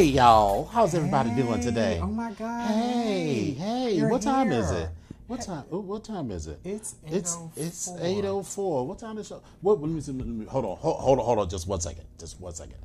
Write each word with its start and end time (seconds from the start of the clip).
Hey 0.00 0.06
y'all, 0.06 0.64
how's 0.64 0.94
everybody 0.94 1.28
doing 1.32 1.60
today? 1.60 2.00
Oh 2.02 2.06
my 2.06 2.30
God. 2.32 2.68
Hey, 2.68 3.50
hey, 3.50 3.92
You're 3.96 4.08
what 4.08 4.22
time 4.22 4.50
is 4.50 4.70
it? 4.70 4.88
What 5.26 5.42
time? 5.42 5.64
oh, 5.70 5.80
What 5.80 6.04
time 6.04 6.30
is 6.30 6.46
it? 6.46 6.58
It's 6.64 6.94
it's 7.06 7.36
it's 7.54 7.90
8:04. 7.90 7.98
eight 8.02 8.24
oh 8.24 8.42
four. 8.42 8.86
What 8.86 8.98
time 8.98 9.18
is 9.18 9.28
show? 9.28 9.42
What? 9.60 9.78
Let 9.78 9.90
me 9.90 10.00
see. 10.00 10.12
Let 10.12 10.26
me, 10.26 10.46
hold 10.46 10.64
on. 10.64 10.78
Hold, 10.78 11.00
hold 11.00 11.18
on. 11.18 11.24
Hold 11.26 11.38
on. 11.40 11.50
Just 11.50 11.68
one 11.68 11.82
second. 11.82 12.04
Just 12.18 12.40
one 12.40 12.54
second. 12.54 12.76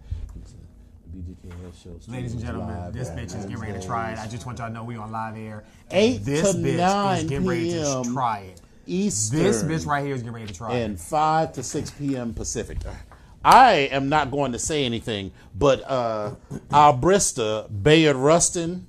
Ladies 2.10 2.34
and 2.34 2.42
gentlemen, 2.42 2.92
this 2.92 3.10
bitch 3.12 3.28
is 3.28 3.46
getting 3.46 3.60
ready 3.60 3.80
to 3.80 3.88
try 3.88 4.12
it. 4.12 4.20
I 4.20 4.28
just 4.28 4.46
want 4.46 4.58
y'all 4.58 4.68
to 4.68 4.74
know 4.74 4.84
we 4.84 4.98
on 4.98 5.10
live 5.14 5.38
air. 5.38 5.64
Eight 5.92 6.18
this 6.18 6.52
to 6.52 6.58
bitch 6.58 6.76
nine 6.76 7.18
is 7.20 7.24
getting 7.30 7.48
ready 7.48 7.72
to 7.72 8.02
PM 8.04 8.14
try 8.14 8.40
it. 8.40 8.62
Eastern. 8.88 9.40
This 9.40 9.64
bitch 9.64 9.88
right 9.88 10.04
here 10.04 10.16
is 10.16 10.22
getting 10.22 10.36
ready 10.36 10.48
to 10.48 10.54
try 10.54 10.74
it. 10.76 10.84
and 10.84 11.00
5 11.00 11.54
to 11.54 11.64
6 11.64 11.92
p.m. 11.92 12.34
Pacific. 12.34 12.80
I 13.46 13.74
am 13.92 14.10
not 14.10 14.32
going 14.32 14.54
to 14.54 14.60
say 14.60 14.86
anything, 14.86 15.32
but 15.54 15.88
uh, 15.88 16.34
our 16.72 16.94
Brista, 16.94 17.68
Bayard 17.84 18.16
Rustin, 18.16 18.88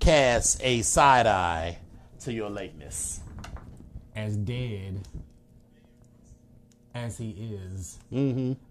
casts 0.00 0.58
a 0.62 0.80
side 0.80 1.26
eye 1.26 1.76
to 2.20 2.32
your 2.32 2.48
lateness. 2.48 3.20
As 4.16 4.34
dead 4.34 5.06
as 6.94 7.18
he 7.18 7.30
is, 7.30 7.98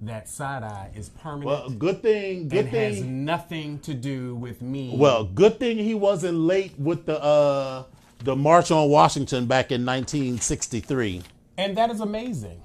that 0.02 0.28
side 0.28 0.64
eye 0.64 0.90
is 0.96 1.10
permanent 1.10 1.46
Well, 1.46 1.70
good 1.70 2.02
thing, 2.02 2.50
good 2.50 2.66
and 2.66 2.70
has 2.70 3.02
nothing 3.04 3.78
to 3.82 3.94
do 3.94 4.34
with 4.34 4.64
me. 4.64 4.94
Well, 4.96 5.24
good 5.24 5.60
thing 5.60 5.78
he 5.78 5.94
wasn't 5.94 6.40
late 6.40 6.74
with 6.80 7.06
the 7.06 7.22
uh, 7.22 7.84
the 8.24 8.36
March 8.36 8.72
on 8.72 8.90
Washington 8.90 9.46
back 9.46 9.72
in 9.72 9.86
1963. 9.86 11.22
And 11.60 11.78
that 11.78 11.92
is 11.92 12.00
amazing. 12.02 12.60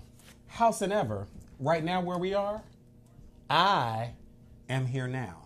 Howsoever, 0.48 1.26
right 1.62 1.82
now 1.82 2.02
where 2.02 2.18
we 2.18 2.34
are, 2.34 2.60
I 3.48 4.10
am 4.68 4.86
here 4.86 5.06
now. 5.06 5.38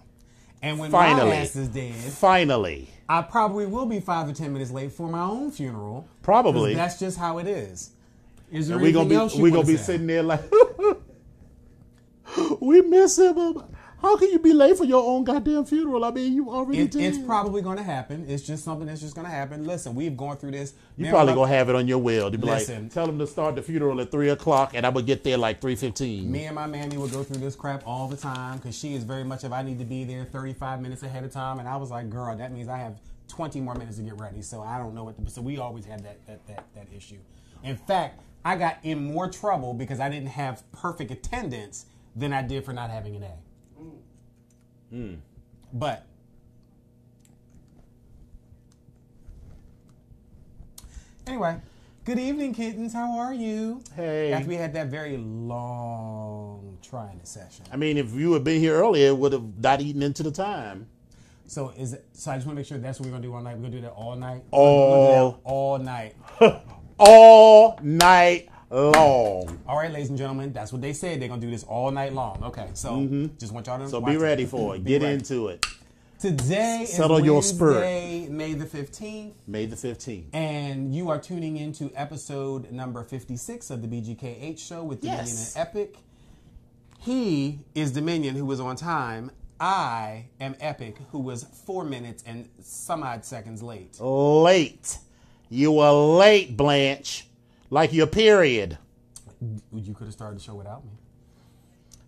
And 0.62 0.78
when 0.78 0.91
Finally. 0.91 1.31
my 1.31 1.37
ass 1.37 1.54
is 1.54 1.69
dead, 1.69 1.94
Finally, 1.94 2.88
I 3.09 3.22
probably 3.22 3.66
will 3.66 3.87
be 3.87 4.00
five 4.00 4.28
or 4.28 4.32
ten 4.32 4.53
minutes 4.53 4.71
late 4.71 4.91
for 4.91 5.09
my 5.09 5.21
own 5.21 5.50
funeral. 5.50 6.09
Probably. 6.22 6.75
That's 6.75 6.99
just 6.99 7.19
how 7.19 7.38
it 7.38 7.47
is. 7.47 7.91
Is 8.50 8.69
there 8.69 8.79
we 8.79 8.91
gonna 8.91 9.08
be 9.08 9.14
else 9.14 9.37
we 9.37 9.50
gonna 9.50 9.67
be 9.67 9.76
say? 9.76 9.82
sitting 9.93 10.06
there 10.06 10.23
like 10.23 10.43
we 12.61 12.81
miss 12.81 13.19
him. 13.19 13.62
How 14.02 14.16
can 14.19 14.31
you 14.31 14.38
be 14.38 14.52
late 14.52 14.76
for 14.76 14.84
your 14.84 15.02
own 15.02 15.25
goddamn 15.25 15.64
funeral? 15.64 16.04
I 16.04 16.10
mean, 16.10 16.34
you 16.34 16.50
already 16.50 16.81
It, 16.81 16.90
did. 16.90 17.02
it's 17.02 17.19
probably 17.19 17.62
going 17.62 17.78
to 17.78 17.82
happen. 17.82 18.26
It's 18.28 18.43
just 18.43 18.62
something 18.62 18.87
that's 18.87 19.00
just 19.00 19.14
going 19.14 19.26
to 19.26 19.31
happen. 19.32 19.64
Listen, 19.64 19.94
we've 19.94 20.16
gone 20.16 20.37
through 20.37 20.50
this. 20.50 20.75
You 20.96 21.04
Man, 21.04 21.12
probably 21.12 21.34
gonna 21.34 21.48
have 21.48 21.69
it 21.70 21.75
on 21.76 21.88
your 21.88 21.98
will. 21.98 22.31
To 22.31 22.37
be 22.37 22.46
Listen. 22.46 22.84
like, 22.84 22.93
tell 22.93 23.06
them 23.06 23.19
to 23.19 23.26
start 23.26 23.54
the 23.56 23.62
funeral 23.62 24.00
at 24.00 24.10
three 24.10 24.28
o'clock, 24.28 24.72
and 24.75 24.84
I 24.84 24.90
would 24.90 25.06
get 25.06 25.25
there 25.25 25.38
like 25.38 25.60
three 25.60 25.76
fifteen. 25.76 26.31
Me 26.31 26.44
and 26.44 26.54
my 26.54 26.66
mammy 26.66 26.98
would 26.98 27.10
go 27.10 27.22
through 27.22 27.38
this 27.40 27.56
crap 27.56 27.82
all 27.87 28.06
the 28.06 28.16
time 28.16 28.58
because 28.58 28.76
she 28.78 28.94
is 28.94 29.02
very 29.02 29.25
much 29.25 29.44
of 29.44 29.52
I 29.52 29.62
need 29.62 29.78
to 29.78 29.84
be 29.84 30.04
there 30.04 30.25
35 30.25 30.81
minutes 30.81 31.02
ahead 31.02 31.25
of 31.25 31.32
time, 31.32 31.58
and 31.58 31.69
I 31.69 31.76
was 31.76 31.90
like, 31.90 32.08
girl, 32.10 32.37
that 32.37 32.52
means 32.52 32.69
I 32.69 32.78
have 32.78 32.98
20 33.28 33.60
more 33.60 33.75
minutes 33.75 33.96
to 33.96 34.02
get 34.02 34.19
ready. 34.20 34.43
So 34.43 34.60
I 34.62 34.78
don't 34.78 34.94
know 34.94 35.04
what. 35.04 35.22
To, 35.25 35.31
so 35.31 35.40
we 35.43 35.58
always 35.58 35.84
had 35.87 36.04
that 36.04 36.25
that 36.26 36.46
that 36.46 36.64
that 36.75 36.87
issue. 36.94 37.19
In 37.64 37.76
fact, 37.76 38.20
I 38.44 38.56
got 38.56 38.78
in 38.82 39.12
more 39.12 39.28
trouble 39.28 39.75
because 39.75 40.00
I 40.00 40.08
didn't 40.08 40.28
have 40.28 40.62
perfect 40.72 41.10
attendance 41.10 41.87
than 42.14 42.32
I 42.32 42.43
did 42.43 42.64
for 42.64 42.72
not 42.72 42.90
having 42.90 43.16
an 43.16 43.22
A. 43.25 43.32
But 45.73 46.06
anyway, 51.27 51.56
good 52.05 52.19
evening, 52.19 52.55
kittens. 52.55 52.93
How 52.93 53.19
are 53.19 53.35
you? 53.35 53.83
Hey. 53.94 54.33
After 54.33 54.49
we 54.49 54.55
had 54.56 54.73
that 54.75 54.88
very 54.88 55.17
long 55.17 56.79
trying 56.83 57.21
session. 57.25 57.65
I 57.73 57.77
mean, 57.77 57.97
if 57.97 58.12
you 58.15 58.33
had 58.33 58.44
been 58.44 58.61
here 58.61 58.75
earlier, 58.77 59.09
it 59.09 59.17
would 59.17 59.33
have 59.33 59.59
not 59.59 59.81
eaten 59.81 60.03
into 60.03 60.23
the 60.23 60.31
time. 60.31 60.87
So 61.49 61.73
is 61.77 61.93
it, 61.93 62.05
so 62.12 62.32
I 62.32 62.35
just 62.37 62.47
want 62.47 62.56
to 62.56 62.61
make 62.61 62.67
sure 62.67 62.79
that's 62.79 62.99
what 62.99 63.06
we're 63.06 63.12
gonna 63.12 63.23
do 63.23 63.32
all 63.35 63.41
night. 63.41 63.56
We're 63.56 63.62
gonna 63.65 63.77
do 63.77 63.81
that 63.82 63.93
all 63.93 64.17
night. 64.17 64.43
All- 64.50 64.91
We're 64.91 64.97
gonna 64.97 65.31
do 65.31 65.37
that 65.37 65.41
all 65.44 65.79
night. 65.79 66.15
All 66.99 67.79
night 67.82 68.49
long. 68.71 69.59
All 69.69 69.77
right, 69.79 69.91
ladies 69.91 70.09
and 70.09 70.19
gentlemen, 70.19 70.53
that's 70.53 70.73
what 70.73 70.83
they 70.83 70.93
said. 70.93 71.21
They're 71.21 71.29
gonna 71.29 71.41
do 71.41 71.51
this 71.51 71.65
all 71.65 71.91
night 71.91 72.13
long. 72.13 72.43
Okay, 72.45 72.69
so 72.75 73.29
just 73.39 73.53
want 73.53 73.67
y'all 73.67 73.79
to 73.79 73.85
Mm-hmm. 73.85 73.91
So 73.91 74.01
be 74.01 74.17
ready 74.17 74.45
for 74.47 74.77
it. 74.77 74.85
Get 74.85 75.03
ready. 75.03 75.15
into 75.15 75.49
it. 75.49 75.65
Today 76.19 76.87
Settle 76.89 77.19
is 77.19 77.25
your 77.27 77.43
spirit. 77.43 77.81
Wednesday, 77.81 78.29
May 78.31 78.55
the 78.55 78.65
fifteenth. 78.67 79.35
May 79.47 79.67
the 79.67 79.77
fifteenth. 79.77 80.35
And 80.35 80.95
you 80.95 81.11
are 81.11 81.19
tuning 81.21 81.57
into 81.59 81.93
episode 81.95 82.71
number 82.73 83.03
56 83.05 83.69
of 83.71 83.83
the 83.83 83.89
BGKH 83.89 84.59
show 84.59 84.83
with 84.83 85.03
Dominion 85.03 85.27
Yes. 85.27 85.55
and 85.57 85.69
Epic. 85.69 85.97
He 87.01 87.61
is 87.75 87.93
Dominion, 87.93 88.35
who 88.35 88.47
was 88.47 88.61
on 88.61 88.77
time. 88.77 89.31
I 89.61 90.27
am 90.41 90.57
Epic, 90.61 90.97
who 91.13 91.19
was 91.19 91.45
four 91.45 91.85
minutes 91.85 92.23
and 92.27 92.49
some 92.63 93.03
odd 93.03 93.25
seconds 93.25 93.63
late. 93.63 94.01
Late. 94.01 94.99
You 95.51 95.73
were 95.73 95.91
late, 95.93 96.57
Blanche. 96.57 97.27
Like 97.71 97.93
your 97.93 98.07
period. 98.07 98.79
You 99.73 99.95
could 99.95 100.05
have 100.07 100.13
started 100.13 100.39
the 100.39 100.43
show 100.43 100.55
without 100.55 100.85
me. 100.85 100.91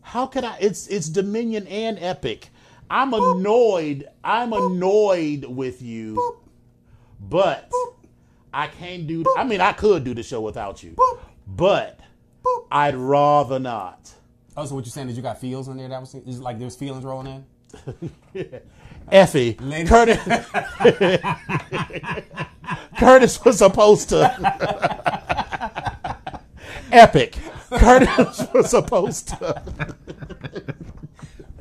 How 0.01 0.27
could 0.27 0.45
I? 0.45 0.57
It's 0.61 0.87
it's 0.87 1.09
Dominion 1.09 1.67
and 1.67 1.99
Epic. 2.01 2.49
I'm 2.91 3.13
annoyed. 3.13 4.09
I'm 4.25 4.53
annoyed 4.55 5.45
with 5.45 5.83
you, 5.83 6.39
but 7.21 7.71
I 8.55 8.69
can't 8.69 9.07
do. 9.07 9.25
I 9.37 9.45
mean, 9.45 9.61
I 9.61 9.73
could 9.73 10.05
do 10.05 10.15
the 10.15 10.23
show 10.23 10.41
without 10.41 10.83
you, 10.83 10.97
but 11.47 12.01
I'd 12.73 12.97
rather 12.97 13.59
not. 13.59 14.11
Oh, 14.57 14.65
so 14.65 14.75
what 14.75 14.87
you're 14.87 14.91
saying 14.93 15.11
is 15.11 15.17
you 15.17 15.23
got 15.23 15.39
feels 15.39 15.69
in 15.69 15.77
there? 15.77 15.89
That 15.89 16.01
was 16.01 16.15
is 16.15 16.41
like 16.41 16.59
there's 16.59 16.77
feelings 16.77 17.05
rolling 17.05 17.45
in. 18.35 18.35
Effie, 19.13 19.57
Ladies- 19.61 19.89
Curtis. 19.91 20.19
Curtis 22.99 23.45
was 23.45 23.59
supposed 23.59 24.09
to. 24.11 25.09
Epic. 26.93 27.37
Curtis 27.71 28.47
was 28.55 28.71
supposed 28.71 29.29
to. 29.29 29.63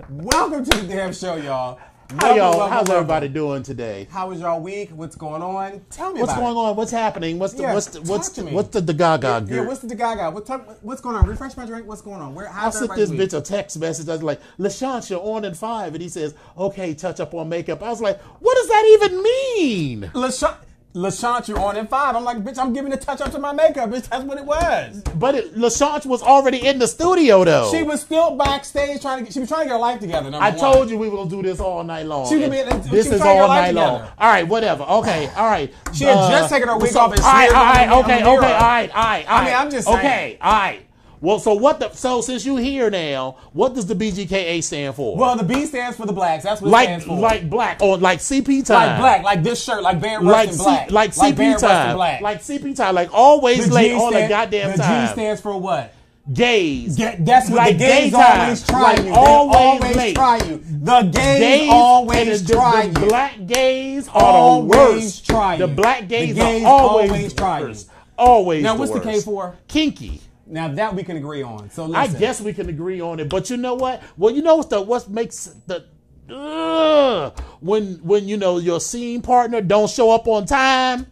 Welcome 0.09 0.63
to 0.65 0.77
the 0.81 0.87
damn 0.87 1.13
show, 1.13 1.35
y'all. 1.35 1.79
How 2.09 2.33
Welcome, 2.33 2.37
y'all? 2.37 2.57
welcome, 2.57 2.69
How's 2.69 2.87
welcome. 2.87 2.91
everybody 2.95 3.27
doing 3.27 3.63
today? 3.63 4.07
How 4.09 4.29
was 4.29 4.39
y'all 4.39 4.61
week? 4.61 4.91
What's 4.91 5.17
going 5.17 5.41
on? 5.41 5.81
Tell 5.89 6.13
me 6.13 6.21
What's 6.21 6.31
about 6.31 6.41
going 6.41 6.55
it. 6.55 6.59
on? 6.59 6.75
What's 6.77 6.91
happening? 6.91 7.37
What's 7.37 7.53
the 7.55 7.63
Yeah, 7.63 7.73
what's 7.73 7.87
the, 7.87 7.99
talk 7.99 8.07
what's 8.09 8.29
to 8.29 8.41
the, 8.41 8.47
me. 8.47 8.53
what's 8.53 8.69
the, 8.69 8.79
the 8.79 8.93
Gaga 8.93 9.27
Yeah, 9.27 9.39
group? 9.41 9.67
what's 9.67 9.81
the 9.81 9.93
Gaga? 9.93 10.31
What 10.31 10.45
talk, 10.45 10.77
what's 10.83 11.01
going 11.01 11.17
on? 11.17 11.25
Refresh 11.25 11.57
my 11.57 11.65
drink. 11.65 11.85
What's 11.85 12.01
going 12.01 12.21
on? 12.21 12.33
Where? 12.33 12.47
I 12.47 12.53
How's 12.53 12.77
sent 12.77 12.89
everybody's 12.91 13.09
this 13.09 13.09
week? 13.09 13.29
bitch 13.31 13.37
a 13.37 13.41
text 13.41 13.77
message 13.77 14.05
that's 14.05 14.23
like, 14.23 14.39
LaShawn, 14.57 15.09
you're 15.09 15.19
on 15.21 15.43
in 15.43 15.53
five. 15.53 15.93
And 15.95 16.01
he 16.01 16.07
says, 16.07 16.33
okay, 16.57 16.93
touch 16.93 17.19
up 17.19 17.33
on 17.33 17.49
makeup. 17.49 17.83
I 17.83 17.89
was 17.89 17.99
like, 18.01 18.21
what 18.39 18.55
does 18.55 18.67
that 18.69 18.85
even 19.01 19.23
mean? 19.23 20.11
LaShawn, 20.13 20.55
LaShawn, 20.95 21.47
you're 21.47 21.59
on 21.59 21.77
in 21.77 21.85
five. 21.85 22.15
I'm 22.15 22.23
like, 22.23 22.37
bitch, 22.43 22.57
I'm 22.57 22.73
giving 22.73 22.91
a 22.91 22.97
touch 22.97 23.21
up 23.21 23.31
to 23.33 23.39
my 23.39 23.53
makeup. 23.53 23.89
Bitch, 23.89 24.09
that's 24.09 24.23
what 24.23 24.37
it 24.39 24.45
was. 24.45 25.03
But 25.15 25.35
it, 25.35 25.55
LaShawn 25.55 26.05
was 26.07 26.23
already 26.23 26.65
in 26.65 26.79
the 26.79 26.87
studio, 26.87 27.43
though. 27.43 27.69
She 27.71 27.83
was 27.83 28.01
still 28.01 28.35
backstage 28.35 29.01
trying 29.01 29.19
to 29.19 29.23
get, 29.25 29.33
she 29.33 29.39
was 29.39 29.49
trying 29.49 29.61
to 29.61 29.65
get 29.65 29.73
her 29.73 29.77
life 29.79 29.99
together. 29.99 30.31
I 30.33 30.49
one. 30.49 30.57
told 30.59 30.89
you 30.89 30.97
we 30.97 31.09
were 31.09 31.17
gonna 31.17 31.29
do 31.29 31.43
this 31.43 31.59
all 31.59 31.83
night 31.83 32.05
long. 32.07 32.27
She 32.27 32.39
could 32.41 32.49
be- 32.51 32.59
And 32.59 32.83
she 32.83 32.89
this 32.89 33.05
was 33.05 33.15
is 33.15 33.21
trying 33.21 33.35
to 33.37 33.41
get 33.41 33.41
all 33.41 33.47
night 33.47 33.75
long. 33.75 34.01
All 34.17 34.29
right, 34.31 34.47
whatever. 34.47 34.83
Okay, 34.83 35.29
all 35.35 35.49
right. 35.49 35.71
She 35.93 36.05
had 36.05 36.15
just 36.31 36.45
uh, 36.45 36.55
taken 36.55 36.69
her 36.69 36.77
wig 36.77 36.91
so- 36.91 37.01
off 37.01 37.11
and 37.11 37.21
all 37.21 37.31
right, 37.33 37.49
all 37.49 37.63
right, 37.63 37.89
okay, 37.89 38.15
okay, 38.15 38.23
all 38.23 38.37
right, 38.39 38.93
right, 38.93 39.25
all 39.27 39.37
I 39.37 39.45
mean. 39.45 39.53
I'm 39.53 39.69
just 39.69 39.87
saying. 39.87 39.99
okay, 39.99 40.37
all 40.41 40.51
right. 40.51 40.86
Well, 41.19 41.39
so 41.39 41.53
what 41.55 41.79
the 41.79 41.91
so 41.93 42.21
since 42.21 42.45
you 42.45 42.57
here 42.57 42.89
now, 42.91 43.37
what 43.53 43.73
does 43.73 43.87
the 43.87 43.95
BGKA 43.95 44.63
stand 44.63 44.95
for? 44.95 45.15
Well, 45.17 45.35
the 45.35 45.43
B 45.43 45.65
stands 45.65 45.97
for 45.97 46.05
the 46.05 46.13
blacks. 46.13 46.43
That's 46.43 46.61
what 46.61 46.69
it 46.69 46.83
stands 46.85 47.05
for. 47.05 47.17
like 47.17 47.49
black 47.49 47.81
or 47.81 47.97
like 47.97 48.19
CP 48.19 48.65
time. 48.65 48.89
like 48.89 48.99
black, 48.99 49.23
like 49.23 49.43
this 49.43 49.63
shirt, 49.63 49.81
like 49.81 49.97
Van 49.99 50.23
Like, 50.23 50.47
Rustin 50.49 50.57
C- 50.57 50.63
black, 50.63 50.91
like 50.91 51.11
CP 51.11 51.35
Van 51.35 51.51
Rustin 51.53 51.69
time, 51.69 51.95
black. 51.95 52.21
like 52.21 52.41
CP 52.41 52.75
time, 52.75 52.93
like 52.95 53.09
always 53.13 53.67
the 53.67 53.73
late 53.73 53.89
G 53.89 53.93
all 53.95 54.11
the 54.11 54.27
goddamn 54.27 54.71
the 54.71 54.77
time. 54.77 55.01
The 55.01 55.07
G 55.07 55.13
stands 55.13 55.41
for 55.41 55.57
what? 55.57 55.93
gays. 56.33 56.97
Ga- 56.97 57.15
that's 57.19 57.49
what 57.49 57.55
Like 57.57 57.77
the 57.77 57.85
gays 57.85 58.11
daytime. 58.11 58.41
always 58.41 58.67
try 58.67 58.81
Like 58.81 59.05
you. 59.05 59.13
Always 59.13 59.55
always 59.57 59.95
late. 59.95 60.15
try 60.15 60.37
you. 60.43 60.61
The 60.65 61.01
gays, 61.03 61.39
Gays 61.39 61.69
always 61.71 62.43
the, 62.47 62.53
try 62.53 62.87
the 62.87 62.99
you. 62.99 63.07
black 63.07 63.45
gays 63.47 64.07
are 64.09 64.13
Always 64.21 64.69
the 64.71 64.77
worst. 64.77 65.25
try 65.25 65.53
you. 65.55 65.59
The 65.67 65.73
black 65.73 66.07
gays, 66.09 66.35
The 66.35 66.41
gays 66.41 66.63
are 66.63 66.67
always, 66.67 67.09
always 67.09 67.33
the 67.33 67.39
try 67.39 67.59
you. 67.61 67.75
Always. 68.17 68.63
Now, 68.63 68.73
the 68.73 68.79
what's 68.81 68.91
the 68.91 68.99
K 68.99 69.21
for? 69.21 69.55
Kinky. 69.69 70.21
Now 70.49 70.67
that 70.69 70.95
we 70.95 71.03
can 71.03 71.17
agree 71.17 71.43
on. 71.43 71.69
So 71.69 71.93
I 71.93 72.07
guess 72.07 72.41
we 72.41 72.53
can 72.53 72.69
agree 72.69 73.01
on 73.01 73.19
it, 73.19 73.29
but 73.29 73.49
you 73.49 73.57
know 73.57 73.75
what? 73.75 74.01
Well, 74.15 74.33
you 74.33 74.41
know 74.41 74.55
what's 74.55 74.69
the 74.69 74.81
what 74.81 75.09
makes 75.09 75.45
the 75.67 75.85
ugh, 76.29 77.37
when 77.59 77.95
when 78.03 78.27
you 78.27 78.37
know 78.37 78.57
your 78.57 78.79
scene 78.79 79.21
partner 79.21 79.61
don't 79.61 79.89
show 79.89 80.11
up 80.11 80.27
on 80.27 80.45
time, 80.45 81.07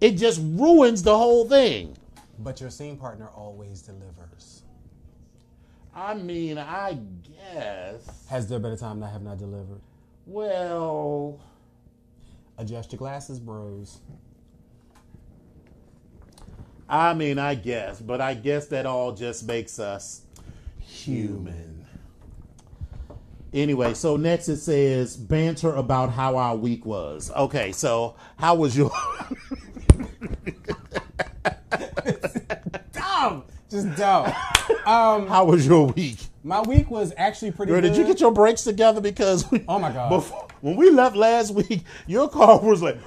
it 0.00 0.12
just 0.12 0.40
ruins 0.42 1.02
the 1.02 1.16
whole 1.16 1.48
thing. 1.48 1.96
But 2.38 2.60
your 2.60 2.70
scene 2.70 2.96
partner 2.96 3.28
always 3.34 3.82
delivers. 3.82 4.62
I 5.94 6.14
mean, 6.14 6.58
I 6.58 6.98
guess. 7.52 8.26
Has 8.28 8.48
there 8.48 8.58
been 8.58 8.72
a 8.72 8.76
time 8.76 9.00
that 9.00 9.06
I 9.06 9.10
have 9.10 9.22
not 9.22 9.38
delivered? 9.38 9.80
Well, 10.26 11.38
Adjust 12.58 12.92
your 12.92 12.98
glasses, 12.98 13.40
bros. 13.40 13.98
I 16.92 17.14
mean, 17.14 17.38
I 17.38 17.54
guess, 17.54 18.00
but 18.00 18.20
I 18.20 18.34
guess 18.34 18.66
that 18.66 18.84
all 18.84 19.12
just 19.12 19.46
makes 19.46 19.78
us 19.78 20.20
human. 20.78 21.86
Anyway, 23.54 23.94
so 23.94 24.16
next 24.18 24.48
it 24.50 24.58
says 24.58 25.16
banter 25.16 25.74
about 25.74 26.10
how 26.10 26.36
our 26.36 26.54
week 26.54 26.84
was. 26.84 27.30
Okay, 27.34 27.72
so 27.72 28.14
how 28.36 28.54
was 28.56 28.76
your? 28.76 28.90
Dumb, 32.92 33.44
just 33.70 33.94
dumb. 33.96 34.26
Um, 34.86 35.26
how 35.28 35.44
was 35.46 35.66
your 35.66 35.86
week? 35.88 36.18
my 36.44 36.60
week 36.60 36.90
was 36.90 37.12
actually 37.16 37.52
pretty 37.52 37.70
Girl, 37.72 37.80
good. 37.80 37.88
did 37.90 37.96
you 37.96 38.04
get 38.04 38.20
your 38.20 38.32
breaks 38.32 38.64
together? 38.64 39.00
Because 39.00 39.48
we, 39.50 39.64
Oh, 39.68 39.78
my 39.78 39.92
God. 39.92 40.08
before, 40.10 40.48
when 40.60 40.76
we 40.76 40.90
left 40.90 41.14
last 41.16 41.52
week, 41.54 41.84
your 42.06 42.28
car 42.28 42.60
was 42.60 42.82
like. 42.82 42.98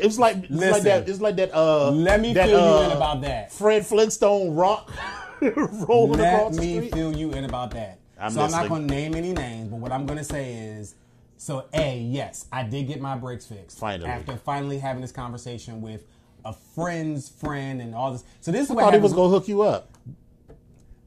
Like 0.00 0.04
it's 0.04 0.18
like 0.18 0.36
Listen. 0.50 0.84
that. 0.84 1.08
It's 1.08 1.20
like 1.20 1.36
that. 1.36 1.54
Uh, 1.54 1.90
Let 1.90 2.20
me 2.20 2.32
that, 2.34 2.48
fill 2.48 2.60
you 2.60 2.66
uh, 2.66 2.84
in 2.90 2.96
about 2.96 3.20
that. 3.22 3.52
Fred 3.52 3.86
Flintstone 3.86 4.54
rock 4.54 4.92
rolling 5.40 6.18
Let 6.20 6.34
across 6.34 6.56
the 6.56 6.60
Let 6.60 6.66
me 6.66 6.76
street. 6.76 6.94
fill 6.94 7.16
you 7.16 7.32
in 7.32 7.44
about 7.44 7.70
that. 7.72 7.98
I'm 8.18 8.30
so 8.30 8.42
I'm 8.42 8.50
not 8.50 8.68
going 8.68 8.88
to 8.88 8.94
name 8.94 9.14
any 9.14 9.32
names, 9.32 9.68
but 9.68 9.76
what 9.76 9.92
I'm 9.92 10.06
going 10.06 10.18
to 10.18 10.24
say 10.24 10.54
is, 10.54 10.94
so 11.36 11.66
a 11.74 11.98
yes, 11.98 12.46
I 12.50 12.62
did 12.62 12.86
get 12.86 13.00
my 13.00 13.16
brakes 13.16 13.44
fixed 13.46 13.78
Finally. 13.78 14.08
after 14.08 14.36
finally 14.36 14.78
having 14.78 15.02
this 15.02 15.12
conversation 15.12 15.82
with 15.82 16.04
a 16.44 16.54
friend's 16.74 17.28
friend 17.28 17.82
and 17.82 17.94
all 17.94 18.12
this. 18.12 18.24
So 18.40 18.52
this 18.52 18.64
is 18.64 18.70
I 18.70 18.74
what 18.74 18.84
thought 18.84 18.94
he 18.94 19.00
was 19.00 19.12
gonna 19.12 19.28
hook 19.28 19.48
you 19.48 19.62
up. 19.62 19.95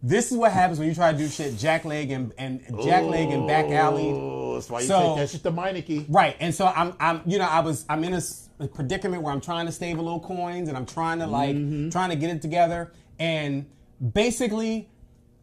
This 0.01 0.32
is 0.32 0.38
what 0.38 0.51
happens 0.51 0.79
when 0.79 0.88
you 0.88 0.96
try 0.96 1.12
to 1.12 1.18
do 1.18 1.27
shit 1.27 1.58
jack 1.58 1.84
leg 1.86 2.12
and 2.12 2.34
and 2.38 2.62
jack 2.84 3.03
leg 3.06 3.29
and 3.32 3.48
back 3.48 3.65
alley. 3.70 4.12
Oh, 4.13 4.53
that's 4.56 4.70
why 4.70 4.82
you 4.82 4.88
So- 4.88 5.00
take 5.10 5.18
that 5.18 5.29
shit 5.29 5.44
to 5.44 5.51
Meineke. 5.51 6.06
Right, 6.10 6.36
and 6.39 6.53
so 6.56 6.65
I'm, 6.68 6.94
I'm, 7.00 7.22
you 7.25 7.38
know, 7.38 7.46
I 7.48 7.60
was, 7.60 7.86
I'm 7.89 8.03
in 8.03 8.13
a 8.13 8.68
predicament 8.68 9.24
where 9.24 9.34
I'm 9.34 9.41
trying 9.41 9.65
to 9.65 9.72
save 9.72 9.98
a 9.98 10.01
little 10.01 10.20
coins 10.20 10.68
and 10.70 10.77
I'm 10.77 10.86
trying 10.86 11.20
to 11.20 11.27
like, 11.27 11.56
Mm-hmm. 11.56 11.89
trying 11.89 12.10
to 12.10 12.15
get 12.15 12.29
it 12.29 12.41
together. 12.41 12.91
And 13.20 13.65
basically, 14.13 14.89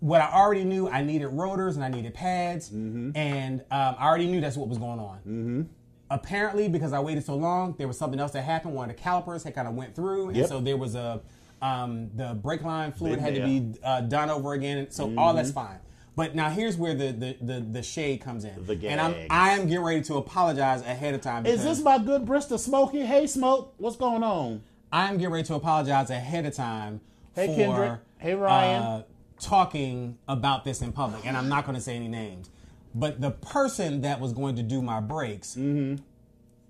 what 0.01 0.21
I 0.21 0.31
already 0.33 0.65
knew, 0.65 0.89
I 0.89 1.03
needed 1.03 1.29
rotors 1.29 1.77
and 1.77 1.85
I 1.85 1.89
needed 1.89 2.15
pads, 2.15 2.69
Mm-hmm. 2.71 3.11
and 3.17 3.61
um, 3.71 3.97
I 3.99 4.07
already 4.07 4.27
knew 4.27 4.41
that's 4.41 4.57
what 4.57 4.69
was 4.69 4.79
going 4.79 5.01
on. 5.01 5.69
Apparently, 6.09 6.69
because 6.69 6.93
I 6.93 7.01
waited 7.01 7.25
so 7.25 7.35
long, 7.35 7.75
there 7.79 7.89
was 7.89 7.99
something 7.99 8.21
else 8.21 8.31
that 8.33 8.43
happened. 8.43 8.75
One 8.75 8.89
of 8.91 8.97
the 8.97 9.03
calipers 9.03 9.43
had 9.43 9.55
kind 9.57 9.67
of 9.67 9.75
went 9.75 9.97
through, 9.97 10.29
and 10.29 10.37
Yep. 10.37 10.49
so 10.49 10.61
there 10.61 10.77
was 10.77 10.95
a, 10.95 11.21
um, 11.63 12.11
the 12.15 12.35
brake 12.35 12.63
line 12.63 12.93
fluid 12.93 13.19
had 13.19 13.35
to 13.35 13.45
be 13.45 13.75
uh, 13.83 14.03
done 14.03 14.31
over 14.31 14.53
again. 14.53 14.91
So 14.91 15.13
all 15.17 15.35
that's 15.35 15.51
fine. 15.51 15.79
But 16.15 16.35
now 16.35 16.49
here's 16.51 16.77
where 16.77 16.95
the 16.95 17.13
the, 17.13 17.37
the, 17.41 17.61
the 17.61 17.83
shade 17.83 18.21
comes 18.23 18.45
in, 18.45 18.65
The 18.67 18.89
and 18.89 19.01
I'm. 19.01 19.15
I 19.31 19.51
am 19.51 19.67
getting 19.69 19.85
ready 19.85 20.03
to 20.03 20.15
apologize 20.17 20.81
ahead 20.83 21.15
of 21.15 21.21
time. 21.21 21.45
Is 21.47 21.63
this 21.63 21.81
my 21.83 21.99
good 21.99 22.25
Bristol 22.25 22.57
Smoky? 22.59 23.05
Hey, 23.05 23.27
Smoke, 23.27 23.75
what's 23.77 23.97
going 23.97 24.23
on? 24.23 24.63
I 24.93 25.09
am 25.09 25.19
getting 25.19 25.33
ready 25.33 25.47
to 25.49 25.55
apologize 25.55 26.09
ahead 26.11 26.47
of 26.47 26.55
time 26.55 27.01
Hey, 27.35 27.49
for 27.49 27.55
Kendrick. 27.55 28.01
Hey, 28.19 28.35
Ryan. 28.35 28.83
uh, 28.83 29.03
talking 29.39 30.17
about 30.27 30.65
this 30.65 30.81
in 30.81 30.93
public, 30.93 31.27
and 31.27 31.37
I'm 31.37 31.49
not 31.49 31.65
going 31.67 31.75
to 31.77 31.83
say 31.83 31.95
any 31.97 32.09
names. 32.09 32.49
But 32.95 33.21
the 33.21 33.31
person 33.33 34.01
that 34.03 34.21
was 34.21 34.33
going 34.33 34.57
to 34.57 34.63
do 34.63 34.81
my 34.81 35.01
brakes, 35.01 35.55
Mm-hmm. 35.55 36.03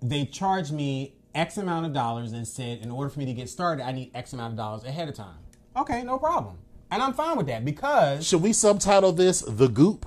they 0.02 0.24
charged 0.24 0.72
me 0.72 1.14
X 1.36 1.58
amount 1.58 1.86
of 1.86 1.92
dollars 1.92 2.32
and 2.32 2.46
said, 2.48 2.78
in 2.80 2.90
order 2.90 3.10
for 3.10 3.18
me 3.18 3.26
to 3.26 3.32
get 3.34 3.48
started, 3.48 3.84
I 3.84 3.92
need 3.92 4.10
X 4.14 4.32
amount 4.32 4.52
of 4.52 4.56
dollars 4.56 4.84
ahead 4.84 5.08
of 5.08 5.14
time. 5.14 5.38
Okay, 5.76 6.02
no 6.02 6.18
problem, 6.18 6.56
and 6.90 7.02
I'm 7.02 7.12
fine 7.12 7.36
with 7.36 7.46
that 7.48 7.64
because 7.64 8.26
Should 8.26 8.42
we 8.42 8.52
subtitle 8.54 9.12
this 9.12 9.42
"The 9.46 9.68
Goop"? 9.68 10.06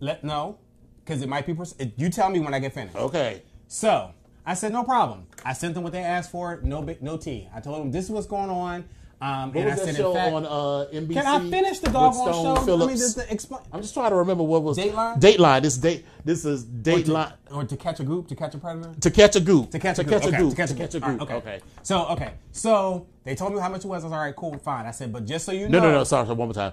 let 0.00 0.22
no, 0.22 0.58
because 1.04 1.22
it 1.22 1.28
might 1.28 1.46
be. 1.46 1.54
pers- 1.54 1.74
You 1.96 2.08
tell 2.10 2.30
me 2.30 2.38
when 2.40 2.54
I 2.54 2.58
get 2.60 2.72
finished. 2.74 2.96
Okay. 2.96 3.42
So 3.68 4.12
I 4.44 4.54
said, 4.54 4.72
no 4.72 4.84
problem. 4.84 5.26
I 5.44 5.52
sent 5.52 5.74
them 5.74 5.82
what 5.82 5.92
they 5.92 6.02
asked 6.02 6.30
for. 6.30 6.60
No 6.62 6.80
big, 6.82 7.02
no 7.02 7.16
tea. 7.16 7.48
I 7.52 7.60
told 7.60 7.80
them 7.80 7.90
this 7.90 8.04
is 8.04 8.10
what's 8.12 8.26
going 8.28 8.50
on. 8.50 8.84
Um, 9.18 9.48
What 9.52 9.56
and 9.64 9.70
was 9.70 9.80
I 9.80 9.84
that 9.86 9.96
show 9.96 10.12
fact, 10.12 10.34
on 10.34 10.44
uh, 10.44 10.48
NBC? 10.92 11.12
can 11.14 11.26
I 11.26 11.50
finish 11.50 11.78
the 11.78 11.90
doggone 11.90 12.32
show? 12.66 12.74
I 12.82 12.86
mean, 12.86 12.96
just 12.98 13.18
explain. 13.30 13.62
I'm 13.72 13.80
just 13.80 13.94
trying 13.94 14.10
to 14.10 14.16
remember 14.16 14.42
what 14.44 14.62
was 14.62 14.76
Dateline? 14.76 15.18
Dateline. 15.18 15.62
This 15.62 15.78
date. 15.78 16.04
This 16.22 16.44
is 16.44 16.64
Or 16.64 16.66
Dateline. 16.66 17.32
to, 17.48 17.54
or 17.54 17.64
to 17.64 17.76
catch 17.78 18.00
a 18.00 18.04
goop. 18.04 18.28
to 18.28 18.36
catch 18.36 18.54
a 18.54 18.58
predator. 18.58 18.92
To 19.00 19.10
catch 19.10 19.34
a 19.36 19.40
goop. 19.40 19.70
To 19.70 19.78
catch 19.78 19.98
a 19.98 20.04
to 20.04 20.08
goop. 20.10 20.12
catch 20.20 20.24
a 20.24 20.28
okay, 20.28 20.38
goop. 20.38 20.50
To 20.50 20.56
catch 20.56 20.70
a 20.70 20.74
To 21.00 21.00
goop. 21.00 21.20
right, 21.20 21.30
Okay. 21.38 21.60
So 21.82 22.04
okay. 22.08 22.32
So 22.52 23.06
they 23.24 23.34
told 23.34 23.54
me 23.54 23.60
how 23.60 23.70
much 23.70 23.84
it 23.86 23.88
was. 23.88 24.02
I 24.04 24.06
was 24.08 24.12
all 24.12 24.18
right, 24.20 24.36
cool, 24.36 24.58
fine. 24.58 24.84
I 24.84 24.90
said, 24.90 25.12
but 25.14 25.24
just 25.24 25.46
so 25.46 25.52
you 25.52 25.68
No, 25.70 25.78
know, 25.78 25.84
no, 25.86 25.90
no. 25.92 25.98
No, 25.98 26.04
sorry, 26.04 26.26
sorry. 26.26 26.36
One 26.36 26.48
more 26.48 26.54
time. 26.54 26.72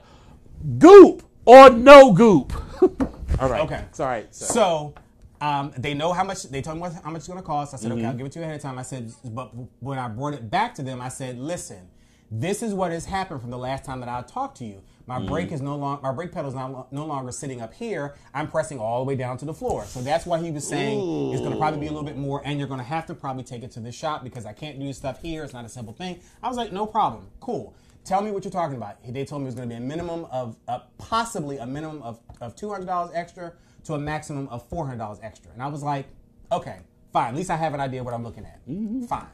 Goop 0.77 1.23
or 1.45 1.69
no 1.69 2.11
goop. 2.13 2.53
All 3.39 3.49
right. 3.49 3.61
Okay. 3.61 3.83
It's 3.89 3.99
all 3.99 4.07
right. 4.07 4.33
sir. 4.33 4.45
So 4.45 4.93
um, 5.41 5.73
they 5.77 5.93
know 5.93 6.13
how 6.13 6.23
much 6.23 6.43
they 6.43 6.61
told 6.61 6.77
me 6.77 6.81
what, 6.81 6.93
how 7.03 7.09
much 7.09 7.19
it's 7.21 7.27
going 7.27 7.39
to 7.39 7.43
cost. 7.45 7.73
I 7.73 7.77
said, 7.77 7.89
Mm-hmm. 7.91 7.99
okay, 7.99 8.07
I'll 8.07 8.13
give 8.13 8.25
it 8.27 8.31
to 8.33 8.39
you 8.39 8.45
ahead 8.45 8.55
of 8.57 8.61
time. 8.61 8.77
I 8.77 8.83
said, 8.83 9.11
but 9.25 9.51
when 9.79 9.97
I 9.97 10.07
brought 10.07 10.35
it 10.35 10.49
back 10.51 10.75
to 10.75 10.83
them, 10.83 11.01
I 11.01 11.09
said, 11.09 11.39
listen, 11.39 11.89
this 12.35 12.63
is 12.63 12.73
what 12.73 12.91
has 12.91 13.05
happened 13.05 13.41
from 13.41 13.51
the 13.51 13.57
last 13.59 13.85
time 13.85 13.99
that 13.99 14.09
I 14.09 14.21
talked 14.23 14.57
to 14.57 14.65
you. 14.65 14.81
My 15.05 15.17
Mm-hmm. 15.19 15.27
brake 15.27 15.51
is 15.51 15.61
no 15.61 15.75
longer 15.75 16.01
my 16.01 16.11
brake 16.11 16.31
pedal 16.31 16.49
is 16.49 16.55
no, 16.55 16.87
no 16.89 17.05
longer 17.05 17.31
sitting 17.31 17.61
up 17.61 17.73
here. 17.73 18.15
I'm 18.33 18.47
pressing 18.47 18.79
all 18.79 18.99
the 19.03 19.05
way 19.07 19.15
down 19.15 19.37
to 19.37 19.45
the 19.45 19.53
floor. 19.53 19.85
So 19.85 20.01
that's 20.01 20.25
why 20.25 20.39
he 20.39 20.49
was 20.49 20.65
saying 20.67 20.97
it's 21.31 21.41
going 21.41 21.51
to 21.51 21.57
probably 21.59 21.79
be 21.79 21.87
a 21.87 21.91
little 21.91 22.05
bit 22.05 22.17
more, 22.17 22.41
and 22.43 22.57
you're 22.57 22.67
going 22.67 22.79
to 22.79 22.85
have 22.85 23.05
to 23.07 23.13
probably 23.13 23.43
take 23.43 23.61
it 23.63 23.71
to 23.71 23.79
the 23.81 23.91
shop 23.91 24.23
because 24.23 24.45
I 24.47 24.53
can't 24.53 24.79
do 24.79 24.87
this 24.87 24.97
stuff 24.97 25.21
here. 25.21 25.43
It's 25.43 25.53
not 25.53 25.65
a 25.65 25.69
simple 25.69 25.93
thing. 25.93 26.19
I 26.41 26.47
was 26.47 26.57
like, 26.57 26.71
no 26.71 26.85
problem, 26.87 27.27
cool. 27.39 27.75
Tell 28.05 28.21
me 28.21 28.31
what 28.31 28.43
you're 28.43 28.51
talking 28.51 28.77
about. 28.77 28.95
They 29.07 29.25
told 29.25 29.41
me 29.41 29.45
it 29.45 29.49
was 29.49 29.55
going 29.55 29.69
to 29.69 29.75
be 29.75 29.77
a 29.77 29.85
minimum 29.85 30.25
of 30.31 30.55
uh, 30.67 30.79
possibly 30.97 31.57
a 31.57 31.65
minimum 31.67 32.01
of, 32.01 32.19
of 32.41 32.55
$200 32.55 33.11
extra 33.13 33.53
to 33.85 33.93
a 33.93 33.99
maximum 33.99 34.47
of 34.49 34.67
$400 34.69 35.19
extra. 35.21 35.51
And 35.53 35.61
I 35.61 35.67
was 35.67 35.83
like, 35.83 36.07
okay, 36.51 36.77
fine. 37.13 37.29
At 37.29 37.35
least 37.35 37.49
I 37.49 37.57
have 37.57 37.73
an 37.73 37.79
idea 37.79 38.03
what 38.03 38.13
I'm 38.13 38.23
looking 38.23 38.45
at. 38.45 38.59
Fine. 39.07 39.27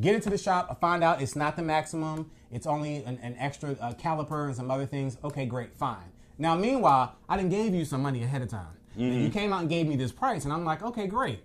Get 0.00 0.14
into 0.14 0.30
the 0.30 0.38
shop. 0.38 0.80
Find 0.80 1.04
out 1.04 1.20
it's 1.20 1.36
not 1.36 1.56
the 1.56 1.62
maximum. 1.62 2.30
It's 2.50 2.66
only 2.66 2.96
an, 3.04 3.18
an 3.22 3.36
extra 3.38 3.72
uh, 3.72 3.92
caliper 3.94 4.46
and 4.46 4.56
some 4.56 4.70
other 4.70 4.86
things. 4.86 5.16
Okay, 5.22 5.46
great, 5.46 5.74
fine. 5.74 6.12
Now, 6.38 6.54
meanwhile, 6.56 7.16
I 7.28 7.36
didn't 7.36 7.50
gave 7.50 7.74
you 7.74 7.84
some 7.84 8.02
money 8.02 8.22
ahead 8.22 8.42
of 8.42 8.48
time. 8.48 8.76
And 8.96 9.22
you 9.22 9.30
came 9.30 9.52
out 9.52 9.60
and 9.60 9.70
gave 9.70 9.86
me 9.86 9.96
this 9.96 10.12
price, 10.12 10.44
and 10.44 10.52
I'm 10.52 10.64
like, 10.64 10.82
okay, 10.82 11.06
great. 11.06 11.40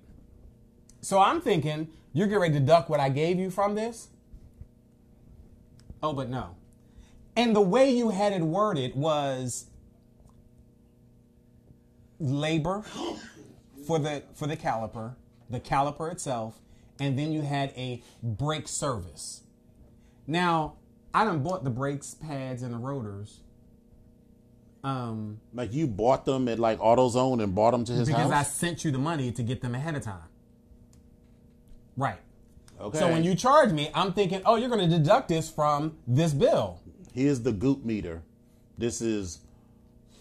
So 1.01 1.19
I'm 1.19 1.39
thinking 1.39 1.87
you're 2.11 2.27
getting 2.27 2.41
ready 2.41 2.53
to 2.55 2.59
deduct 2.59 2.89
what 2.89 2.99
I 2.99 3.09
gave 3.09 3.39
you 3.39 3.49
from 3.49 3.75
this. 3.75 4.09
Oh, 6.03 6.13
but 6.13 6.29
no. 6.29 6.55
And 7.35 7.55
the 7.55 7.61
way 7.61 7.89
you 7.89 8.09
had 8.09 8.33
it 8.33 8.41
worded 8.41 8.95
was 8.95 9.67
labor 12.19 12.83
for 13.85 13.99
the 13.99 14.23
for 14.33 14.47
the 14.47 14.57
caliper, 14.57 15.15
the 15.49 15.59
caliper 15.59 16.11
itself, 16.11 16.59
and 16.99 17.17
then 17.17 17.31
you 17.31 17.41
had 17.41 17.71
a 17.77 18.01
brake 18.21 18.67
service. 18.67 19.41
Now, 20.25 20.75
I 21.13 21.23
done 21.23 21.41
bought 21.43 21.63
the 21.63 21.69
brakes 21.69 22.13
pads 22.13 22.61
and 22.63 22.73
the 22.73 22.77
rotors. 22.77 23.41
Um, 24.83 25.39
like 25.53 25.73
you 25.73 25.87
bought 25.87 26.25
them 26.25 26.47
at 26.47 26.59
like 26.59 26.79
AutoZone 26.79 27.41
and 27.43 27.53
bought 27.53 27.71
them 27.71 27.83
to 27.85 27.91
his 27.91 28.07
house? 28.07 28.17
because 28.17 28.31
I 28.31 28.43
sent 28.43 28.85
you 28.85 28.91
the 28.91 28.99
money 28.99 29.31
to 29.31 29.43
get 29.43 29.61
them 29.61 29.75
ahead 29.75 29.95
of 29.95 30.03
time. 30.03 30.29
Right. 31.97 32.19
okay. 32.79 32.99
So 32.99 33.11
when 33.11 33.23
you 33.23 33.33
charge 33.35 33.71
me, 33.71 33.89
I'm 33.93 34.13
thinking, 34.13 34.41
oh, 34.45 34.55
you're 34.55 34.69
going 34.69 34.87
to 34.87 34.97
deduct 34.97 35.29
this 35.29 35.49
from 35.49 35.97
this 36.05 36.31
bill. 36.33 36.79
here's 37.13 37.41
the 37.41 37.51
goop 37.51 37.83
meter. 37.83 38.21
This 38.77 39.01
is 39.01 39.39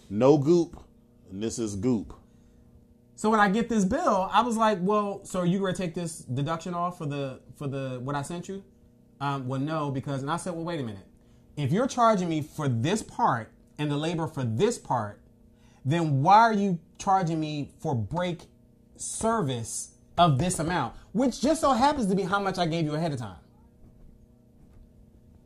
no 0.09 0.37
goop, 0.37 0.81
and 1.29 1.41
this 1.43 1.59
is 1.59 1.75
goop. 1.75 2.13
So 3.17 3.31
when 3.31 3.39
I 3.39 3.49
get 3.49 3.67
this 3.67 3.83
bill, 3.83 4.29
I 4.31 4.41
was 4.41 4.57
like, 4.57 4.77
well, 4.79 5.25
so 5.25 5.39
are 5.39 5.45
you 5.45 5.57
to 5.65 5.73
take 5.73 5.95
this 5.95 6.19
deduction 6.19 6.75
off 6.75 6.99
for 6.99 7.07
the 7.07 7.39
for 7.55 7.67
the 7.67 7.99
what 8.03 8.15
I 8.15 8.21
sent 8.21 8.47
you? 8.47 8.63
Um, 9.19 9.47
well, 9.47 9.59
no, 9.59 9.89
because 9.89 10.21
and 10.21 10.29
I 10.29 10.37
said, 10.37 10.53
well, 10.53 10.63
wait 10.63 10.79
a 10.79 10.83
minute. 10.83 11.07
If 11.55 11.71
you're 11.71 11.87
charging 11.87 12.29
me 12.29 12.43
for 12.43 12.69
this 12.69 13.01
part 13.01 13.51
and 13.79 13.89
the 13.89 13.97
labor 13.97 14.27
for 14.27 14.43
this 14.43 14.77
part, 14.77 15.19
then 15.83 16.21
why 16.21 16.37
are 16.37 16.53
you 16.53 16.77
charging 16.99 17.39
me 17.39 17.71
for 17.79 17.95
break 17.95 18.41
service 18.97 19.95
of 20.15 20.37
this 20.37 20.59
amount, 20.59 20.93
which 21.13 21.41
just 21.41 21.61
so 21.61 21.71
happens 21.71 22.05
to 22.07 22.15
be 22.15 22.21
how 22.21 22.39
much 22.39 22.59
I 22.59 22.67
gave 22.67 22.85
you 22.85 22.93
ahead 22.93 23.13
of 23.13 23.17
time? 23.17 23.39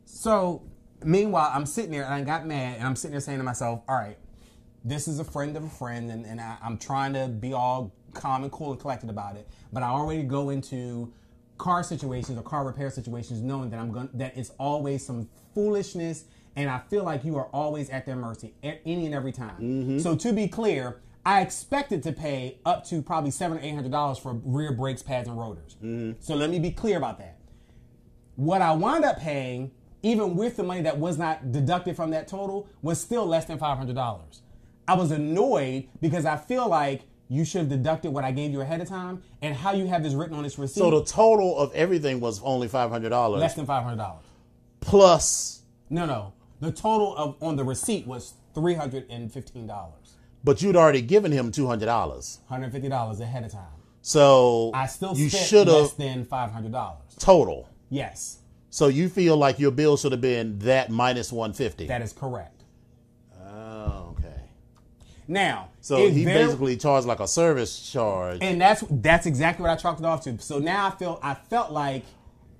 So, 0.04 0.62
meanwhile, 1.02 1.50
I'm 1.54 1.64
sitting 1.64 1.90
there 1.90 2.04
and 2.04 2.12
I 2.12 2.20
got 2.20 2.46
mad 2.46 2.76
and 2.76 2.86
I'm 2.86 2.96
sitting 2.96 3.12
there 3.12 3.20
saying 3.20 3.38
to 3.38 3.44
myself, 3.44 3.80
all 3.88 3.96
right, 3.96 4.18
this 4.84 5.08
is 5.08 5.18
a 5.18 5.24
friend 5.24 5.56
of 5.56 5.64
a 5.64 5.68
friend 5.68 6.10
and, 6.10 6.26
and 6.26 6.40
I, 6.40 6.56
I'm 6.62 6.78
trying 6.78 7.12
to 7.14 7.28
be 7.28 7.52
all 7.52 7.92
calm 8.14 8.42
and 8.42 8.52
cool 8.52 8.72
and 8.72 8.80
collected 8.80 9.10
about 9.10 9.36
it. 9.36 9.48
But 9.72 9.82
I 9.82 9.88
already 9.88 10.22
go 10.22 10.50
into 10.50 11.12
car 11.58 11.82
situations 11.82 12.38
or 12.38 12.42
car 12.42 12.64
repair 12.64 12.90
situations 12.90 13.40
knowing 13.40 13.70
that 13.70 13.78
I'm 13.78 13.92
going 13.92 14.08
that 14.14 14.36
it's 14.36 14.50
always 14.58 15.04
some 15.04 15.28
foolishness 15.54 16.24
and 16.56 16.68
I 16.68 16.80
feel 16.90 17.04
like 17.04 17.24
you 17.24 17.36
are 17.36 17.46
always 17.46 17.88
at 17.90 18.04
their 18.04 18.16
mercy 18.16 18.54
any 18.62 19.06
and 19.06 19.14
every 19.14 19.32
time. 19.32 19.56
Mm-hmm. 19.60 19.98
So 19.98 20.16
to 20.16 20.32
be 20.32 20.48
clear, 20.48 21.00
I 21.24 21.40
expected 21.40 22.02
to 22.02 22.12
pay 22.12 22.58
up 22.66 22.84
to 22.86 23.00
probably 23.00 23.30
seven 23.30 23.58
or 23.58 23.60
eight 23.60 23.74
hundred 23.74 23.92
dollars 23.92 24.18
for 24.18 24.34
rear 24.44 24.72
brakes, 24.72 25.02
pads, 25.02 25.28
and 25.28 25.38
rotors. 25.38 25.76
Mm-hmm. 25.76 26.20
So 26.20 26.34
let 26.34 26.50
me 26.50 26.58
be 26.58 26.72
clear 26.72 26.96
about 26.96 27.18
that 27.18 27.38
what 28.36 28.62
I 28.62 28.72
wound 28.72 29.04
up 29.04 29.18
paying, 29.18 29.70
even 30.02 30.36
with 30.36 30.56
the 30.56 30.62
money 30.62 30.82
that 30.82 30.98
was 30.98 31.18
not 31.18 31.52
deducted 31.52 31.96
from 31.96 32.10
that 32.10 32.28
total, 32.28 32.68
was 32.80 33.00
still 33.00 33.26
less 33.26 33.44
than 33.44 33.58
$500. 33.58 34.40
I 34.88 34.94
was 34.94 35.10
annoyed 35.10 35.88
because 36.00 36.24
I 36.26 36.36
feel 36.36 36.68
like 36.68 37.02
you 37.28 37.44
should 37.44 37.60
have 37.60 37.68
deducted 37.70 38.12
what 38.12 38.24
I 38.24 38.32
gave 38.32 38.50
you 38.50 38.60
ahead 38.60 38.80
of 38.80 38.88
time 38.88 39.22
and 39.40 39.54
how 39.56 39.72
you 39.72 39.86
have 39.86 40.02
this 40.02 40.12
written 40.12 40.34
on 40.36 40.42
this 40.42 40.58
receipt. 40.58 40.80
So 40.80 40.90
the 40.90 41.04
total 41.04 41.56
of 41.56 41.72
everything 41.74 42.20
was 42.20 42.42
only 42.42 42.68
five 42.68 42.90
hundred 42.90 43.08
dollars 43.10 43.40
less 43.40 43.54
than 43.54 43.66
$500. 43.66 44.16
plus. 44.80 45.62
No, 45.88 46.06
no. 46.06 46.32
The 46.60 46.72
total 46.72 47.16
of 47.16 47.36
on 47.42 47.56
the 47.56 47.64
receipt 47.64 48.06
was 48.06 48.34
$315. 48.54 49.90
but 50.44 50.62
you'd 50.62 50.76
already 50.76 51.00
given 51.02 51.32
him 51.32 51.50
two 51.52 51.66
hundred 51.66 51.86
dollars. 51.86 52.40
Hundred 52.48 52.72
fifty 52.72 52.88
dollars 52.88 53.20
ahead 53.20 53.44
of 53.44 53.52
time. 53.52 53.66
So 54.02 54.70
I 54.74 54.86
still 54.86 55.16
you 55.16 55.28
spent 55.30 55.46
should 55.46 55.68
less 55.68 55.90
have 55.90 55.98
than 55.98 56.24
five 56.24 56.50
hundred 56.50 56.72
dollars. 56.72 57.14
total. 57.18 57.68
Yes, 57.90 58.38
So 58.70 58.86
you 58.88 59.10
feel 59.10 59.36
like 59.36 59.58
your 59.58 59.70
bill 59.70 59.98
should 59.98 60.12
have 60.12 60.22
been 60.22 60.58
that 60.60 60.90
minus 60.90 61.30
one 61.30 61.52
fifty. 61.52 61.86
that 61.86 62.00
is 62.02 62.12
correct. 62.12 62.61
Now, 65.28 65.68
So 65.80 66.08
he 66.08 66.24
there- 66.24 66.46
basically 66.46 66.76
charged 66.76 67.06
like 67.06 67.20
a 67.20 67.28
service 67.28 67.90
charge. 67.90 68.38
and 68.42 68.60
that's 68.60 68.84
that's 68.90 69.26
exactly 69.26 69.62
what 69.62 69.70
I 69.70 69.76
chalked 69.76 70.00
it 70.00 70.06
off 70.06 70.24
to. 70.24 70.38
So 70.38 70.58
now 70.58 70.88
I 70.88 70.90
feel 70.90 71.18
I 71.22 71.34
felt 71.34 71.70
like, 71.72 72.04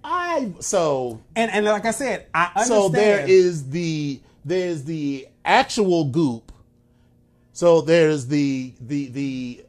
I 0.05 0.53
so 0.61 1.21
and 1.37 1.51
and 1.51 1.65
like 1.67 1.85
I 1.85 1.91
said, 1.91 2.27
I 2.35 2.47
understand. 2.57 2.67
so 2.69 2.89
there 2.89 3.27
is 3.29 3.69
the 3.71 4.21
there's 4.45 4.85
the 4.85 5.29
actual 5.45 6.05
goop. 6.05 6.53
So 7.53 7.81
there's 7.81 8.27
the 8.29 8.73
the 8.81 9.09
the 9.09 9.65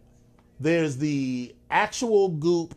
there's 0.60 0.98
the 0.98 1.54
actual 1.70 2.30
goop. 2.30 2.76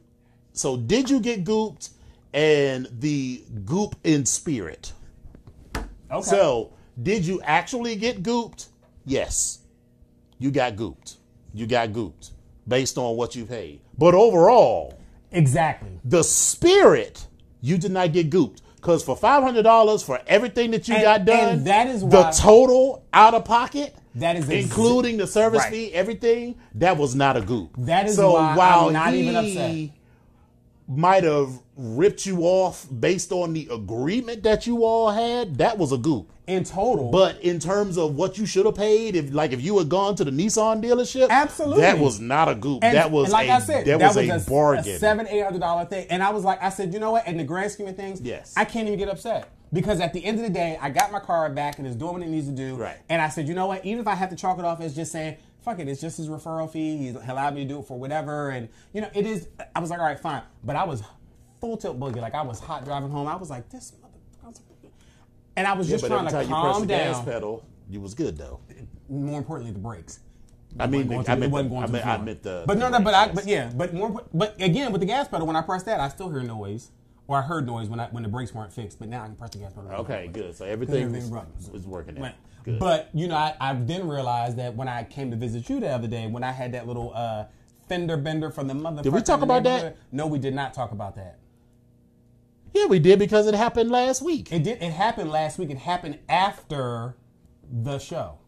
So 0.53 0.77
did 0.77 1.09
you 1.11 1.21
get 1.21 1.45
gooped 1.45 1.91
and 2.33 2.89
the 3.01 3.45
goop 3.65 3.95
in 4.05 4.25
spirit? 4.27 4.93
okay. 6.11 6.23
So 6.23 6.73
did 7.03 7.25
you 7.27 7.41
actually 7.43 7.97
get 7.97 8.23
gooped? 8.23 8.67
Yes. 9.05 9.59
You 10.39 10.51
got 10.51 10.77
gooped. 10.77 11.17
You 11.55 11.67
got 11.67 11.91
gooped 11.91 12.31
based 12.69 12.99
on 12.99 13.17
what 13.17 13.35
you 13.35 13.45
paid. 13.47 13.81
But 13.97 14.15
overall, 14.15 14.99
exactly. 15.31 16.01
the 16.05 16.23
spirit, 16.23 17.27
you 17.61 17.79
did 17.79 17.93
not 17.93 18.13
get 18.13 18.31
gooped. 18.31 18.61
Because 18.77 19.03
for 19.03 19.17
five 19.17 19.43
hundred 19.43 19.63
dollars 19.63 20.03
for 20.03 20.21
everything 20.29 20.71
that 20.71 20.87
you 20.87 20.95
And- 20.95 21.03
got 21.03 21.25
done, 21.25 21.49
and 21.59 21.67
that 21.67 21.89
is 21.89 22.03
the 22.03 22.31
total 22.39 23.05
out 23.13 23.35
of 23.35 23.45
pocket, 23.45 23.95
That 24.15 24.37
is 24.37 24.49
including 24.49 25.17
the 25.17 25.27
service 25.27 25.61
Right. 25.63 25.73
fee, 25.73 25.93
everything, 25.93 26.55
that 26.77 26.97
was 26.97 27.15
not 27.15 27.37
a 27.37 27.41
goop. 27.41 27.71
That 27.79 28.07
is 28.07 28.15
so 28.17 28.33
why 28.35 28.55
I'm 28.59 28.93
not 28.93 29.13
he 29.13 29.23
even 29.29 29.37
upset. 29.37 29.91
Might 30.89 31.25
have 31.25 31.51
ripped 31.77 32.27
you 32.27 32.43
off 32.43 32.87
based 33.01 33.33
on 33.33 33.53
the 33.53 33.69
agreement 33.73 34.45
that 34.45 34.67
you 34.69 34.85
all 34.85 35.11
had. 35.11 35.59
That 35.59 35.79
was 35.79 35.93
a 35.93 35.99
goop. 35.99 36.31
In 36.47 36.63
total, 36.63 37.11
But 37.11 37.41
in 37.41 37.59
terms 37.59 37.99
of 37.99 38.15
what 38.15 38.39
you 38.39 38.47
should 38.47 38.67
have 38.67 38.77
paid, 38.77 39.17
if 39.17 39.33
like 39.35 39.51
if 39.51 39.61
you 39.61 39.77
had 39.79 39.89
gone 39.89 40.15
to 40.15 40.25
the 40.25 40.31
Nissan 40.31 40.81
dealership, 40.81 41.29
Absolutely. 41.29 41.81
that 41.81 41.99
was 41.99 42.21
not 42.21 42.49
a 42.49 42.55
goop. 42.55 42.85
And- 42.85 42.97
that 42.97 43.11
was 43.11 43.33
like 43.33 43.49
a, 43.49 43.53
I 43.55 43.59
said, 43.59 43.85
that, 43.87 43.99
was, 44.01 44.17
a, 44.17 44.49
bargain. 44.49 44.95
a 44.95 44.99
seven, 45.01 45.27
eight 45.27 45.43
hundred 45.43 45.59
dollar 45.59 45.87
thing. 45.87 46.07
And 46.09 46.23
I 46.23 46.31
was 46.31 46.45
like, 46.45 46.63
I 46.63 46.69
said, 46.69 46.95
you 46.95 47.01
know 47.01 47.11
what? 47.11 47.27
In 47.27 47.37
the 47.37 47.43
grand 47.43 47.73
scheme 47.73 47.89
of 47.89 47.97
things, 47.97 48.21
Yes. 48.21 48.55
I 48.57 48.65
can't 48.65 48.87
even 48.87 48.97
get 48.97 49.09
upset 49.09 49.49
because 49.73 49.99
at 49.99 50.13
the 50.13 50.25
end 50.25 50.39
of 50.39 50.45
the 50.45 50.51
day, 50.53 50.79
I 50.81 50.89
got 50.91 51.11
my 51.11 51.19
car 51.19 51.51
back 51.51 51.79
and 51.79 51.87
it's 51.89 51.97
doing 51.97 52.13
what 52.13 52.23
it 52.23 52.29
needs 52.29 52.47
to 52.47 52.55
do. 52.55 52.77
Right. 52.77 52.97
And 53.09 53.21
I 53.21 53.29
said, 53.29 53.49
you 53.49 53.55
know 53.55 53.67
what? 53.67 53.85
Even 53.85 54.01
if 54.01 54.07
I 54.07 54.15
have 54.15 54.31
to 54.31 54.37
chalk 54.37 54.61
it 54.61 54.65
off 54.65 54.81
as 54.81 54.95
just 54.95 55.11
saying, 55.11 55.39
fuck 55.67 55.81
it, 55.81 55.89
it's 55.89 56.01
just 56.01 56.17
his 56.17 56.29
referral 56.29 56.71
fee. 56.71 56.97
He's 56.97 57.13
he 57.13 57.31
allowed 57.31 57.55
me 57.55 57.65
to 57.65 57.69
do 57.69 57.81
it 57.81 57.87
for 57.87 57.99
whatever. 57.99 58.49
And 58.51 58.71
you 58.95 59.03
know, 59.03 59.11
it 59.13 59.27
is. 59.27 59.49
I 59.75 59.81
was 59.81 59.91
like, 59.91 59.99
all 59.99 60.07
right, 60.07 60.19
fine. 60.19 60.43
But 60.65 60.77
I 60.77 60.85
was 60.85 61.03
full 61.61 61.77
tilt 61.77 62.01
boogie. 62.01 62.23
Like 62.23 62.35
I 62.35 62.43
was 62.43 62.61
hot 62.61 62.87
driving 62.87 63.11
home. 63.11 63.27
I 63.27 63.37
was 63.37 63.51
like, 63.51 63.69
this 63.69 63.93
mother. 64.01 64.07
And 65.57 65.67
I 65.67 65.73
was 65.73 65.89
just 65.89 66.03
but 66.03 66.09
trying 66.09 66.27
to 66.27 66.33
time 66.33 66.49
you 66.49 66.55
calm 66.55 66.83
the 66.83 66.87
gas 66.87 67.17
down. 67.17 67.25
pedal, 67.25 67.67
you 67.91 68.01
was 68.01 68.15
good 68.15 68.39
though. 68.39 68.61
More 69.09 69.39
importantly, 69.39 69.73
the 69.73 69.79
brakes. 69.79 70.21
I 70.79 70.87
mean, 70.87 71.11
I 71.27 71.35
meant, 71.37 71.51
wasn't 71.51 71.71
the, 71.71 71.75
going 71.75 71.83
I 71.83 71.87
to 71.87 71.93
meant, 71.93 72.07
I 72.07 72.19
meant 72.19 72.43
the. 72.43 72.65
But 72.67 72.77
no, 72.77 72.91
no, 72.91 73.01
but 73.01 73.15
I, 73.15 73.33
but 73.33 73.47
yeah, 73.47 73.73
but 73.75 73.95
more, 73.95 74.23
but 74.35 74.61
again, 74.61 74.93
with 74.93 75.01
the 75.01 75.07
gas 75.07 75.27
pedal, 75.27 75.47
when 75.47 75.57
I 75.57 75.63
press 75.63 75.85
that, 75.85 75.99
I 76.01 76.09
still 76.09 76.29
hear 76.31 76.43
noise, 76.43 76.91
or 77.29 77.39
I 77.39 77.43
heard 77.43 77.67
noise 77.67 77.89
when 77.89 78.01
I 78.01 78.07
when 78.07 78.23
the 78.23 78.29
brakes 78.29 78.55
weren't 78.55 78.73
fixed. 78.73 78.99
But 78.99 79.09
now 79.09 79.23
I 79.23 79.27
can 79.27 79.37
press 79.37 79.51
the 79.51 79.59
gas 79.59 79.73
pedal. 79.73 79.91
Okay, 79.91 80.31
good. 80.33 80.57
So 80.57 80.65
everything, 80.65 81.13
was, 81.13 81.25
runs. 81.27 81.71
was 81.71 81.87
working. 81.87 82.17
Out. 82.19 82.23
Right. 82.23 82.35
Good. 82.65 82.79
But 82.79 83.11
you 83.15 83.29
know, 83.29 83.37
I, 83.37 83.55
I 83.61 83.75
then 83.75 84.09
realized 84.09 84.57
that 84.59 84.75
when 84.75 84.89
I 84.89 85.05
came 85.05 85.31
to 85.31 85.37
visit 85.37 85.69
you 85.69 85.81
the 85.81 85.89
other 85.89 86.09
day, 86.09 86.27
when 86.27 86.43
I 86.43 86.53
had 86.53 86.73
that 86.73 86.87
little 86.87 87.13
uh, 87.15 87.45
fender 87.89 88.17
bender 88.17 88.51
from 88.51 88.69
the 88.69 88.75
mother. 88.75 89.03
Did 89.03 89.13
we 89.13 89.23
talk 89.23 89.43
about 89.43 89.63
that? 89.65 89.97
No, 90.13 90.27
we 90.27 90.39
did 90.39 90.55
not 90.55 90.75
talk 90.75 90.93
about 90.93 91.17
that. 91.17 91.39
yeah, 92.75 92.87
we 92.87 92.99
did 92.99 93.19
because 93.19 93.47
it 93.47 93.55
happened 93.55 93.91
last 93.91 94.23
week. 94.23 94.53
It 94.53 94.63
did. 94.63 94.83
It 94.83 94.93
happened 94.93 95.31
last 95.31 95.59
week. 95.59 95.71
It 95.71 95.79
happened 95.79 96.19
after 96.29 97.17
the 97.71 97.99
show. 97.99 98.39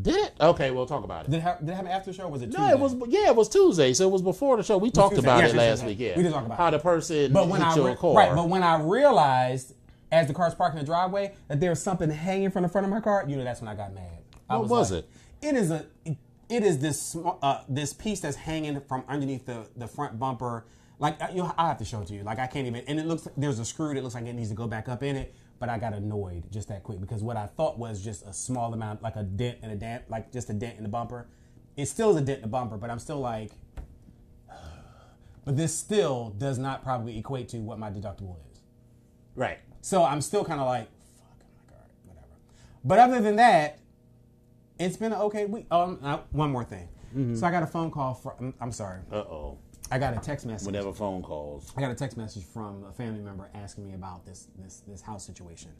Did 0.00 0.14
it? 0.16 0.32
Okay, 0.40 0.70
we'll 0.70 0.86
talk 0.86 1.04
about 1.04 1.26
it. 1.26 1.30
Did 1.30 1.38
it, 1.38 1.42
ha- 1.42 1.56
did 1.60 1.68
it 1.68 1.74
happen 1.74 1.90
after 1.90 2.10
the 2.10 2.16
show? 2.16 2.24
Or 2.24 2.30
was 2.30 2.40
it? 2.42 2.50
No, 2.50 2.66
it 2.70 2.78
was 2.78 2.94
yeah, 3.08 3.26
it 3.28 3.36
was 3.36 3.48
Tuesday, 3.48 3.92
so 3.92 4.08
it 4.08 4.10
was 4.10 4.22
before 4.22 4.56
the 4.56 4.62
show. 4.62 4.78
We 4.78 4.90
talked 4.90 5.14
Tuesday. 5.14 5.28
about 5.28 5.42
Yes, 5.42 5.52
it 5.52 5.56
last 5.56 5.84
week. 5.84 5.98
Yeah, 6.00 6.16
We 6.16 6.22
did 6.22 6.32
talk 6.32 6.46
about 6.46 6.56
how 6.58 6.68
it. 6.68 6.70
the 6.72 6.78
person 6.78 7.32
But 7.32 7.48
when 7.48 7.60
hit 7.60 7.70
I 7.70 7.76
your 7.76 7.94
car. 7.96 8.14
right, 8.14 8.34
but 8.34 8.48
when 8.48 8.62
I 8.62 8.80
realized 8.80 9.74
as 10.10 10.28
the 10.28 10.34
car's 10.34 10.54
parked 10.54 10.74
in 10.74 10.80
the 10.80 10.86
driveway 10.86 11.34
that 11.48 11.60
there 11.60 11.70
was 11.70 11.82
something 11.82 12.08
hanging 12.10 12.50
from 12.50 12.62
the 12.62 12.68
front 12.68 12.86
of 12.86 12.90
my 12.90 13.00
car, 13.00 13.24
you 13.28 13.36
know, 13.36 13.44
that's 13.44 13.60
when 13.60 13.68
I 13.68 13.74
got 13.74 13.92
mad. 13.94 14.18
I 14.48 14.56
What 14.56 14.68
was 14.68 14.92
like, 14.92 15.04
it? 15.04 15.46
It 15.48 15.56
is 15.56 15.70
a, 15.70 15.84
it 16.48 16.62
is 16.62 16.78
this 16.78 17.16
uh, 17.42 17.60
this 17.68 17.92
piece 17.92 18.20
that's 18.20 18.36
hanging 18.36 18.80
from 18.80 19.04
underneath 19.08 19.44
the 19.46 19.66
the 19.76 19.86
front 19.86 20.18
bumper. 20.18 20.64
Like 20.98 21.20
I- 21.20 21.30
you, 21.32 21.50
I 21.58 21.68
have 21.68 21.78
to 21.78 21.84
show 21.84 22.00
it 22.00 22.06
to 22.08 22.14
you. 22.14 22.22
Like 22.22 22.38
I 22.38 22.46
can't 22.46 22.66
even. 22.66 22.82
And 22.86 22.98
it 22.98 23.06
looks 23.06 23.28
there's 23.36 23.58
a 23.58 23.64
screw 23.64 23.92
that 23.94 24.02
looks 24.02 24.14
like 24.14 24.24
it 24.26 24.32
needs 24.32 24.48
to 24.50 24.54
go 24.54 24.66
back 24.66 24.88
up 24.88 25.02
in 25.02 25.16
it. 25.16 25.34
But 25.62 25.68
I 25.68 25.78
got 25.78 25.92
annoyed 25.92 26.50
just 26.50 26.66
that 26.70 26.82
quick 26.82 27.00
because 27.00 27.22
what 27.22 27.36
I 27.36 27.46
thought 27.46 27.78
was 27.78 28.02
just 28.02 28.26
a 28.26 28.32
small 28.32 28.74
amount, 28.74 29.00
like 29.00 29.14
a 29.14 29.22
dent 29.22 29.58
and 29.62 29.70
a 29.70 29.76
dent, 29.76 30.10
like 30.10 30.32
just 30.32 30.50
a 30.50 30.52
dent 30.52 30.76
in 30.76 30.82
the 30.82 30.88
bumper. 30.88 31.28
It 31.76 31.86
still 31.86 32.10
is 32.10 32.16
a 32.16 32.20
dent 32.20 32.38
in 32.38 32.42
the 32.42 32.48
bumper, 32.48 32.76
but 32.76 32.90
I'm 32.90 32.98
still 32.98 33.20
like, 33.20 33.52
but 35.44 35.56
this 35.56 35.72
still 35.72 36.34
does 36.36 36.58
not 36.58 36.82
probably 36.82 37.16
equate 37.16 37.48
to 37.50 37.58
what 37.58 37.78
my 37.78 37.90
deductible 37.90 38.38
is. 38.50 38.60
right, 39.36 39.58
So 39.82 40.02
I'm 40.02 40.20
still 40.20 40.44
kind 40.44 40.60
of 40.60 40.66
like, 40.66 40.88
fuck, 41.16 41.36
I'm 41.38 41.54
like, 41.54 41.70
all 41.70 41.78
right, 41.78 41.90
whatever. 42.06 42.34
But 42.84 42.98
other 42.98 43.20
than 43.20 43.36
that, 43.36 43.78
it's 44.80 44.96
been 44.96 45.12
an 45.12 45.20
okay 45.20 45.44
week. 45.44 45.66
Um, 45.70 46.00
uh, 46.02 46.18
one 46.32 46.50
more 46.50 46.64
thing. 46.64 46.88
So 47.36 47.46
I 47.46 47.52
got 47.52 47.62
a 47.62 47.68
phone 47.68 47.92
call 47.92 48.14
from. 48.14 48.32
I'm, 48.40 48.54
I'm 48.60 48.72
sorry. 48.72 48.98
uh 49.12 49.16
oh. 49.18 49.58
I 49.92 49.98
got 49.98 50.16
a 50.16 50.20
text 50.20 50.46
message. 50.46 50.64
Whenever 50.64 50.90
phone 50.92 51.22
calls, 51.22 51.70
I 51.76 51.82
got 51.82 51.90
a 51.90 51.94
text 51.94 52.16
message 52.16 52.44
from 52.44 52.82
a 52.84 52.92
family 52.92 53.20
member 53.20 53.50
asking 53.54 53.86
me 53.86 53.94
about 53.94 54.24
this 54.24 54.48
this 54.58 54.82
this 54.88 55.02
house 55.02 55.24
situation. 55.24 55.70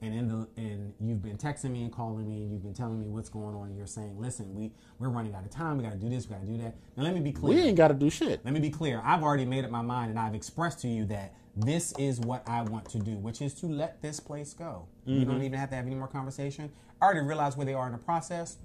And 0.00 0.14
in 0.14 0.28
the 0.28 0.48
and 0.56 0.94
you've 1.00 1.22
been 1.22 1.36
texting 1.36 1.72
me 1.72 1.82
and 1.82 1.92
calling 1.92 2.28
me 2.28 2.42
and 2.42 2.52
you've 2.52 2.62
been 2.62 2.72
telling 2.72 3.00
me 3.00 3.08
what's 3.08 3.28
going 3.28 3.56
on 3.56 3.66
and 3.66 3.76
you're 3.76 3.88
saying, 3.88 4.16
listen, 4.16 4.54
we 4.54 4.70
we're 5.00 5.08
running 5.08 5.34
out 5.34 5.44
of 5.44 5.50
time. 5.50 5.76
We 5.76 5.82
got 5.82 5.92
to 5.92 5.98
do 5.98 6.08
this. 6.08 6.28
We 6.28 6.36
got 6.36 6.42
to 6.42 6.46
do 6.46 6.56
that. 6.58 6.76
Now 6.96 7.02
let 7.02 7.14
me 7.14 7.20
be 7.20 7.32
clear. 7.32 7.56
we 7.56 7.62
ain't 7.62 7.76
got 7.76 7.88
to 7.88 7.94
do 7.94 8.08
shit. 8.08 8.44
Let 8.44 8.54
me 8.54 8.60
be 8.60 8.70
clear. 8.70 9.02
I've 9.04 9.24
already 9.24 9.44
made 9.44 9.64
up 9.64 9.72
my 9.72 9.82
mind 9.82 10.10
and 10.10 10.20
I've 10.20 10.36
expressed 10.36 10.80
to 10.82 10.88
you 10.88 11.04
that 11.06 11.34
this 11.56 11.92
is 11.98 12.20
what 12.20 12.48
I 12.48 12.62
want 12.62 12.88
to 12.90 13.00
do, 13.00 13.16
which 13.16 13.42
is 13.42 13.54
to 13.54 13.66
let 13.66 14.00
this 14.02 14.20
place 14.20 14.54
go. 14.54 14.86
You 15.04 15.24
don't 15.24 15.34
mm-hmm. 15.34 15.42
even 15.42 15.58
have 15.58 15.70
to 15.70 15.74
have 15.74 15.86
any 15.86 15.96
more 15.96 16.06
conversation. 16.06 16.70
I 17.02 17.06
already 17.06 17.26
realized 17.26 17.56
where 17.56 17.66
they 17.66 17.74
are 17.74 17.86
in 17.86 17.92
the 17.92 17.98
process. 17.98 18.58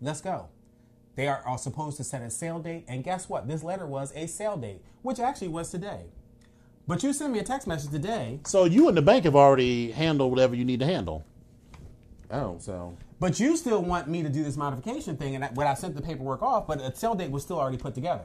Let's 0.00 0.22
go. 0.22 0.48
They 1.16 1.28
are, 1.28 1.42
are 1.44 1.58
supposed 1.58 1.96
to 1.98 2.04
set 2.04 2.22
a 2.22 2.30
sale 2.30 2.58
date, 2.58 2.84
and 2.88 3.04
guess 3.04 3.28
what? 3.28 3.48
This 3.48 3.62
letter 3.62 3.86
was 3.86 4.12
a 4.14 4.26
sale 4.26 4.56
date, 4.56 4.82
which 5.02 5.18
actually 5.18 5.48
was 5.48 5.70
today. 5.70 6.06
But 6.86 7.02
you 7.02 7.12
sent 7.12 7.32
me 7.32 7.38
a 7.38 7.44
text 7.44 7.66
message 7.66 7.90
today, 7.90 8.40
So 8.46 8.64
you 8.64 8.88
and 8.88 8.96
the 8.96 9.02
bank 9.02 9.24
have 9.24 9.36
already 9.36 9.92
handled 9.92 10.30
whatever 10.30 10.54
you 10.54 10.64
need 10.64 10.80
to 10.80 10.86
handle. 10.86 11.24
Oh, 12.30 12.56
so 12.58 12.96
but 13.18 13.38
you 13.38 13.56
still 13.56 13.82
want 13.82 14.08
me 14.08 14.22
to 14.22 14.30
do 14.30 14.42
this 14.42 14.56
modification 14.56 15.16
thing, 15.16 15.34
and 15.34 15.44
I, 15.44 15.48
when 15.48 15.66
I 15.66 15.74
sent 15.74 15.94
the 15.94 16.00
paperwork 16.00 16.42
off, 16.42 16.66
but 16.66 16.80
a 16.80 16.94
sale 16.94 17.14
date 17.14 17.30
was 17.30 17.42
still 17.42 17.58
already 17.58 17.76
put 17.76 17.94
together. 17.94 18.24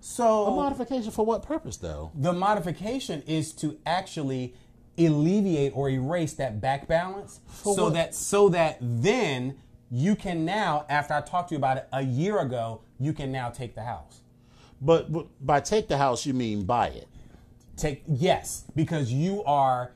So 0.00 0.46
a 0.46 0.50
modification 0.50 1.12
for 1.12 1.24
what 1.24 1.42
purpose 1.42 1.76
though? 1.76 2.10
The 2.14 2.32
modification 2.32 3.22
is 3.26 3.52
to 3.54 3.78
actually 3.86 4.54
alleviate 4.98 5.72
or 5.76 5.88
erase 5.88 6.32
that 6.34 6.60
back 6.60 6.86
balance 6.86 7.40
so 7.62 7.84
what? 7.84 7.94
that 7.94 8.14
so 8.14 8.48
that 8.50 8.76
then 8.80 9.56
you 9.94 10.16
can 10.16 10.44
now 10.46 10.86
after 10.88 11.12
I 11.12 11.20
talked 11.20 11.50
to 11.50 11.54
you 11.54 11.58
about 11.58 11.76
it 11.76 11.86
a 11.92 12.02
year 12.02 12.38
ago, 12.40 12.80
you 12.98 13.12
can 13.12 13.30
now 13.30 13.50
take 13.50 13.74
the 13.74 13.82
house. 13.82 14.22
But, 14.80 15.12
but 15.12 15.26
by 15.44 15.60
take 15.60 15.86
the 15.86 15.98
house, 15.98 16.24
you 16.26 16.32
mean 16.34 16.64
buy 16.64 16.88
it. 16.88 17.06
Take 17.76 18.02
yes, 18.08 18.64
because 18.74 19.12
you 19.12 19.44
are 19.44 19.92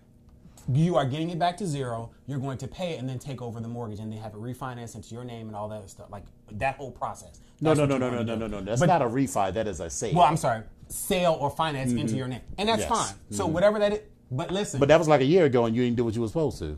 you 0.72 0.96
are 0.96 1.06
getting 1.06 1.30
it 1.30 1.38
back 1.38 1.56
to 1.58 1.66
zero. 1.66 2.10
You're 2.26 2.40
going 2.40 2.58
to 2.58 2.66
pay 2.68 2.92
it 2.94 2.98
and 3.00 3.08
then 3.08 3.18
take 3.20 3.40
over 3.40 3.60
the 3.60 3.68
mortgage 3.68 4.00
and 4.00 4.12
then 4.12 4.18
have 4.20 4.34
it 4.34 4.40
refinanced 4.40 4.96
into 4.96 5.14
your 5.14 5.24
name 5.24 5.46
and 5.46 5.56
all 5.56 5.68
that 5.68 5.88
stuff. 5.88 6.10
Like 6.10 6.24
that 6.52 6.76
whole 6.76 6.90
process. 6.90 7.40
No, 7.60 7.72
no, 7.72 7.86
no, 7.86 7.96
no, 7.96 8.10
no, 8.10 8.22
no, 8.22 8.34
no, 8.34 8.46
no. 8.46 8.60
That's 8.60 8.80
But- 8.80 8.86
not 8.86 9.00
a 9.02 9.06
refi. 9.06 9.52
That 9.54 9.66
is 9.68 9.80
a 9.80 9.88
sale. 9.88 10.14
Well, 10.14 10.24
I'm 10.26 10.36
sorry, 10.36 10.62
sale 10.88 11.36
or 11.40 11.50
finance 11.50 11.92
into 11.92 12.16
your 12.16 12.28
name, 12.28 12.40
and 12.58 12.68
that's 12.68 12.82
Mm-hmm. 12.82 12.92
Yes. 12.94 13.10
fine. 13.12 13.18
So 13.30 13.46
whatever 13.46 13.78
that 13.78 13.92
is. 13.92 14.00
But 14.30 14.50
listen, 14.50 14.80
but 14.80 14.88
that 14.88 14.98
was 14.98 15.06
like 15.08 15.20
a 15.20 15.24
year 15.24 15.44
ago, 15.44 15.66
and 15.66 15.74
you 15.76 15.82
didn't 15.84 15.96
do 15.96 16.04
what 16.04 16.14
you 16.14 16.20
were 16.20 16.26
supposed 16.28 16.58
to. 16.58 16.76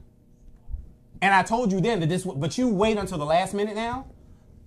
And 1.21 1.35
I 1.35 1.43
told 1.43 1.73
you 1.73 1.81
then 1.81 2.01
that 2.01 2.09
this, 2.09 2.25
but 2.25 2.57
you 2.59 2.69
wait 2.69 2.97
until 2.97 3.19
the 3.19 3.25
last 3.27 3.55
minute 3.55 3.75
now. 3.75 4.07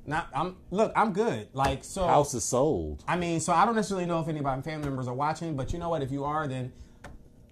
Not, 0.05 0.27
I'm 0.35 0.57
look, 0.71 0.91
I'm 0.95 1.13
good. 1.13 1.47
Like 1.53 1.83
so, 1.83 2.05
House 2.07 2.33
is 2.33 2.43
sold. 2.43 3.03
I 3.07 3.15
mean, 3.15 3.39
so 3.39 3.53
I 3.53 3.65
don't 3.65 3.75
necessarily 3.75 4.05
know 4.07 4.19
if 4.19 4.27
anybody 4.27 4.61
family 4.63 4.87
members 4.87 5.07
are 5.07 5.13
watching, 5.13 5.55
but 5.55 5.71
you 5.71 5.79
know 5.79 5.89
what? 5.89 6.01
If 6.01 6.11
you 6.11 6.23
are, 6.25 6.47
then 6.47 6.73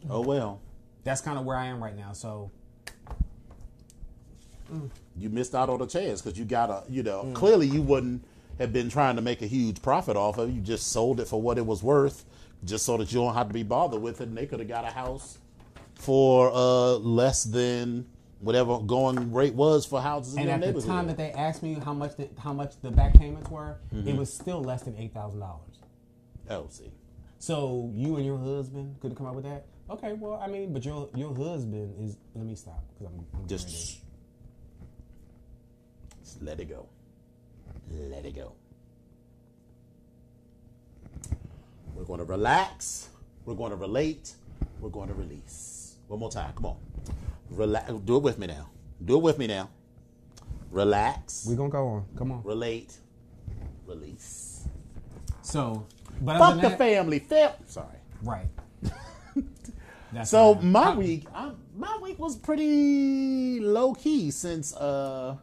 Oh 0.09 0.21
well, 0.21 0.59
that's 1.03 1.21
kind 1.21 1.37
of 1.37 1.45
where 1.45 1.55
I 1.57 1.65
am 1.67 1.81
right 1.81 1.95
now. 1.95 2.11
So 2.13 2.49
you 5.17 5.29
missed 5.29 5.55
out 5.55 5.69
on 5.69 5.81
a 5.81 5.87
chance 5.87 6.21
because 6.21 6.37
you 6.37 6.45
got 6.45 6.69
a. 6.69 6.83
You 6.89 7.03
Mm. 7.03 7.05
know, 7.05 7.31
clearly 7.33 7.67
you 7.67 7.81
wouldn't 7.81 8.23
have 8.57 8.73
been 8.73 8.89
trying 8.89 9.15
to 9.15 9.21
make 9.21 9.41
a 9.41 9.47
huge 9.47 9.81
profit 9.81 10.15
off 10.17 10.37
of. 10.37 10.51
You 10.53 10.61
just 10.61 10.87
sold 10.87 11.19
it 11.19 11.27
for 11.27 11.41
what 11.41 11.57
it 11.57 11.65
was 11.65 11.81
worth, 11.83 12.25
just 12.65 12.85
so 12.85 12.97
that 12.97 13.11
you 13.11 13.19
don't 13.19 13.33
have 13.33 13.47
to 13.47 13.53
be 13.53 13.63
bothered 13.63 14.01
with 14.01 14.21
it. 14.21 14.27
And 14.27 14.37
they 14.37 14.45
could 14.45 14.59
have 14.59 14.67
got 14.67 14.85
a 14.85 14.91
house 14.91 15.37
for 15.95 16.51
uh 16.53 16.93
less 16.97 17.43
than 17.43 18.05
whatever 18.39 18.79
going 18.79 19.33
rate 19.33 19.53
was 19.53 19.85
for 19.85 20.01
houses 20.01 20.35
in 20.35 20.47
And 20.47 20.63
the 20.63 20.67
at 20.67 20.75
the 20.75 20.81
time 20.81 21.07
that 21.07 21.17
they 21.17 21.31
asked 21.31 21.61
me 21.61 21.73
how 21.75 21.93
much 21.93 22.15
the, 22.15 22.29
how 22.39 22.53
much 22.53 22.79
the 22.81 22.89
back 22.91 23.13
payments 23.15 23.49
were, 23.49 23.77
Mm-hmm. 23.93 24.07
it 24.07 24.15
was 24.15 24.31
still 24.33 24.61
less 24.63 24.83
than 24.83 24.95
eight 24.97 25.13
thousand 25.13 25.39
dollars. 25.41 25.79
oh, 26.49 26.67
see, 26.69 26.91
So 27.39 27.91
you 27.93 28.15
and 28.15 28.25
your 28.25 28.37
husband 28.37 28.95
could 29.01 29.15
come 29.15 29.25
up 29.27 29.35
with 29.35 29.43
that? 29.45 29.65
Okay, 29.89 30.13
well, 30.13 30.35
I 30.41 30.47
mean, 30.47 30.71
but 30.71 30.85
your 30.85 31.09
your 31.15 31.33
husband 31.35 31.95
is. 31.99 32.15
Let 32.35 32.45
me 32.45 32.55
stop 32.55 32.83
because 32.93 33.11
I'm, 33.13 33.25
I'm 33.33 33.47
just, 33.47 33.67
just 33.67 34.01
let 36.41 36.59
it 36.59 36.69
go. 36.69 36.87
Let 37.91 38.23
it 38.25 38.35
go. 38.35 38.53
We're 41.95 42.03
going 42.05 42.19
to 42.19 42.25
relax. 42.25 43.09
We're 43.45 43.55
going 43.55 43.71
to 43.71 43.77
relate. 43.77 44.33
We're 44.79 44.89
going 44.89 45.07
to 45.09 45.15
release. 45.15 45.78
One 46.09 46.19
more 46.19 46.31
time. 46.31 46.51
Come 46.55 46.65
on. 46.65 46.77
Relax. 47.51 47.91
Do 47.93 48.17
it 48.17 48.23
with 48.23 48.37
me 48.39 48.47
now. 48.47 48.67
Do 49.05 49.15
it 49.17 49.21
with 49.21 49.37
me 49.37 49.47
now. 49.47 49.69
Relax. 50.71 51.45
We're 51.47 51.55
gonna 51.55 51.69
go 51.69 51.87
on. 51.87 52.05
Come 52.17 52.31
on. 52.31 52.43
relate. 52.43 52.97
Release. 53.87 54.67
So, 55.43 55.85
but 56.21 56.37
Fuck 56.39 56.55
the 56.61 56.69
that, 56.69 56.77
family. 56.77 57.19
Fam- 57.19 57.53
Sorry. 57.67 57.87
right. 58.23 58.47
That's 60.11 60.29
So 60.31 60.55
my 60.55 60.83
How- 60.85 60.95
week, 60.95 61.25
I, 61.33 61.51
my 61.77 61.97
week 62.01 62.17
was 62.19 62.35
pretty 62.35 63.59
low 63.59 63.93
key 63.93 64.31
since 64.31 64.75
uh 64.75 65.35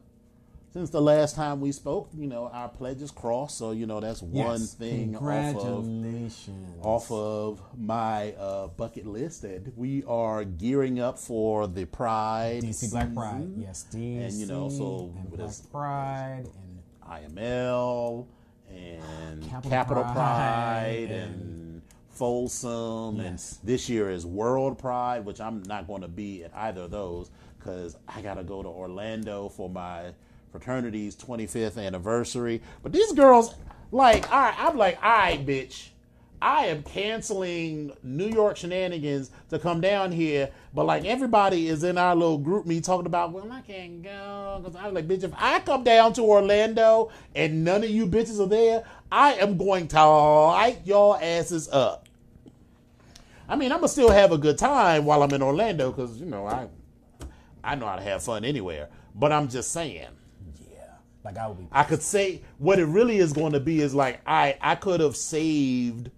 since 0.77 0.91
the 0.91 1.01
last 1.01 1.35
time 1.35 1.59
we 1.63 1.73
spoke. 1.73 2.11
You 2.15 2.27
know, 2.27 2.49
our 2.53 2.69
pledges 2.69 3.11
crossed, 3.11 3.57
so 3.57 3.71
you 3.71 3.87
know 3.87 3.99
that's 3.99 4.21
one 4.21 4.61
Yes. 4.61 4.75
thing 4.75 5.17
off 5.17 5.57
of 5.57 6.85
off 6.85 7.11
of 7.11 7.61
my 7.79 8.33
uh, 8.35 8.67
bucket 8.69 9.07
list 9.07 9.41
that 9.41 9.75
we 9.79 10.05
are 10.05 10.45
gearing 10.45 11.01
up 11.01 11.19
for 11.19 11.67
the 11.67 11.87
Pride 11.87 12.61
DC 12.63 12.91
Black 12.91 13.15
Pride. 13.15 13.49
Yes, 13.57 13.87
DC. 13.91 14.27
And, 14.27 14.35
you 14.35 14.45
know, 14.47 14.69
so 14.69 15.15
and 15.17 15.31
Black 15.31 15.51
Pride 15.73 16.45
and 16.45 17.35
IML 17.39 18.27
and 18.71 19.43
Capital 19.49 19.71
Capital, 19.71 20.03
Pride 20.03 20.15
Pride, 20.15 21.09
and- 21.11 21.41
and 21.41 21.83
Folsom 22.11 23.17
Yes. 23.17 23.59
and 23.61 23.69
this 23.69 23.89
year 23.89 24.11
is 24.11 24.27
World 24.27 24.77
Pride, 24.79 25.25
which 25.25 25.41
I'm 25.41 25.63
not 25.63 25.87
going 25.87 26.03
to 26.03 26.09
be 26.09 26.45
at 26.45 26.51
either 26.55 26.83
of 26.83 26.91
those 26.91 27.31
because 27.59 27.97
I 28.07 28.21
got 28.21 28.35
to 28.35 28.45
go 28.45 28.63
to 28.63 28.69
Orlando 28.69 29.49
for 29.49 29.69
my 29.71 30.13
fraternity's 30.59 31.15
25th 31.17 31.85
anniversary. 31.85 32.63
But 32.83 32.93
these 32.93 33.13
girls, 33.13 33.55
like, 33.93 34.31
right, 34.31 34.55
I'm 34.59 34.77
like, 34.77 35.03
right, 35.03 35.45
bitch. 35.45 35.89
I 36.41 36.67
am 36.67 36.83
canceling 36.83 37.93
New 38.03 38.29
York 38.29 38.59
shenanigans 38.59 39.31
to 39.49 39.59
come 39.59 39.81
down 39.81 40.13
here, 40.13 40.51
but 40.75 40.85
like 40.85 41.07
everybody 41.07 41.69
is 41.69 41.83
in 41.83 41.97
our 41.97 42.15
little 42.15 42.37
group 42.37 42.67
me 42.67 42.83
talking 42.83 43.07
about, 43.07 43.33
well, 43.33 43.51
I 43.51 43.63
can't 43.63 44.03
go 44.03 44.61
because 44.63 44.77
I 44.77 44.85
was 44.85 44.95
like, 44.95 45.09
bitch, 45.09 45.25
if 45.25 45.33
I 45.35 45.61
come 45.61 45.83
down 45.83 46.13
to 46.15 46.23
Orlando 46.23 47.11
and 47.35 47.65
none 47.65 47.83
of 47.85 47.89
you 47.89 48.07
bitches 48.07 48.39
are 48.39 48.49
there, 48.49 48.85
I 49.11 49.33
am 49.35 49.57
going 49.57 49.89
to 49.89 50.05
light 50.05 50.81
your 50.85 51.19
asses 51.23 51.71
up. 51.71 52.07
I 53.49 53.57
mean, 53.57 53.73
I'm 53.73 53.79
gonna 53.79 53.89
still 53.89 54.11
have 54.11 54.31
a 54.31 54.39
good 54.39 54.59
time 54.59 55.07
while 55.07 55.23
I'm 55.23 55.33
in 55.33 55.43
Orlando 55.43 55.91
because 55.91 56.19
you 56.19 56.27
know 56.27 56.47
I, 56.47 56.69
I 57.65 57.77
know 57.77 57.87
how 57.87 57.97
to 57.97 58.03
have 58.03 58.23
fun 58.23 58.45
anywhere. 58.45 58.89
But 59.15 59.33
I'm 59.33 59.49
just 59.49 59.73
saying. 59.73 60.09
Like 61.27 61.37
I 61.37 61.49
would 61.49 61.59
be. 61.59 61.67
I 61.73 61.83
could 61.83 62.03
say 62.03 62.41
what 62.59 62.79
it 62.79 62.87
really 62.87 63.19
is 63.19 63.33
going 63.33 63.53
to 63.53 63.61
be 63.61 63.81
is 63.81 63.95
like 63.95 64.21
I 64.27 64.57
I 64.61 64.77
could 64.77 65.01
have 65.01 65.17
saved. 65.17 66.11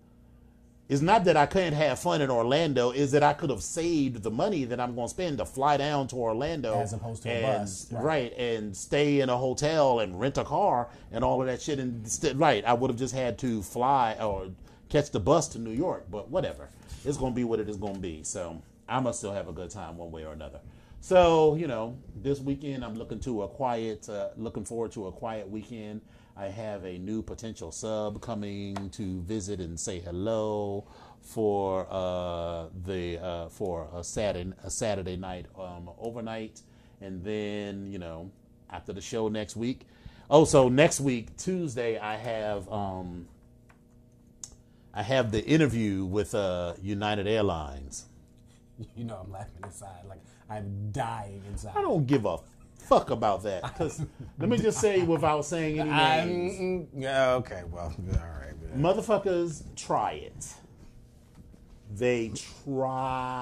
It's 0.88 1.02
not 1.02 1.24
that 1.24 1.36
I 1.36 1.44
couldn't 1.44 1.74
have 1.74 1.98
fun 1.98 2.22
in 2.22 2.30
Orlando. 2.30 2.90
Is 2.92 3.12
that 3.12 3.22
I 3.22 3.32
could 3.34 3.50
have 3.50 3.62
saved 3.62 4.22
the 4.22 4.30
money 4.30 4.64
that 4.64 4.80
I'm 4.80 4.94
going 4.94 5.06
to 5.06 5.10
spend 5.10 5.38
to 5.38 5.44
fly 5.44 5.76
down 5.76 6.08
to 6.08 6.16
Orlando 6.16 6.80
As 6.80 6.92
opposed 6.94 7.22
to 7.24 7.28
a 7.30 7.42
bus, 7.42 7.88
right. 7.90 8.04
right. 8.04 8.32
and 8.38 8.74
stay 8.74 9.20
in 9.20 9.28
a 9.28 9.36
hotel 9.36 10.00
and 10.00 10.18
rent 10.18 10.38
a 10.38 10.44
car 10.44 10.88
and 11.12 11.22
all 11.24 11.40
of 11.42 11.46
that 11.46 11.60
shit. 11.60 11.78
And 11.78 12.08
st- 12.08 12.36
right, 12.36 12.64
I 12.64 12.72
would 12.72 12.90
have 12.90 12.98
just 12.98 13.14
had 13.14 13.38
to 13.38 13.62
fly 13.62 14.16
or 14.20 14.48
catch 14.88 15.10
the 15.10 15.20
bus 15.20 15.48
to 15.48 15.58
New 15.58 15.72
York. 15.72 16.06
But 16.10 16.30
whatever, 16.30 16.68
it's 17.04 17.18
going 17.18 17.32
to 17.32 17.36
be 17.36 17.44
what 17.44 17.60
it 17.60 17.68
is 17.68 17.76
going 17.76 17.94
to 17.94 18.00
be. 18.00 18.22
So 18.22 18.62
I 18.88 19.00
must 19.00 19.18
still 19.18 19.32
have 19.32 19.48
a 19.48 19.52
good 19.52 19.70
time 19.70 19.98
one 19.98 20.10
way 20.10 20.24
or 20.24 20.32
another. 20.32 20.60
So 21.00 21.54
you 21.54 21.66
know, 21.66 21.96
this 22.14 22.40
weekend 22.40 22.84
I'm 22.84 22.94
looking 22.94 23.20
to 23.20 23.42
a 23.42 23.48
quiet, 23.48 24.08
uh, 24.08 24.28
looking 24.36 24.64
forward 24.64 24.92
to 24.92 25.06
a 25.06 25.12
quiet 25.12 25.48
weekend. 25.48 26.02
I 26.36 26.46
have 26.46 26.84
a 26.84 26.98
new 26.98 27.22
potential 27.22 27.72
sub 27.72 28.20
coming 28.20 28.90
to 28.90 29.20
visit 29.22 29.60
and 29.60 29.78
say 29.78 29.98
hello 30.00 30.86
for 31.20 31.86
uh, 31.90 32.66
the 32.84 33.18
uh, 33.18 33.48
for 33.48 33.88
a 33.94 34.04
Saturday 34.04 34.52
a 34.62 34.70
Saturday 34.70 35.16
night 35.16 35.46
um, 35.58 35.90
overnight, 35.98 36.60
and 37.00 37.24
then 37.24 37.86
you 37.90 37.98
know 37.98 38.30
after 38.70 38.92
the 38.92 39.00
show 39.00 39.28
next 39.28 39.56
week. 39.56 39.86
Oh, 40.30 40.44
so 40.44 40.68
next 40.68 41.00
week 41.00 41.36
Tuesday 41.36 41.98
I 41.98 42.16
have 42.16 42.70
um, 42.70 43.28
I 44.92 45.02
have 45.02 45.30
the 45.32 45.44
interview 45.44 46.04
with 46.04 46.34
uh, 46.34 46.74
United 46.82 47.26
Airlines. 47.26 48.06
You 48.96 49.04
know, 49.04 49.20
I'm 49.24 49.32
laughing 49.32 49.62
inside. 49.64 50.04
Like 50.08 50.20
I'm 50.48 50.90
dying 50.92 51.42
inside. 51.48 51.74
I 51.76 51.82
don't 51.82 52.06
give 52.06 52.24
a 52.24 52.38
fuck 52.78 53.10
about 53.10 53.42
that. 53.42 53.62
Because 53.62 54.00
let 54.38 54.48
me 54.48 54.56
just 54.56 54.80
say 54.80 55.02
without 55.02 55.44
saying 55.44 55.78
any 55.80 55.90
names, 55.90 56.58
mm, 56.58 56.86
yeah, 56.96 57.34
okay, 57.34 57.64
well, 57.70 57.92
all 57.96 58.28
right. 58.40 58.54
man. 58.74 58.80
motherfuckers 58.82 59.62
try 59.76 60.12
it. 60.12 60.54
They 61.94 62.32
try 62.64 63.36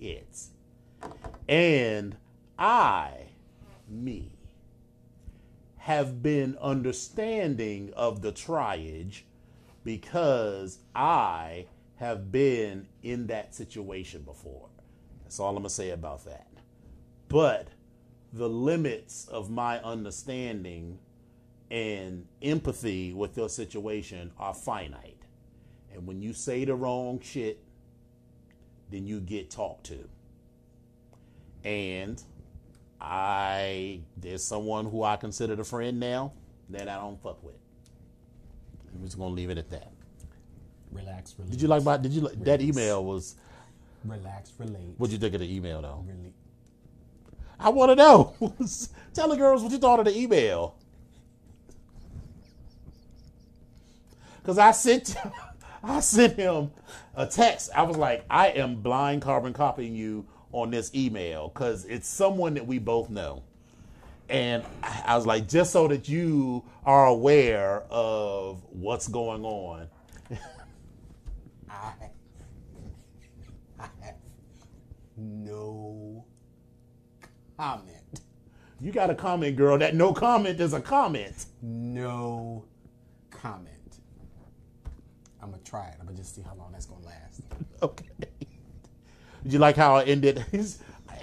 it. 0.00 0.40
And 1.48 2.16
I, 2.58 3.28
me, 3.88 4.32
have 5.78 6.20
been 6.22 6.56
understanding 6.60 7.92
of 7.94 8.22
the 8.22 8.32
triage 8.32 9.22
because 9.84 10.78
I 10.94 11.66
have 11.96 12.32
been 12.32 12.88
in 13.02 13.28
that 13.28 13.54
situation 13.54 14.22
before. 14.22 14.68
That's 15.26 15.40
all 15.40 15.48
I'm 15.48 15.54
going 15.56 15.64
to 15.64 15.70
say 15.70 15.90
about 15.90 16.24
that. 16.26 16.46
But 17.28 17.66
the 18.32 18.48
limits 18.48 19.26
of 19.26 19.50
my 19.50 19.80
understanding 19.80 21.00
and 21.68 22.28
empathy 22.42 23.12
with 23.12 23.36
your 23.36 23.48
situation 23.48 24.30
are 24.38 24.54
finite. 24.54 25.18
And 25.92 26.06
when 26.06 26.22
you 26.22 26.32
say 26.32 26.64
the 26.64 26.76
wrong 26.76 27.18
shit, 27.18 27.58
then 28.92 29.04
you 29.04 29.18
get 29.18 29.50
talked 29.50 29.86
to. 29.86 30.08
And 31.64 32.22
I 33.00 34.02
there's 34.16 34.44
someone 34.44 34.86
who 34.86 35.02
I 35.02 35.16
consider 35.16 35.60
a 35.60 35.64
friend 35.64 35.98
now 35.98 36.34
that 36.70 36.88
I 36.88 37.00
don't 37.00 37.20
fuck 37.20 37.42
with. 37.42 37.56
I'm 38.94 39.02
just 39.04 39.18
gonna 39.18 39.34
leave 39.34 39.50
it 39.50 39.58
at 39.58 39.70
that. 39.70 39.90
Relax, 40.92 41.34
relate. 41.36 41.50
Did 41.50 41.62
you 41.62 41.68
like 41.68 41.82
my? 41.82 41.96
Did 41.96 42.12
you 42.12 42.20
like 42.20 42.44
that 42.44 42.62
email? 42.62 43.04
Was 43.04 43.34
relax, 44.10 44.52
relate? 44.58 44.94
what'd 44.98 45.12
you 45.12 45.18
think 45.18 45.34
of 45.34 45.40
the 45.40 45.54
email 45.54 45.82
though? 45.82 46.04
Really? 46.06 46.32
I 47.58 47.70
want 47.70 47.90
to 47.90 47.96
know. 47.96 48.34
Tell 49.14 49.28
the 49.28 49.36
girls 49.36 49.62
what 49.62 49.72
you 49.72 49.78
thought 49.78 49.98
of 49.98 50.04
the 50.06 50.16
email. 50.18 50.76
Cause 54.44 54.58
I 54.58 54.70
sent, 54.70 55.16
I 55.82 56.00
sent 56.00 56.36
him 56.36 56.70
a 57.16 57.26
text. 57.26 57.70
I 57.74 57.82
was 57.82 57.96
like, 57.96 58.24
I 58.30 58.48
am 58.48 58.76
blind 58.76 59.22
carbon 59.22 59.52
copying 59.52 59.94
you 59.94 60.26
on 60.52 60.70
this 60.70 60.94
email 60.94 61.48
because 61.48 61.84
it's 61.86 62.08
someone 62.08 62.54
that 62.54 62.66
we 62.66 62.78
both 62.78 63.10
know. 63.10 63.42
And 64.28 64.64
I 64.82 65.02
I 65.06 65.16
was 65.16 65.26
like, 65.26 65.48
just 65.48 65.72
so 65.72 65.88
that 65.88 66.08
you 66.08 66.64
are 66.84 67.06
aware 67.06 67.84
of 67.90 68.62
what's 68.70 69.08
going 69.08 69.44
on. 69.44 69.88
I, 71.70 71.92
I 73.78 73.88
have 74.00 74.16
no 75.16 76.24
comment. 77.56 78.20
You 78.80 78.92
got 78.92 79.10
a 79.10 79.14
comment, 79.14 79.56
girl. 79.56 79.78
That 79.78 79.94
no 79.94 80.12
comment 80.12 80.60
is 80.60 80.72
a 80.74 80.80
comment. 80.80 81.46
No 81.62 82.64
comment. 83.30 83.72
I'm 85.42 85.50
gonna 85.50 85.62
try 85.62 85.86
it. 85.86 85.94
I'm 86.00 86.06
gonna 86.06 86.18
just 86.18 86.34
see 86.34 86.42
how 86.42 86.54
long 86.54 86.72
that's 86.72 86.86
gonna 86.86 87.04
last. 87.04 87.42
Okay. 87.82 88.06
Did 89.42 89.52
you 89.52 89.58
like 89.58 89.76
how 89.76 89.96
I 89.96 90.04
ended? 90.04 90.44
It's 90.50 90.78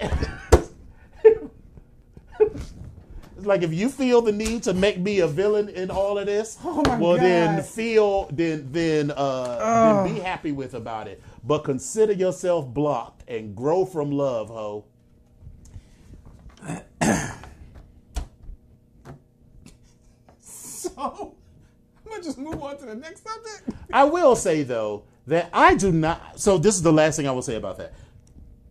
it's 2.40 3.46
like 3.46 3.62
if 3.62 3.72
you 3.72 3.88
feel 3.88 4.22
the 4.22 4.32
need 4.32 4.62
to 4.62 4.72
make 4.72 4.98
me 4.98 5.18
a 5.18 5.26
villain 5.26 5.68
in 5.68 5.90
all 5.90 6.16
of 6.18 6.26
this, 6.26 6.56
Oh 6.64 6.82
my 6.86 6.96
well 6.96 7.16
then 7.16 7.62
feel 7.62 8.28
then 8.32 8.68
then 8.70 9.10
uh 9.10 10.02
then 10.04 10.14
be 10.14 10.20
happy 10.20 10.52
with 10.52 10.74
about 10.74 11.08
it. 11.08 11.20
But 11.42 11.64
consider 11.64 12.12
yourself 12.12 12.66
blocked 12.68 13.28
and 13.28 13.54
grow 13.54 13.84
from 13.84 14.10
love, 14.12 14.48
ho. 14.48 14.84
So 20.40 21.34
I'm 22.04 22.10
gonna 22.10 22.22
just 22.22 22.38
move 22.38 22.62
on 22.62 22.76
to 22.78 22.86
the 22.86 22.94
next 22.94 23.24
subject. 23.24 23.70
I 23.92 24.04
will 24.04 24.36
say 24.36 24.62
though 24.62 25.04
that 25.26 25.48
I 25.52 25.74
do 25.74 25.90
not. 25.90 26.38
So 26.38 26.58
this 26.58 26.74
is 26.74 26.82
the 26.82 26.92
last 26.92 27.16
thing 27.16 27.26
I 27.26 27.30
will 27.32 27.42
say 27.42 27.56
about 27.56 27.78
that. 27.78 27.94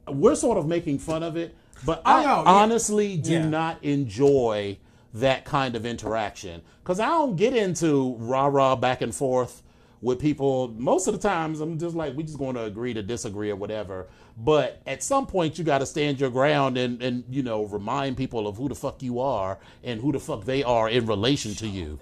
We're 0.07 0.35
sort 0.35 0.57
of 0.57 0.67
making 0.67 0.99
fun 0.99 1.23
of 1.23 1.35
it, 1.37 1.55
But 1.85 2.01
Oh, 2.05 2.11
I 2.11 2.23
no, 2.23 2.29
yeah. 2.29 2.43
honestly 2.45 3.17
do 3.17 3.33
Yeah. 3.33 3.47
not 3.47 3.83
enjoy 3.83 4.77
that 5.15 5.43
kind 5.45 5.75
of 5.75 5.85
interaction 5.85 6.61
because 6.83 6.99
I 6.99 7.07
don't 7.07 7.35
get 7.35 7.55
into 7.55 8.15
rah 8.19 8.45
rah 8.47 8.75
back 8.75 9.01
and 9.01 9.13
forth 9.13 9.63
with 10.03 10.19
people. 10.19 10.67
Most 10.77 11.07
of 11.07 11.13
the 11.13 11.19
times, 11.19 11.61
I'm 11.61 11.79
just 11.79 11.95
like, 11.95 12.15
we 12.15 12.23
just 12.23 12.37
going 12.37 12.55
to 12.55 12.63
agree 12.65 12.93
to 12.93 13.01
disagree 13.01 13.49
or 13.49 13.55
whatever. 13.55 14.07
But 14.37 14.81
at 14.85 15.01
some 15.01 15.25
point, 15.25 15.57
you 15.57 15.63
got 15.63 15.79
to 15.79 15.85
stand 15.85 16.19
your 16.19 16.29
ground 16.29 16.77
and, 16.77 17.01
and 17.01 17.23
you 17.29 17.41
know 17.41 17.63
remind 17.65 18.17
people 18.17 18.47
of 18.47 18.57
who 18.57 18.67
the 18.69 18.75
fuck 18.75 19.01
you 19.01 19.19
are 19.19 19.57
and 19.83 20.01
who 20.01 20.11
the 20.11 20.19
fuck 20.19 20.43
they 20.43 20.61
are 20.63 20.89
in 20.89 21.05
relation 21.05 21.55
to 21.55 21.67
you. 21.67 21.99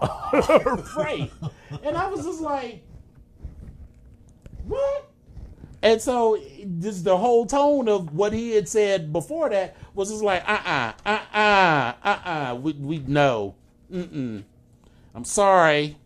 right. 0.96 1.30
And 1.84 1.96
I 1.96 2.08
was 2.08 2.24
just 2.24 2.40
like, 2.40 2.82
what? 4.66 5.06
And 5.82 6.00
so 6.00 6.38
just 6.78 7.04
the 7.04 7.16
whole 7.16 7.46
tone 7.46 7.88
of 7.88 8.14
what 8.14 8.32
he 8.32 8.52
had 8.52 8.68
said 8.68 9.12
before 9.12 9.48
that 9.50 9.76
was 9.94 10.10
just 10.10 10.22
like, 10.22 10.42
uh 10.46 10.60
uh, 10.64 10.92
uh 11.06 11.20
uh, 11.32 11.92
uh 12.02 12.18
uh, 12.24 12.54
we, 12.60 12.72
we 12.72 12.98
no. 12.98 13.54
Mm-mm. 13.92 14.44
I'm 15.14 15.24
sorry. 15.24 15.96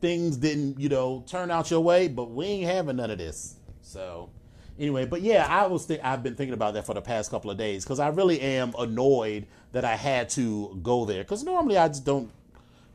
Things 0.00 0.36
didn't, 0.36 0.80
you 0.80 0.88
know, 0.88 1.24
turn 1.26 1.50
out 1.50 1.70
your 1.70 1.80
way, 1.80 2.08
but 2.08 2.30
we 2.30 2.46
ain't 2.46 2.70
having 2.70 2.96
none 2.96 3.10
of 3.10 3.18
this. 3.18 3.56
So 3.82 4.30
anyway, 4.78 5.04
but 5.04 5.20
yeah, 5.20 5.46
I 5.48 5.66
was 5.66 5.86
th- 5.86 6.00
I've 6.02 6.22
been 6.22 6.34
thinking 6.34 6.54
about 6.54 6.74
that 6.74 6.86
for 6.86 6.94
the 6.94 7.02
past 7.02 7.30
couple 7.30 7.50
of 7.50 7.58
days 7.58 7.84
because 7.84 8.00
I 8.00 8.08
really 8.08 8.40
am 8.40 8.74
annoyed 8.78 9.46
that 9.72 9.84
I 9.84 9.96
had 9.96 10.30
to 10.30 10.78
go 10.82 11.04
there 11.04 11.22
because 11.22 11.44
normally 11.44 11.76
I 11.76 11.88
just 11.88 12.04
don't 12.04 12.30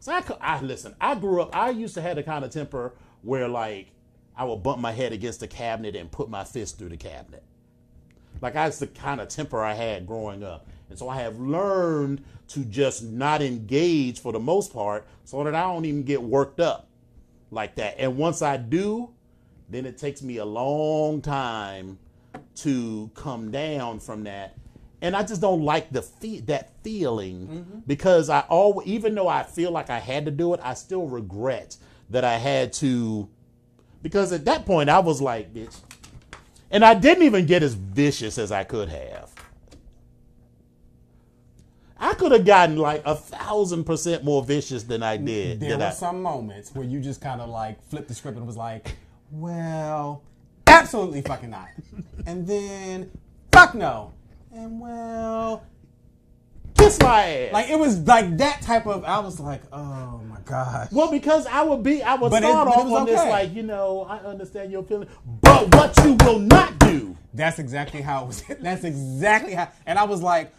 so 0.05 0.11
I, 0.11 0.23
I 0.39 0.61
listen. 0.61 0.93
I 1.01 1.15
grew 1.15 1.41
up. 1.41 1.55
I 1.55 1.71
used 1.71 1.95
to 1.95 2.01
have 2.01 2.15
the 2.15 2.21
kind 2.21 2.45
of 2.45 2.51
temper 2.51 2.93
where 3.23 3.47
like 3.47 3.87
I 4.37 4.43
would 4.43 4.61
bump 4.61 4.79
my 4.79 4.91
head 4.91 5.13
against 5.13 5.39
the 5.39 5.47
cabinet 5.47 5.95
and 5.95 6.11
put 6.11 6.29
my 6.29 6.43
fist 6.43 6.77
through 6.77 6.89
the 6.89 6.97
cabinet. 6.97 7.43
Like 8.39 8.53
that's 8.53 8.77
the 8.77 8.85
kind 8.85 9.19
of 9.19 9.29
temper 9.29 9.63
I 9.63 9.73
had 9.73 10.05
growing 10.05 10.43
up, 10.43 10.67
and 10.89 10.99
so 10.99 11.09
I 11.09 11.21
have 11.21 11.39
learned 11.39 12.23
to 12.49 12.65
just 12.65 13.01
not 13.01 13.41
engage 13.41 14.19
for 14.19 14.31
the 14.31 14.39
most 14.39 14.71
part, 14.71 15.07
so 15.23 15.43
that 15.43 15.55
I 15.55 15.63
don't 15.63 15.85
even 15.85 16.03
get 16.03 16.21
worked 16.21 16.59
up 16.59 16.87
like 17.55 17.75
that. 17.75 17.95
And 17.97 18.17
once 18.17 18.43
I 18.43 18.57
do, 18.57 19.09
then 19.69 19.85
it 19.87 19.97
takes 19.97 20.21
me 20.21 20.37
a 20.37 20.45
long 20.45 21.21
time 21.21 21.97
to 22.55 23.09
come 23.15 23.49
down 23.49 23.99
from 23.99 24.23
that. 24.25 24.55
And 25.01 25.15
I 25.15 25.23
just 25.23 25.41
don't 25.41 25.63
like 25.63 25.91
the 25.91 26.01
fe- 26.01 26.41
that 26.41 26.71
feeling 26.83 27.47
mm-hmm. 27.47 27.79
because 27.87 28.29
I 28.29 28.41
all 28.41 28.81
even 28.85 29.15
though 29.15 29.27
I 29.27 29.43
feel 29.43 29.71
like 29.71 29.89
I 29.89 29.99
had 29.99 30.25
to 30.25 30.31
do 30.31 30.53
it, 30.53 30.59
I 30.63 30.73
still 30.73 31.07
regret 31.07 31.77
that 32.09 32.23
I 32.23 32.37
had 32.37 32.73
to 32.73 33.27
because 34.01 34.31
at 34.31 34.45
that 34.45 34.65
point 34.65 34.89
I 34.89 34.99
was 34.99 35.21
like, 35.21 35.53
bitch. 35.53 35.75
And 36.71 36.83
I 36.83 36.93
didn't 36.93 37.23
even 37.23 37.45
get 37.45 37.63
as 37.63 37.73
vicious 37.73 38.37
as 38.37 38.51
I 38.51 38.63
could 38.63 38.89
have. 38.89 39.24
I 41.97 42.13
could 42.13 42.31
have 42.33 42.45
gotten 42.45 42.77
like 42.77 43.01
a 43.05 43.15
thousand 43.15 43.85
percent 43.85 44.23
more 44.23 44.43
vicious 44.43 44.83
than 44.83 45.01
I 45.03 45.17
did. 45.17 45.59
There 45.59 45.77
were 45.77 45.85
I- 45.85 45.89
some 45.91 46.21
moments 46.21 46.73
where 46.75 46.85
you 46.85 46.99
just 46.99 47.21
kind 47.21 47.41
of 47.41 47.49
like 47.49 47.81
flipped 47.89 48.07
the 48.09 48.13
script 48.13 48.37
and 48.37 48.45
was 48.45 48.57
like, 48.57 48.95
well, 49.31 50.21
absolutely 50.67 51.21
fucking 51.21 51.49
not. 51.51 51.69
and 52.25 52.45
then, 52.45 53.11
fuck 53.51 53.75
no. 53.75 54.11
And 54.53 54.79
well, 54.79 55.63
kiss 56.77 56.99
my 57.01 57.23
ass. 57.23 57.53
like 57.53 57.69
it 57.69 57.79
was 57.79 57.99
like 58.01 58.37
that 58.37 58.61
type 58.61 58.85
of, 58.87 59.03
I 59.05 59.19
was 59.19 59.39
like, 59.39 59.61
oh 59.71 60.21
my 60.29 60.39
God. 60.45 60.89
Well, 60.91 61.09
because 61.09 61.45
I 61.47 61.61
would 61.63 61.83
be, 61.83 62.03
I 62.03 62.15
would 62.15 62.29
But 62.31 62.43
start 62.43 62.67
it 62.67 62.71
off 62.77 62.83
was 62.85 62.93
on 62.93 63.05
this 63.05 63.15
like, 63.17 63.53
you 63.53 63.63
know, 63.63 64.05
I 64.09 64.17
understand 64.19 64.71
your 64.71 64.83
feeling, 64.83 65.07
but 65.41 65.73
what 65.75 65.97
you 66.03 66.13
will 66.25 66.39
not 66.39 66.77
do. 66.79 67.15
That's 67.33 67.59
exactly 67.59 68.01
how 68.01 68.23
it 68.23 68.27
was. 68.27 68.43
That's 68.61 68.83
exactly 68.85 69.53
how. 69.53 69.69
And 69.85 69.99
I 69.99 70.03
was 70.05 70.21
like, 70.21 70.53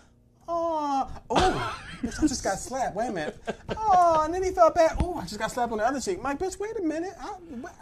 oh, 0.49 1.11
oh, 1.31 1.81
bitch, 2.03 2.23
I 2.23 2.27
just 2.27 2.45
got 2.45 2.59
slapped. 2.59 2.97
Wait 2.97 3.09
a 3.09 3.13
minute. 3.13 3.39
Oh, 3.77 4.23
and 4.25 4.35
then 4.35 4.43
he 4.43 4.51
felt 4.51 4.75
bad. 4.75 4.97
Oh, 5.01 5.15
I 5.17 5.23
just 5.23 5.39
got 5.39 5.51
slapped 5.51 5.73
on 5.73 5.79
the 5.79 5.87
other 5.87 6.01
cheek. 6.01 6.23
Mike, 6.23 6.39
bitch, 6.39 6.59
wait 6.59 6.79
a 6.79 6.83
minute. 6.83 7.13
I, 7.21 7.35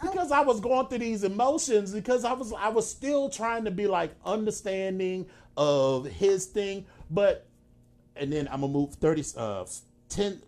I, 0.03 0.07
Because 0.07 0.31
I 0.31 0.41
was 0.41 0.59
going 0.59 0.87
through 0.87 0.99
these 0.99 1.23
emotions, 1.23 1.93
because 1.93 2.25
I 2.25 2.33
was, 2.33 2.53
I 2.53 2.69
was 2.69 2.89
still 2.89 3.29
trying 3.29 3.65
to 3.65 3.71
be 3.71 3.87
like 3.87 4.11
understanding 4.25 5.27
of 5.57 6.05
his 6.05 6.45
thing, 6.45 6.85
but, 7.09 7.45
and 8.15 8.31
then 8.31 8.47
I'm 8.51 8.61
gonna 8.61 8.73
move 8.73 8.93
30, 8.95 9.23
uh, 9.37 9.65
10, 10.09 10.41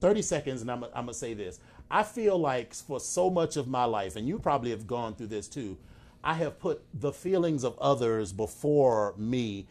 30 0.00 0.22
seconds, 0.22 0.62
and 0.62 0.70
I'm, 0.70 0.84
I'm 0.84 0.90
gonna 0.92 1.14
say 1.14 1.34
this. 1.34 1.60
I 1.90 2.02
feel 2.02 2.38
like 2.38 2.74
for 2.74 3.00
so 3.00 3.30
much 3.30 3.56
of 3.56 3.68
my 3.68 3.84
life, 3.84 4.16
and 4.16 4.26
you 4.26 4.38
probably 4.38 4.70
have 4.70 4.86
gone 4.86 5.14
through 5.14 5.28
this 5.28 5.48
too, 5.48 5.76
I 6.22 6.34
have 6.34 6.58
put 6.58 6.82
the 6.92 7.12
feelings 7.12 7.64
of 7.64 7.78
others 7.78 8.32
before 8.32 9.14
me 9.16 9.66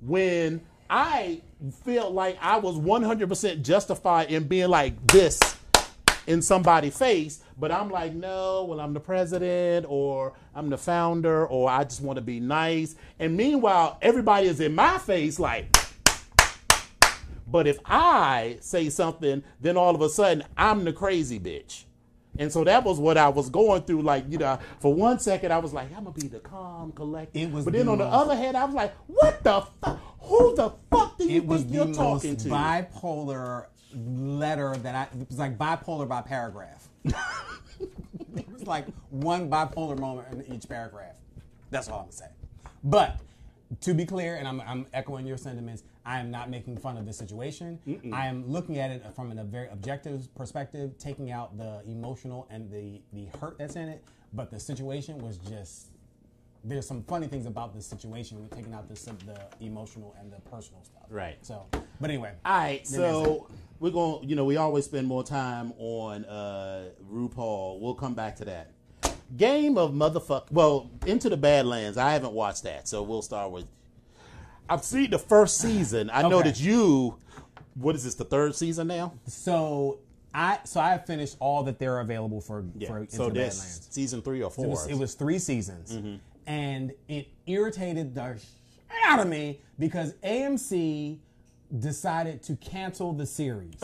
when 0.00 0.60
I 0.88 1.40
feel 1.84 2.10
like 2.10 2.38
I 2.40 2.58
was 2.58 2.78
100% 2.78 3.62
justified 3.62 4.30
in 4.30 4.44
being 4.44 4.68
like 4.68 4.94
this 5.08 5.40
in 6.26 6.42
somebody's 6.42 6.96
face, 6.96 7.40
but 7.58 7.72
I'm 7.72 7.90
like, 7.90 8.12
no, 8.12 8.64
well, 8.64 8.80
I'm 8.80 8.92
the 8.92 9.00
president 9.00 9.86
or 9.88 10.34
I'm 10.54 10.70
the 10.70 10.78
founder 10.78 11.46
or 11.46 11.70
I 11.70 11.84
just 11.84 12.02
want 12.02 12.16
to 12.16 12.22
be 12.22 12.40
nice. 12.40 12.96
And 13.18 13.36
meanwhile, 13.36 13.98
everybody 14.02 14.48
is 14.48 14.60
in 14.60 14.74
my 14.74 14.98
face 14.98 15.38
like, 15.38 15.76
but 17.48 17.66
if 17.66 17.78
I 17.84 18.58
say 18.60 18.90
something, 18.90 19.44
then 19.60 19.76
all 19.76 19.94
of 19.94 20.00
a 20.00 20.08
sudden 20.08 20.44
I'm 20.56 20.84
the 20.84 20.92
crazy 20.92 21.38
bitch. 21.38 21.85
And 22.38 22.52
so 22.52 22.64
that 22.64 22.84
was 22.84 22.98
what 22.98 23.16
I 23.16 23.28
was 23.28 23.48
going 23.50 23.82
through. 23.82 24.02
Like, 24.02 24.24
you 24.28 24.38
know, 24.38 24.58
for 24.80 24.92
one 24.94 25.18
second 25.18 25.52
I 25.52 25.58
was 25.58 25.72
like, 25.72 25.88
I'm 25.96 26.04
gonna 26.04 26.12
be 26.12 26.28
the 26.28 26.40
calm, 26.40 26.92
collected. 26.92 27.38
It 27.40 27.50
was 27.50 27.64
but 27.64 27.74
then 27.74 27.86
the 27.86 27.92
on 27.92 27.98
the 27.98 28.04
most- 28.04 28.14
other 28.14 28.36
hand, 28.36 28.56
I 28.56 28.64
was 28.64 28.74
like, 28.74 28.94
what 29.06 29.42
the 29.42 29.62
fuck? 29.82 29.98
Who 30.20 30.56
the 30.56 30.72
fuck 30.90 31.18
do 31.18 31.24
you 31.32 31.40
think 31.40 31.72
you're 31.72 31.92
talking 31.94 32.36
to? 32.36 32.48
bipolar 32.48 33.66
letter 33.94 34.76
that 34.78 34.94
I. 34.94 35.18
It 35.20 35.28
was 35.28 35.38
like 35.38 35.56
bipolar 35.56 36.08
by 36.08 36.20
paragraph. 36.22 36.88
it 37.04 38.48
was 38.52 38.66
like 38.66 38.86
one 39.10 39.48
bipolar 39.48 39.98
moment 39.98 40.46
in 40.46 40.54
each 40.54 40.68
paragraph. 40.68 41.14
That's 41.70 41.88
all 41.88 41.98
I'm 42.00 42.04
gonna 42.06 42.12
say. 42.12 42.26
But 42.82 43.18
to 43.80 43.94
be 43.94 44.04
clear, 44.06 44.36
and 44.36 44.46
I'm, 44.46 44.60
I'm 44.60 44.86
echoing 44.92 45.26
your 45.26 45.36
sentiments, 45.36 45.82
I 46.06 46.20
am 46.20 46.30
not 46.30 46.48
making 46.48 46.78
fun 46.78 46.96
of 46.96 47.04
this 47.04 47.18
situation. 47.18 47.80
I 48.12 48.26
am 48.26 48.48
looking 48.48 48.78
at 48.78 48.90
it 48.90 49.04
from 49.14 49.36
a 49.36 49.44
very 49.44 49.68
objective 49.68 50.32
perspective, 50.34 50.96
taking 50.98 51.32
out 51.32 51.58
the 51.58 51.82
emotional 51.86 52.46
and 52.48 52.70
the 52.70 53.02
the 53.12 53.26
hurt 53.38 53.58
that's 53.58 53.76
in 53.76 53.88
it. 53.88 54.04
But 54.32 54.50
the 54.50 54.60
situation 54.60 55.18
was 55.18 55.38
just 55.38 55.88
there's 56.66 56.86
some 56.86 57.02
funny 57.04 57.28
things 57.28 57.46
about 57.46 57.74
this 57.74 57.86
situation 57.86 58.42
with 58.42 58.54
taking 58.54 58.74
out 58.74 58.88
the, 58.88 58.94
the 59.24 59.64
emotional 59.64 60.16
and 60.18 60.32
the 60.32 60.40
personal 60.50 60.82
stuff. 60.82 61.04
Right. 61.08 61.36
So, 61.42 61.66
but 62.00 62.10
anyway. 62.10 62.32
All 62.44 62.58
right, 62.58 62.86
so 62.86 63.48
we're 63.78 63.90
going. 63.90 64.22
to 64.22 64.26
You 64.26 64.36
know, 64.36 64.44
we 64.44 64.56
always 64.56 64.84
spend 64.84 65.06
more 65.06 65.24
time 65.24 65.72
on 65.78 66.24
uh, 66.24 66.90
RuPaul. 67.10 67.80
We'll 67.80 67.94
come 67.94 68.14
back 68.14 68.36
to 68.36 68.44
that. 68.46 68.72
Game 69.36 69.76
of 69.76 69.92
motherfuck. 69.92 70.50
Well, 70.50 70.90
Into 71.04 71.28
the 71.28 71.36
Badlands. 71.36 71.98
I 71.98 72.12
haven't 72.12 72.32
watched 72.32 72.62
that, 72.64 72.88
so 72.88 73.02
we'll 73.02 73.22
start 73.22 73.50
with. 73.50 73.66
I've 74.68 74.84
seen 74.84 75.10
the 75.10 75.18
first 75.18 75.58
season. 75.58 76.10
I 76.12 76.22
know 76.22 76.42
that 76.42 76.58
you. 76.60 77.16
What 77.74 77.94
is 77.94 78.04
this? 78.04 78.14
The 78.14 78.24
third 78.24 78.54
season 78.54 78.86
now? 78.88 79.12
So 79.26 79.98
I 80.34 80.58
so 80.64 80.80
I 80.80 80.90
have 80.90 81.06
finished 81.06 81.36
all 81.40 81.62
that 81.64 81.78
they're 81.78 82.00
available 82.00 82.40
for 82.40 82.64
Yeah. 82.76 82.88
for 82.88 82.98
Into 82.98 83.14
so 83.16 83.26
Badlands. 83.28 83.86
season 83.90 84.22
three 84.22 84.42
or 84.42 84.50
four. 84.50 84.64
It 84.64 84.68
was, 84.68 84.86
it 84.88 84.94
was 84.98 85.14
three 85.14 85.38
seasons, 85.38 85.92
Mm-hmm. 85.92 86.16
and 86.46 86.92
it 87.08 87.28
irritated 87.46 88.14
the 88.14 88.34
shit 88.34 88.44
out 89.04 89.20
of 89.20 89.28
me 89.28 89.60
because 89.78 90.14
AMC 90.24 91.18
decided 91.78 92.42
to 92.44 92.56
cancel 92.56 93.12
the 93.12 93.26
series. 93.26 93.74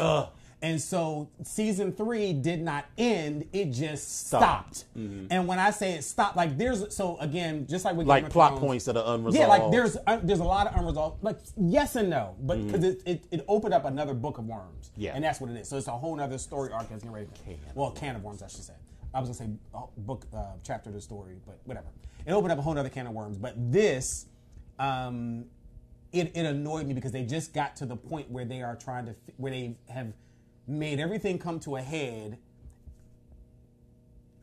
And 0.63 0.81
so 0.81 1.29
season 1.43 1.91
three 1.93 2.33
did 2.33 2.63
not 2.63 2.85
end; 2.97 3.47
it 3.53 3.73
just 3.73 4.27
stopped. 4.27 4.77
Stopped. 4.77 4.97
Mm-hmm. 4.97 5.27
And 5.31 5.49
when 5.49 5.59
I 5.59 5.71
say 5.73 5.95
it 5.95 6.05
stopped, 6.05 6.37
like 6.37 6.57
there's 6.57 6.95
so 6.95 7.17
again, 7.19 7.67
just 7.69 7.85
like 7.85 7.97
with 7.97 8.07
like 8.07 8.31
plot 8.31 8.51
Thrones- 8.53 8.61
points 8.61 8.85
that 8.85 8.97
are 8.97 9.15
unresolved. 9.17 9.37
yeah, 9.37 9.47
like 9.49 9.73
there's 9.73 9.97
uh, 10.07 10.21
there's 10.23 10.39
a 10.39 10.45
lot 10.45 10.69
of 10.69 10.77
unresolved, 10.79 11.25
like 11.25 11.39
yes 11.57 11.97
and 11.97 12.09
no, 12.11 12.37
but 12.43 12.59
Mm-hmm. 12.59 12.67
because 12.69 12.85
it, 12.85 13.03
it 13.05 13.25
it 13.33 13.45
opened 13.49 13.75
up 13.75 13.85
another 13.87 14.15
book 14.15 14.39
of 14.39 14.47
worms. 14.47 14.93
Yeah. 14.97 15.13
and 15.17 15.25
that's 15.25 15.41
what 15.41 15.51
it 15.51 15.57
is. 15.57 15.69
So 15.69 15.77
it's 15.79 15.89
a 15.89 15.93
whole 15.93 16.21
other 16.21 16.39
story 16.39 16.71
arc 16.71 16.89
that's 16.89 17.03
getting 17.03 17.13
ready. 17.13 17.27
To, 17.27 17.33
well, 17.75 17.91
can 17.91 18.15
of 18.15 18.23
worms, 18.23 18.41
I 18.43 18.47
should 18.47 18.63
say. 18.63 18.75
I 19.13 19.19
was 19.21 19.29
gonna 19.37 19.51
say 19.51 19.57
uh, 19.75 19.81
book 19.97 20.27
uh, 20.33 20.53
chapter 20.63 20.91
of 20.91 20.95
the 20.95 21.01
story, 21.01 21.35
but 21.45 21.59
whatever. 21.65 21.89
It 22.25 22.31
opened 22.33 22.53
up 22.53 22.59
a 22.59 22.63
whole 22.63 22.79
other 22.79 22.89
can 22.89 23.09
of 23.09 23.15
worms. 23.15 23.37
But 23.37 23.55
this, 23.73 24.27
um, 24.79 25.47
it, 26.13 26.31
it 26.37 26.47
annoyed 26.47 26.87
me 26.87 26.95
because 26.95 27.11
they 27.11 27.25
just 27.25 27.53
got 27.53 27.75
to 27.77 27.87
the 27.87 27.97
point 27.97 28.31
where 28.31 28.45
they 28.45 28.63
are 28.63 28.77
trying 28.77 29.07
to 29.07 29.15
where 29.39 29.51
they 29.51 29.77
have 29.89 30.13
made 30.67 31.01
everything 31.01 31.39
come 31.39 31.59
to 31.61 31.77
a 31.77 31.83
head 31.83 32.39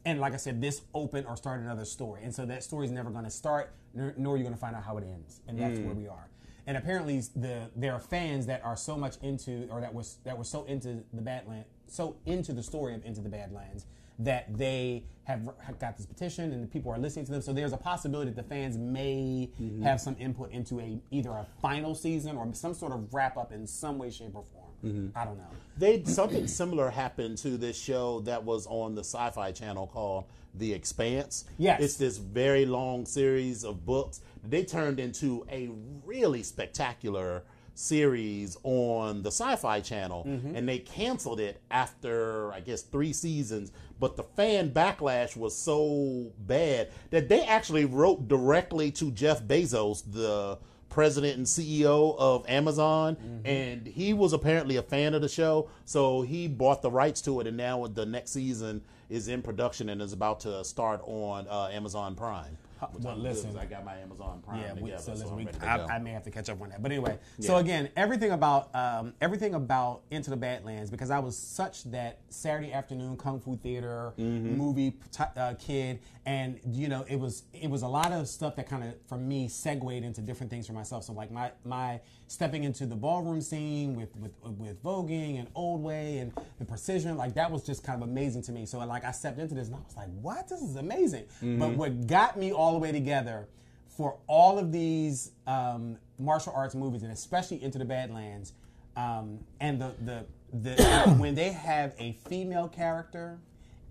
and 0.06 0.20
like 0.20 0.34
I 0.34 0.38
said, 0.38 0.62
this 0.62 0.82
open 0.94 1.26
or 1.26 1.36
start 1.36 1.60
another 1.60 1.86
story. 1.86 2.22
And 2.24 2.34
so 2.34 2.46
that 2.46 2.64
story 2.64 2.86
is 2.86 2.92
never 2.92 3.10
going 3.10 3.26
to 3.26 3.30
start, 3.30 3.74
nor, 3.94 4.14
nor 4.18 4.34
are 4.34 4.38
you 4.38 4.44
going 4.44 4.56
to 4.56 4.60
find 4.60 4.76
out 4.76 4.84
how 4.84 4.98
it 4.98 5.04
ends. 5.04 5.42
And 5.48 5.60
that's 5.60 5.78
where 5.80 5.94
we 5.94 6.08
are. 6.08 6.30
And 6.66 6.78
apparently, 6.78 7.20
the 7.36 7.70
there 7.76 7.94
are 7.94 8.00
fans 8.00 8.46
that 8.46 8.64
are 8.64 8.76
so 8.78 8.96
much 8.96 9.16
into, 9.22 9.68
or 9.72 9.82
that 9.82 9.94
was 9.94 10.18
that 10.24 10.38
were 10.38 10.44
so 10.44 10.64
into 10.66 11.04
the 11.14 11.22
Badlands, 11.22 11.68
so 11.88 12.16
into 12.26 12.54
the 12.54 12.62
story 12.64 12.94
of 12.94 13.04
Into 13.06 13.22
the 13.22 13.30
Badlands, 13.30 13.86
that 14.20 14.56
they 14.56 15.04
have 15.24 15.50
have 15.62 15.80
got 15.80 15.98
this 15.98 16.06
petition 16.06 16.52
and 16.54 16.64
the 16.64 16.68
people 16.68 16.92
are 16.92 16.98
listening 17.00 17.26
to 17.26 17.32
them. 17.32 17.42
So 17.42 17.54
there's 17.54 17.74
a 17.74 17.78
possibility 17.78 18.32
that 18.32 18.42
the 18.42 18.48
fans 18.48 18.78
may 18.78 19.50
Mm-hmm. 19.60 19.82
have 19.84 20.00
some 20.00 20.16
input 20.20 20.52
into 20.52 20.80
a 20.80 21.00
either 21.12 21.32
a 21.32 21.46
final 21.62 21.96
season 21.96 22.38
or 22.38 22.48
some 22.54 22.74
sort 22.74 22.92
of 22.94 23.14
wrap 23.14 23.36
up 23.38 23.52
in 23.52 23.66
some 23.68 23.98
way, 23.98 24.12
shape, 24.12 24.36
or 24.36 24.44
form. 24.54 24.69
Mm-hmm. 24.84 25.18
I 25.18 25.26
don't 25.26 25.38
know. 25.38 25.44
They 25.78 26.04
something 26.04 26.48
similar 26.48 26.90
happened 26.90 27.38
to 27.40 27.58
this 27.58 27.80
show 27.80 28.20
that 28.22 28.44
was 28.44 28.68
on 28.68 28.96
the 28.96 29.04
Sci-Fi 29.04 29.52
Channel 29.54 29.88
called 29.88 30.26
The 30.56 30.74
Expanse. 30.74 31.46
Yes. 31.58 31.82
it's 31.82 31.96
this 31.96 32.18
very 32.18 32.66
long 32.66 33.06
series 33.06 33.64
of 33.64 33.86
books. 33.86 34.20
They 34.44 34.66
turned 34.66 35.00
into 35.00 35.46
a 35.50 35.70
really 36.06 36.44
spectacular 36.44 37.44
series 37.76 38.58
on 38.64 39.24
the 39.24 39.32
Sci-Fi 39.32 39.80
Channel, 39.80 40.24
and 40.54 40.68
they 40.68 40.80
canceled 40.80 41.40
it 41.40 41.62
after 41.72 42.52
I 42.52 42.60
guess 42.60 42.82
three 42.82 43.14
seasons. 43.14 43.72
But 44.00 44.18
the 44.18 44.24
fan 44.24 44.72
backlash 44.72 45.36
was 45.38 45.56
so 45.56 46.32
bad 46.40 46.90
that 47.10 47.30
they 47.30 47.44
actually 47.44 47.86
wrote 47.86 48.28
directly 48.28 48.92
to 48.92 49.12
Jeff 49.12 49.44
Bezos, 49.44 50.04
the 50.10 50.58
president 50.90 51.38
and 51.38 51.46
CEO 51.46 52.16
of 52.18 52.48
Amazon, 52.50 53.16
and 53.46 53.88
he 53.88 54.14
was 54.14 54.34
apparently 54.34 54.76
a 54.78 54.82
fan 54.82 55.14
of 55.14 55.22
the 55.22 55.30
show, 55.30 55.70
so 55.86 56.22
he 56.22 56.48
bought 56.48 56.82
the 56.82 56.92
rights 56.92 57.22
to 57.22 57.40
it, 57.40 57.48
and 57.48 57.56
now 57.58 57.86
the 57.88 58.06
next 58.06 58.32
season 58.32 58.82
is 59.10 59.28
in 59.28 59.42
production 59.42 59.90
and 59.90 60.02
is 60.02 60.14
about 60.14 60.40
to 60.42 60.64
start 60.64 61.02
on 61.06 61.48
uh, 61.48 61.70
Amazon 61.72 62.16
Prime. 62.16 62.58
Well, 63.00 63.16
listen. 63.18 63.58
I 63.58 63.66
got 63.66 63.84
my 63.86 63.98
Amazon 63.98 64.42
Prime 64.46 64.62
Yeah, 64.62 64.74
we, 64.74 64.82
together, 64.82 65.02
so 65.04 65.12
listen, 65.12 65.30
I'm 65.30 65.36
we, 65.36 65.48
I. 65.62 65.96
I 65.96 66.00
may 66.00 66.12
have 66.12 66.24
to 66.24 66.32
catch 66.32 66.50
up 66.50 66.62
on 66.62 66.70
that. 66.70 66.82
But 66.82 66.92
anyway, 66.92 67.18
so 67.40 67.58
again, 67.58 67.90
everything 67.98 68.32
about 68.32 68.74
um, 68.76 69.14
everything 69.22 69.54
about 69.54 70.02
Into 70.12 70.30
the 70.30 70.38
Badlands 70.38 70.90
because 70.90 71.10
I 71.12 71.20
was 71.20 71.38
such 71.38 71.84
that 71.92 72.20
Saturday 72.30 72.72
afternoon 72.72 73.18
kung 73.18 73.40
fu 73.40 73.58
theater 73.58 74.14
Mm-hmm. 74.20 74.56
movie 74.58 74.92
t- 75.12 75.24
uh, 75.38 75.54
kid, 75.56 76.00
and 76.26 76.60
you 76.72 76.88
know 76.88 77.06
it 77.10 77.20
was 77.20 77.44
it 77.54 77.70
was 77.70 77.82
a 77.82 77.88
lot 77.88 78.12
of 78.12 78.28
stuff 78.28 78.56
that 78.56 78.68
kind 78.70 78.84
of 78.84 78.94
for 79.08 79.18
me 79.18 79.48
segued 79.48 80.04
into 80.04 80.22
different 80.22 80.50
things 80.50 80.68
for 80.68 80.74
myself. 80.74 81.04
So 81.04 81.14
like 81.14 81.32
my 81.32 81.52
my 81.66 82.00
stepping 82.30 82.64
into 82.64 82.86
the 82.86 82.96
ballroom 82.96 83.42
scene 83.42 83.96
with 83.96 84.16
with 84.16 84.32
with 84.58 84.82
voguing 84.84 85.40
and 85.40 85.48
old 85.56 85.82
way 85.82 86.20
and 86.20 86.32
the 86.60 86.66
precision 86.66 87.18
like 87.18 87.34
that 87.34 87.50
was 87.52 87.64
just 87.66 87.84
kind 87.84 88.02
of 88.02 88.08
amazing 88.08 88.44
to 88.44 88.52
me. 88.52 88.66
So 88.68 88.78
like 88.80 89.04
I 89.04 89.12
stepped 89.12 89.40
into 89.40 89.56
this 89.56 89.68
and 89.68 89.76
I 89.76 89.80
was 89.80 89.98
like, 89.98 90.10
what? 90.22 90.48
This 90.48 90.62
is 90.62 90.76
amazing. 90.76 91.26
But 91.60 91.72
what 91.76 92.06
got 92.08 92.38
me 92.38 92.52
all 92.52 92.74
the 92.74 92.78
way 92.78 92.92
together 92.92 93.48
for 93.88 94.18
all 94.28 94.60
of 94.60 94.72
these 94.72 95.32
um, 95.48 95.98
martial 96.20 96.54
arts 96.56 96.76
movies, 96.76 97.02
and 97.04 97.12
especially 97.12 97.62
Into 97.64 97.80
the 97.80 97.86
Badlands, 97.86 98.54
um, 98.96 99.40
and 99.60 99.82
the 99.82 99.92
the 100.06 100.26
the 100.54 100.84
when 101.18 101.34
they 101.34 101.50
have 101.52 101.96
a 101.98 102.14
female 102.30 102.68
character 102.68 103.40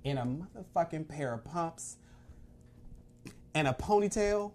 in 0.05 0.17
a 0.17 0.25
motherfucking 0.25 1.09
pair 1.09 1.35
of 1.35 1.45
pumps 1.45 1.97
and 3.55 3.67
a 3.67 3.73
ponytail, 3.73 4.53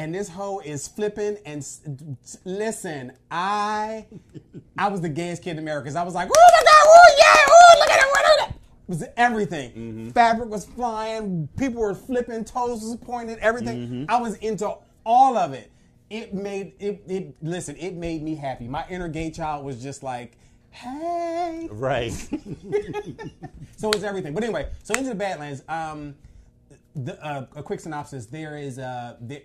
and 0.00 0.14
this 0.14 0.30
hoe 0.30 0.60
is 0.60 0.88
flipping 0.88 1.36
and 1.44 1.58
s- 1.58 2.38
listen, 2.44 3.12
I 3.30 4.06
I 4.78 4.88
was 4.88 5.02
the 5.02 5.10
gayest 5.10 5.42
kid 5.42 5.52
in 5.52 5.58
America. 5.58 5.88
'cause 5.88 5.96
I 5.96 6.02
was 6.02 6.14
like, 6.14 6.28
oh 6.34 6.48
my 6.52 6.64
god, 6.64 6.82
oh 6.86 7.14
yeah, 7.18 7.44
oh 7.48 7.78
look 7.80 7.90
at 7.90 8.00
it, 8.00 8.48
it. 8.48 8.54
It 8.54 8.88
was 8.88 9.04
everything. 9.18 10.10
Fabric 10.12 10.48
was 10.48 10.64
flying, 10.64 11.48
people 11.58 11.82
were 11.82 11.94
flipping, 11.94 12.44
toes 12.46 12.80
was 12.82 12.96
pointed, 12.96 13.38
everything. 13.40 14.06
I 14.08 14.18
was 14.20 14.36
into 14.36 14.72
all 15.04 15.36
of 15.36 15.52
it. 15.52 15.70
It 16.08 16.32
made 16.32 16.72
it, 16.80 17.02
it 17.06 17.34
listen, 17.42 17.76
it 17.76 17.94
made 17.94 18.22
me 18.22 18.34
happy. 18.36 18.66
My 18.68 18.86
inner 18.88 19.08
gay 19.08 19.30
child 19.30 19.66
was 19.66 19.82
just 19.82 20.02
like, 20.02 20.32
hey. 20.70 21.68
right. 21.70 22.12
So 23.76 23.90
it's 23.90 24.02
everything. 24.02 24.34
But 24.34 24.44
anyway, 24.44 24.68
so 24.82 24.92
into 24.94 25.08
the 25.10 25.14
Badlands. 25.14 25.62
Um, 25.68 26.14
the, 26.94 27.24
uh, 27.24 27.46
a 27.56 27.62
quick 27.62 27.80
synopsis: 27.80 28.26
There 28.26 28.56
is 28.56 28.78
uh, 28.78 29.16
the, 29.20 29.42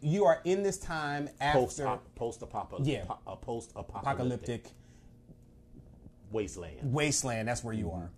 you 0.00 0.24
are 0.24 0.40
in 0.44 0.62
this 0.62 0.78
time 0.78 1.28
after 1.40 1.98
post 2.14 2.42
apocalyptic. 2.42 2.92
Yeah. 2.92 3.14
a 3.26 3.36
post 3.36 3.72
apocalyptic 3.76 4.02
apocalyptic 4.02 4.70
wasteland. 6.30 6.78
wasteland. 6.82 7.48
That's 7.48 7.64
where 7.64 7.74
you 7.74 7.90
are. 7.90 8.10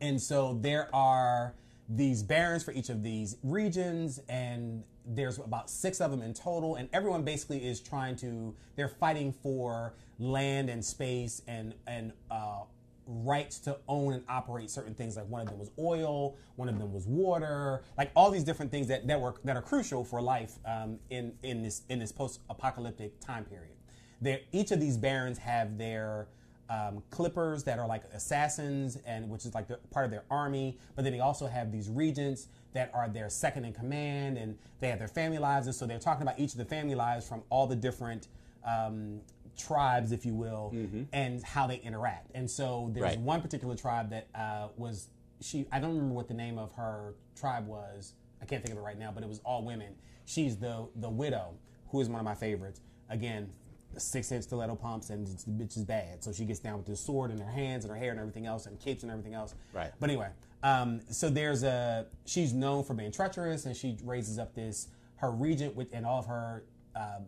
And 0.00 0.20
so 0.20 0.58
there 0.60 0.94
are 0.94 1.54
these 1.88 2.22
barons 2.22 2.62
for 2.64 2.72
each 2.72 2.88
of 2.88 3.02
these 3.02 3.36
regions, 3.42 4.20
and 4.28 4.82
there's 5.06 5.38
about 5.38 5.70
six 5.70 6.00
of 6.00 6.10
them 6.10 6.22
in 6.22 6.34
total. 6.34 6.76
And 6.76 6.88
everyone 6.92 7.22
basically 7.22 7.64
is 7.64 7.80
trying 7.80 8.16
to, 8.16 8.54
they're 8.76 8.88
fighting 8.88 9.32
for 9.32 9.94
land 10.18 10.70
and 10.70 10.84
space 10.84 11.42
and, 11.46 11.74
and, 11.86 12.12
uh, 12.30 12.62
rights 13.06 13.58
to 13.58 13.76
own 13.88 14.12
and 14.12 14.22
operate 14.28 14.70
certain 14.70 14.94
things. 14.94 15.16
Like 15.16 15.28
one 15.28 15.40
of 15.40 15.48
them 15.48 15.58
was 15.58 15.70
oil 15.78 16.36
one 16.56 16.68
of 16.68 16.78
them 16.78 16.92
was 16.92 17.06
water 17.06 17.82
like 17.96 18.10
all 18.14 18.30
these 18.30 18.44
different 18.44 18.70
things 18.70 18.86
that, 18.88 19.06
that 19.06 19.20
were 19.20 19.34
that 19.44 19.56
are 19.56 19.62
crucial 19.62 20.04
for 20.04 20.20
life 20.20 20.58
um, 20.66 20.98
in 21.10 21.32
in 21.42 21.62
this 21.62 21.82
in 21.88 21.98
this 21.98 22.12
post-apocalyptic 22.12 23.18
time 23.20 23.44
period. 23.44 23.74
There 24.20 24.40
each 24.52 24.70
of 24.70 24.80
these 24.80 24.96
barons 24.96 25.38
have 25.38 25.78
their 25.78 26.28
um, 26.70 27.02
clippers 27.10 27.64
that 27.64 27.78
are 27.78 27.86
like 27.86 28.04
assassins 28.14 28.96
and 29.04 29.28
which 29.28 29.44
is 29.44 29.54
like 29.54 29.68
the, 29.68 29.78
part 29.90 30.04
of 30.04 30.10
their 30.10 30.24
army 30.30 30.78
but 30.94 31.02
then 31.02 31.12
they 31.12 31.20
also 31.20 31.46
have 31.46 31.70
these 31.70 31.88
regents 31.88 32.48
that 32.72 32.90
are 32.94 33.08
their 33.08 33.28
second 33.28 33.64
in 33.64 33.72
command 33.72 34.38
and 34.38 34.56
they 34.80 34.88
have 34.88 34.98
their 34.98 35.08
family 35.08 35.38
lives. 35.38 35.66
And 35.66 35.74
so 35.74 35.86
they're 35.86 35.98
talking 35.98 36.22
about 36.22 36.38
each 36.38 36.52
of 36.52 36.58
the 36.58 36.64
family 36.64 36.94
lives 36.94 37.28
from 37.28 37.42
all 37.50 37.66
the 37.66 37.76
different 37.76 38.28
um, 38.64 39.20
tribes 39.56 40.12
if 40.12 40.24
you 40.26 40.34
will 40.34 40.74
and 41.12 41.42
how 41.42 41.66
they 41.66 41.76
interact. 41.76 42.30
And 42.34 42.50
so 42.50 42.90
there's 42.92 43.02
Right. 43.04 43.20
one 43.20 43.40
particular 43.42 43.74
tribe 43.76 44.10
that 44.10 44.28
uh, 44.34 44.68
was 44.76 45.08
she 45.40 45.66
i 45.72 45.80
don't 45.80 45.90
remember 45.94 46.14
what 46.14 46.28
the 46.28 46.34
name 46.34 46.58
of 46.58 46.72
her 46.74 47.14
tribe 47.34 47.66
was. 47.66 48.14
I 48.40 48.44
can't 48.44 48.62
think 48.62 48.72
of 48.72 48.78
it 48.78 48.84
right 48.84 48.98
now 48.98 49.10
but 49.12 49.22
it 49.22 49.28
was 49.28 49.40
all 49.44 49.64
women. 49.64 49.94
She's 50.24 50.56
the 50.56 50.88
the 50.96 51.10
widow 51.10 51.54
who 51.88 52.00
is 52.00 52.08
one 52.08 52.18
of 52.20 52.24
my 52.24 52.34
favorites. 52.34 52.80
Again 53.10 53.50
six 53.98 54.32
inch 54.32 54.44
stiletto 54.44 54.74
pumps 54.74 55.10
and 55.10 55.26
it's- 55.26 55.44
the 55.44 55.50
bitch 55.50 55.76
is 55.76 55.84
bad. 55.84 56.24
So 56.24 56.32
she 56.32 56.44
gets 56.46 56.60
down 56.60 56.78
with 56.78 56.86
this 56.86 57.00
sword 57.00 57.30
in 57.30 57.38
her 57.38 57.50
hands 57.50 57.84
and 57.84 57.92
her 57.92 57.98
hair 57.98 58.10
and 58.10 58.18
everything 58.18 58.46
else 58.46 58.64
and 58.66 58.78
capes 58.80 59.02
and 59.02 59.12
everything 59.12 59.34
else. 59.34 59.54
Right. 59.72 59.92
but 60.00 60.08
anyway 60.08 60.28
um, 60.64 61.00
so 61.10 61.28
there's 61.28 61.64
a 61.64 62.06
she's 62.24 62.52
known 62.52 62.84
for 62.84 62.94
being 62.94 63.10
treacherous 63.12 63.66
and 63.66 63.76
she 63.76 63.98
raises 64.04 64.38
up 64.38 64.54
this 64.54 64.88
her 65.16 65.30
regent 65.30 65.74
with 65.76 65.88
and 65.92 66.06
all 66.06 66.20
of 66.20 66.26
her 66.26 66.64
uh, 66.94 67.18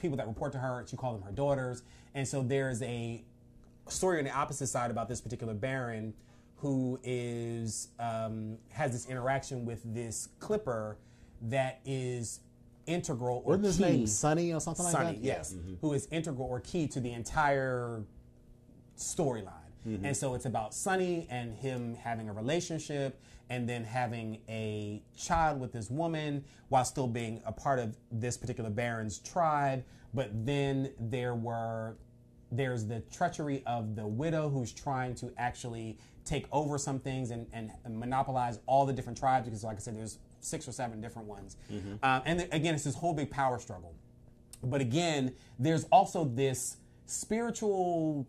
people 0.00 0.16
that 0.16 0.26
report 0.26 0.52
to 0.52 0.58
her 0.58 0.84
she 0.88 0.96
call 0.96 1.12
them 1.12 1.22
her 1.22 1.32
daughters. 1.32 1.82
And 2.14 2.26
so 2.26 2.42
there's 2.42 2.82
a 2.82 3.22
story 3.88 4.18
on 4.18 4.24
the 4.24 4.32
opposite 4.32 4.68
side 4.68 4.90
about 4.90 5.08
this 5.08 5.20
particular 5.20 5.54
baron 5.54 6.14
who 6.56 6.98
is 7.02 7.88
um, 7.98 8.58
has 8.70 8.92
this 8.92 9.06
interaction 9.06 9.64
with 9.64 9.80
this 9.94 10.28
clipper 10.38 10.98
that 11.42 11.80
is 11.86 12.40
integral 12.86 13.42
or 13.44 13.56
Wasn't 13.56 13.64
his 13.64 13.80
name 13.80 14.06
Sunny 14.06 14.52
or 14.52 14.60
something 14.60 14.84
like 14.84 14.94
that? 14.94 15.18
Yes, 15.18 15.54
who 15.80 15.92
is 15.94 16.06
integral 16.10 16.46
or 16.48 16.60
key 16.60 16.86
to 16.88 17.00
the 17.00 17.12
entire 17.12 18.02
storyline. 18.96 19.52
And 20.04 20.16
so 20.16 20.34
it's 20.34 20.44
about 20.46 20.74
Sunny 20.74 21.26
and 21.30 21.54
him 21.54 21.94
having 21.94 22.28
a 22.28 22.32
relationship 22.32 23.20
and 23.48 23.68
then 23.68 23.82
having 23.84 24.38
a 24.48 25.02
child 25.16 25.58
with 25.60 25.72
this 25.72 25.90
woman 25.90 26.44
while 26.68 26.84
still 26.84 27.08
being 27.08 27.40
a 27.46 27.52
part 27.52 27.78
of 27.78 27.96
this 28.12 28.36
particular 28.36 28.70
baron's 28.70 29.18
tribe. 29.18 29.84
But 30.14 30.44
then 30.46 30.92
there 30.98 31.34
were 31.34 31.96
there's 32.52 32.84
the 32.84 33.00
treachery 33.12 33.62
of 33.64 33.94
the 33.94 34.06
widow 34.06 34.48
who's 34.48 34.72
trying 34.72 35.14
to 35.14 35.32
actually 35.38 35.96
take 36.24 36.46
over 36.52 36.78
some 36.78 36.98
things 36.98 37.30
and, 37.30 37.46
and 37.52 37.70
monopolize 37.98 38.58
all 38.66 38.84
the 38.84 38.92
different 38.92 39.18
tribes 39.18 39.44
because 39.46 39.62
like 39.64 39.76
I 39.76 39.80
said, 39.80 39.96
there's 39.96 40.18
six 40.40 40.66
or 40.68 40.72
seven 40.72 41.00
different 41.00 41.28
ones. 41.28 41.56
Um, 42.02 42.22
and 42.24 42.38
th- 42.40 42.50
again, 42.52 42.74
it's 42.74 42.84
this 42.84 42.94
whole 42.96 43.14
big 43.14 43.30
power 43.30 43.58
struggle. 43.58 43.94
But 44.62 44.80
again, 44.80 45.32
there's 45.58 45.84
also 45.92 46.24
this 46.24 46.76
spiritual 47.06 48.26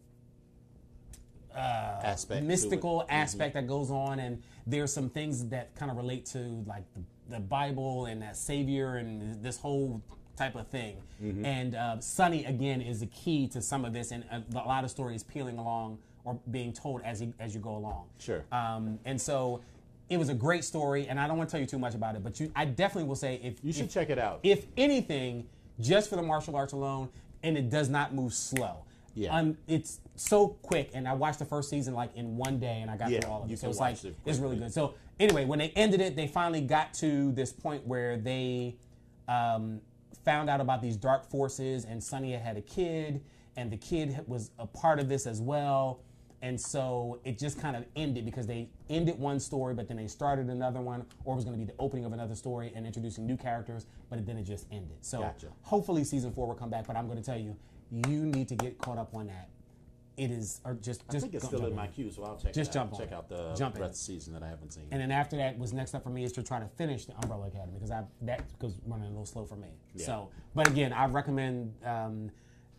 Aspect. 1.60 2.40
to 2.40 2.46
it. 2.46 2.48
mystical 2.48 3.06
aspect 3.10 3.54
that 3.56 3.68
goes 3.68 3.92
on 3.92 4.20
and 4.20 4.42
there's 4.68 4.94
some 4.94 5.10
things 5.10 5.46
that 5.48 5.74
kind 5.76 5.92
of 5.92 5.98
relate 5.98 6.26
to 6.28 6.40
like 6.68 6.84
the, 6.94 7.02
the 7.36 7.40
bible 7.40 8.06
and 8.06 8.22
that 8.22 8.36
savior 8.38 8.96
and 8.98 9.42
this 9.44 9.58
whole 9.58 10.02
type 10.38 10.56
of 10.56 10.68
thing 10.68 10.98
and 11.44 11.76
uh, 11.76 12.00
sunny 12.00 12.46
again 12.46 12.82
is 12.82 13.00
the 13.02 13.06
key 13.08 13.48
to 13.48 13.62
some 13.62 13.86
of 13.86 13.94
this 13.94 14.12
and 14.12 14.24
a, 14.32 14.42
a 14.58 14.66
lot 14.68 14.84
of 14.84 14.90
stories 14.90 15.24
peeling 15.24 15.58
along 15.58 15.98
or 16.24 16.40
being 16.52 16.72
told 16.74 17.02
as 17.04 17.22
you, 17.22 17.34
as 17.40 17.54
you 17.54 17.60
go 17.62 17.76
along 17.76 18.06
Sure. 18.20 18.44
um, 18.52 18.98
and 19.06 19.20
so 19.22 19.62
it 20.10 20.18
was 20.18 20.30
a 20.30 20.34
great 20.34 20.64
story 20.64 21.08
and 21.08 21.20
i 21.20 21.28
don't 21.28 21.38
want 21.38 21.50
to 21.50 21.52
tell 21.52 21.62
you 21.62 21.68
too 21.68 21.80
much 21.80 21.94
about 21.96 22.16
it 22.16 22.24
but 22.24 22.40
you, 22.40 22.52
i 22.56 22.66
definitely 22.66 23.08
will 23.08 23.16
say 23.16 23.40
if 23.44 23.56
You 23.64 23.72
should 23.74 23.86
if- 23.86 23.94
check 23.94 24.10
it 24.10 24.18
out. 24.20 24.40
if 24.44 24.66
anything, 24.78 25.48
just 25.80 26.10
for 26.10 26.16
the 26.16 26.22
martial 26.24 26.56
arts 26.56 26.74
alone, 26.74 27.10
and 27.44 27.58
it 27.58 27.70
does 27.72 27.90
not 27.90 28.14
move 28.14 28.34
slow. 28.36 28.84
Yeah. 29.14 29.36
Um, 29.36 29.58
it's 29.68 30.00
so 30.16 30.48
quick, 30.48 30.92
and 30.94 31.08
I 31.08 31.14
watched 31.14 31.40
the 31.40 31.46
first 31.46 31.70
season 31.70 31.94
like 31.94 32.16
in 32.16 32.38
one 32.38 32.60
day, 32.60 32.80
and 32.82 32.90
I 32.90 32.98
got 32.98 33.10
Yeah, 33.10 33.22
through 33.22 33.32
all 33.32 33.44
of 33.44 33.52
it. 33.52 33.60
So 33.60 33.70
it's 33.70 33.80
like 33.80 34.04
it 34.04 34.16
it's 34.26 34.40
really 34.40 34.58
good. 34.58 34.74
So 34.74 34.94
anyway, 35.20 35.46
when 35.46 35.60
they 35.60 35.70
ended 35.70 36.02
it, 36.02 36.16
they 36.16 36.28
finally 36.28 36.62
got 36.62 36.94
to 36.96 37.32
this 37.34 37.52
point 37.52 37.86
where 37.86 38.18
they 38.18 38.78
um, 39.28 39.82
found 40.24 40.50
out 40.50 40.62
about 40.62 40.82
these 40.82 40.96
dark 40.96 41.30
forces, 41.30 41.86
and 41.86 42.04
Sunny 42.04 42.32
had 42.32 42.42
had 42.42 42.58
a 42.58 42.62
kid, 42.62 43.22
and 43.56 43.72
the 43.72 43.78
kid 43.78 44.24
was 44.28 44.52
a 44.60 44.66
part 44.66 45.00
of 45.00 45.10
this 45.10 45.26
as 45.28 45.42
well. 45.42 46.02
And 46.44 46.60
so 46.60 47.20
it 47.24 47.38
just 47.38 47.60
kind 47.60 47.76
of 47.76 47.86
ended 47.96 48.26
because 48.26 48.48
they 48.48 48.68
ended 48.90 49.20
one 49.20 49.40
story, 49.40 49.76
but 49.76 49.88
then 49.88 49.98
they 49.98 50.08
started 50.08 50.48
another 50.48 50.82
one, 50.82 51.06
or 51.24 51.34
it 51.34 51.36
was 51.36 51.46
going 51.46 51.56
to 51.56 51.64
be 51.64 51.72
the 51.72 51.78
opening 51.78 52.04
of 52.04 52.14
another 52.14 52.34
story 52.34 52.72
and 52.76 52.86
introducing 52.88 53.28
new 53.28 53.38
characters, 53.38 53.86
but 54.10 54.26
then 54.26 54.38
it 54.38 54.44
just 54.44 54.66
ended. 54.72 54.98
So 55.02 55.22
Gotcha. 55.22 55.50
hopefully 55.62 56.04
season 56.04 56.32
four 56.32 56.48
will 56.48 56.56
come 56.56 56.72
back. 56.72 56.88
But 56.88 56.96
I'm 56.96 57.06
going 57.06 57.20
to 57.20 57.24
tell 57.24 57.38
you, 57.38 57.56
you 57.92 58.26
need 58.26 58.48
to 58.50 58.56
get 58.56 58.78
caught 58.78 58.98
up 58.98 59.14
on 59.14 59.28
that. 59.28 59.50
It 60.18 60.30
is, 60.30 60.60
or 60.66 60.74
just, 60.76 61.04
I 61.10 61.14
just 61.14 61.24
think 61.24 61.36
it's 61.36 61.46
still 61.46 61.66
in 61.66 61.76
my 61.76 61.88
queue, 61.88 62.12
so 62.12 62.24
I'll 62.24 62.38
check. 62.38 62.54
Just 62.54 62.74
jump 62.74 62.96
check 62.98 63.12
out 63.12 63.30
the 63.30 63.54
Jump 63.56 63.76
rest 63.80 63.86
of 63.86 63.92
the 63.92 63.98
season 63.98 64.34
that 64.34 64.44
I 64.44 64.50
haven't 64.50 64.72
seen. 64.72 64.84
And 64.92 65.02
then 65.02 65.10
after 65.10 65.38
that, 65.38 65.58
was 65.58 65.74
next 65.74 65.96
up 65.96 66.04
for 66.04 66.10
me 66.10 66.24
is 66.24 66.32
to 66.34 66.44
try 66.44 66.60
to 66.60 66.68
finish 66.78 67.06
the 67.06 67.14
Umbrella 67.14 67.48
Academy 67.48 67.74
because 67.76 67.92
I 67.92 68.04
that 68.24 68.44
was 68.62 68.74
running 68.86 69.08
a 69.08 69.10
little 69.10 69.26
slow 69.26 69.46
for 69.46 69.56
me. 69.56 69.70
Yeah. 69.96 70.06
So, 70.06 70.30
but 70.54 70.68
again, 70.68 70.92
I 70.94 71.06
recommend 71.06 71.74
um, 71.86 72.30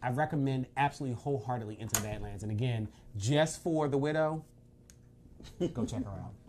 I 0.03 0.11
recommend 0.11 0.67
absolutely 0.77 1.21
wholeheartedly 1.21 1.81
Into 1.81 2.01
the 2.01 2.07
Badlands. 2.07 2.43
And 2.43 2.53
again, 2.53 2.89
just 3.17 3.63
for 3.63 3.89
the 3.89 3.99
widow, 3.99 4.45
go 5.73 5.85
check 5.87 6.05
her 6.05 6.11
out. 6.11 6.33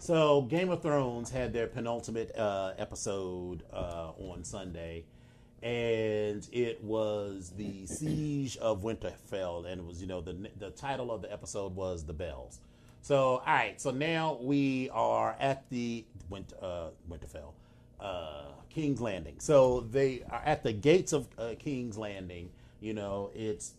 So, 0.00 0.42
Game 0.42 0.70
of 0.70 0.80
Thrones 0.80 1.28
had 1.28 1.52
their 1.52 1.66
penultimate 1.66 2.30
uh, 2.38 2.72
episode 2.78 3.64
uh, 3.72 4.12
on 4.16 4.44
Sunday, 4.44 5.06
and 5.62 6.46
it 6.52 6.82
was 6.82 7.52
the 7.56 7.86
Siege 7.86 8.56
of 8.58 8.82
Winterfell, 8.82 9.66
and 9.66 9.80
it 9.80 9.86
was 9.86 10.00
you 10.00 10.06
know 10.06 10.20
the 10.20 10.50
the 10.58 10.70
title 10.70 11.10
of 11.10 11.22
the 11.22 11.32
episode 11.32 11.74
was 11.74 12.04
the 12.04 12.12
Bells. 12.12 12.60
So, 13.00 13.38
all 13.38 13.42
right, 13.46 13.80
so 13.80 13.90
now 13.90 14.38
we 14.40 14.90
are 14.90 15.36
at 15.40 15.68
the 15.70 16.04
Winter, 16.28 16.56
uh, 16.60 16.88
Winterfell, 17.08 17.52
uh, 18.00 18.42
King's 18.70 19.00
Landing. 19.00 19.36
So 19.38 19.80
they 19.80 20.24
are 20.30 20.42
at 20.44 20.62
the 20.62 20.72
gates 20.72 21.12
of 21.12 21.28
uh, 21.38 21.54
King's 21.58 21.96
Landing. 21.96 22.50
You 22.80 22.94
know, 22.94 23.30
it's 23.34 23.74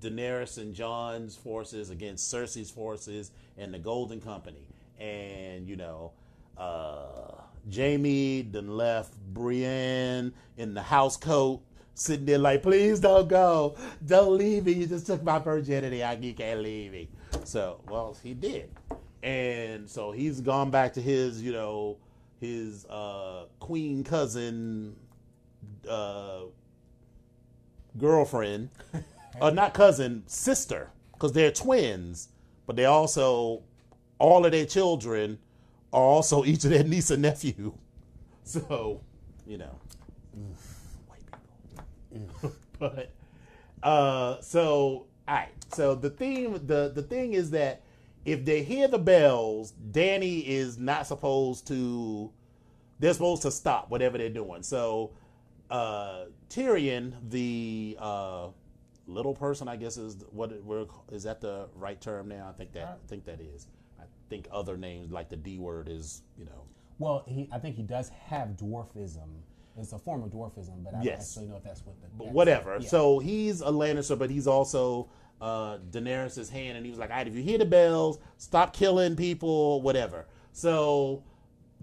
Daenerys 0.00 0.58
and 0.58 0.74
Jon's 0.74 1.36
forces 1.36 1.90
against 1.90 2.32
Cersei's 2.32 2.70
forces 2.70 3.30
and 3.56 3.72
the 3.72 3.78
Golden 3.78 4.20
Company. 4.20 4.66
And, 4.98 5.68
you 5.68 5.76
know, 5.76 6.12
uh, 6.56 7.42
Jaime 7.74 8.42
then 8.42 8.76
left 8.76 9.14
Brienne 9.32 10.32
in 10.56 10.74
the 10.74 10.82
house 10.82 11.16
coat, 11.16 11.60
sitting 11.94 12.26
there 12.26 12.38
like, 12.38 12.62
please 12.62 13.00
don't 13.00 13.28
go. 13.28 13.76
Don't 14.04 14.36
leave 14.36 14.66
me. 14.66 14.72
You 14.72 14.86
just 14.86 15.06
took 15.06 15.22
my 15.22 15.38
virginity. 15.38 16.02
I, 16.02 16.14
you 16.14 16.34
can't 16.34 16.60
leave 16.60 16.92
me. 16.92 17.08
So, 17.44 17.80
well, 17.88 18.16
he 18.22 18.34
did. 18.34 18.70
And 19.22 19.88
so 19.88 20.12
he's 20.12 20.40
gone 20.40 20.70
back 20.70 20.94
to 20.94 21.02
his, 21.02 21.42
you 21.42 21.52
know, 21.52 21.98
his 22.40 22.86
uh, 22.86 23.46
queen 23.58 24.04
cousin 24.04 24.94
uh, 25.88 26.42
girlfriend, 27.98 28.70
uh, 29.40 29.50
not 29.50 29.74
cousin, 29.74 30.22
sister, 30.26 30.90
because 31.12 31.32
they're 31.32 31.50
twins, 31.50 32.28
but 32.66 32.76
they 32.76 32.84
also, 32.84 33.62
all 34.18 34.46
of 34.46 34.52
their 34.52 34.66
children 34.66 35.38
are 35.92 36.02
also 36.02 36.44
each 36.44 36.64
of 36.64 36.70
their 36.70 36.84
niece 36.84 37.10
and 37.10 37.22
nephew. 37.22 37.72
So, 38.44 39.02
you 39.46 39.58
know, 39.58 39.78
white 41.06 41.20
people. 42.10 42.54
but, 42.78 43.12
uh, 43.82 44.40
so, 44.40 45.06
all 45.28 45.34
right. 45.34 45.48
So 45.74 45.94
the 45.94 46.08
theme, 46.08 46.54
the 46.66 46.90
the 46.94 47.02
thing 47.02 47.34
is 47.34 47.50
that 47.50 47.82
if 48.24 48.46
they 48.46 48.62
hear 48.62 48.88
the 48.88 48.98
bells, 48.98 49.74
Dany 49.90 50.46
is 50.46 50.78
not 50.78 51.06
supposed 51.06 51.66
to. 51.66 52.32
They're 52.98 53.12
supposed 53.12 53.42
to 53.42 53.50
stop 53.50 53.90
whatever 53.90 54.16
they're 54.16 54.30
doing. 54.30 54.62
So 54.62 55.12
uh, 55.70 56.24
Tyrion, 56.48 57.12
the 57.28 57.96
uh, 58.00 58.48
little 59.06 59.34
person, 59.34 59.68
I 59.68 59.76
guess 59.76 59.96
is 59.96 60.16
what 60.30 60.52
it, 60.52 60.64
we're, 60.64 60.86
is 61.12 61.24
that 61.24 61.40
the 61.40 61.68
right 61.76 62.00
term 62.00 62.28
now? 62.28 62.48
I 62.48 62.52
think 62.52 62.72
that 62.72 63.00
I 63.04 63.08
think 63.08 63.24
that 63.26 63.40
is. 63.40 63.66
Think 64.28 64.46
other 64.52 64.76
names 64.76 65.10
like 65.10 65.28
the 65.30 65.36
D 65.36 65.58
word 65.58 65.88
is 65.88 66.22
you 66.36 66.44
know 66.44 66.64
Well, 66.98 67.24
he 67.26 67.48
I 67.52 67.58
think 67.58 67.76
he 67.76 67.82
does 67.82 68.08
have 68.08 68.50
dwarfism. 68.56 69.28
It's 69.76 69.92
a 69.92 69.98
form 69.98 70.22
of 70.24 70.30
dwarfism, 70.30 70.82
but 70.84 70.94
I 70.94 71.02
Yes. 71.02 71.34
don't 71.34 71.44
actually 71.44 71.46
know 71.52 71.56
if 71.58 71.62
that's 71.64 71.86
what 71.86 72.00
the 72.02 72.08
but 72.16 72.32
whatever. 72.32 72.78
Yeah. 72.80 72.88
So 72.88 73.20
he's 73.20 73.60
a 73.60 73.66
Lannister, 73.66 74.18
but 74.18 74.28
he's 74.30 74.46
also 74.46 75.08
uh, 75.40 75.78
Daenerys' 75.92 76.50
hand, 76.50 76.76
and 76.76 76.84
he 76.84 76.90
was 76.90 76.98
like, 76.98 77.10
"All 77.10 77.16
right, 77.16 77.28
if 77.28 77.34
you 77.36 77.42
hear 77.42 77.58
the 77.58 77.64
bells, 77.64 78.18
stop 78.38 78.72
killing 78.74 79.14
people, 79.14 79.80
whatever." 79.82 80.26
So 80.52 81.22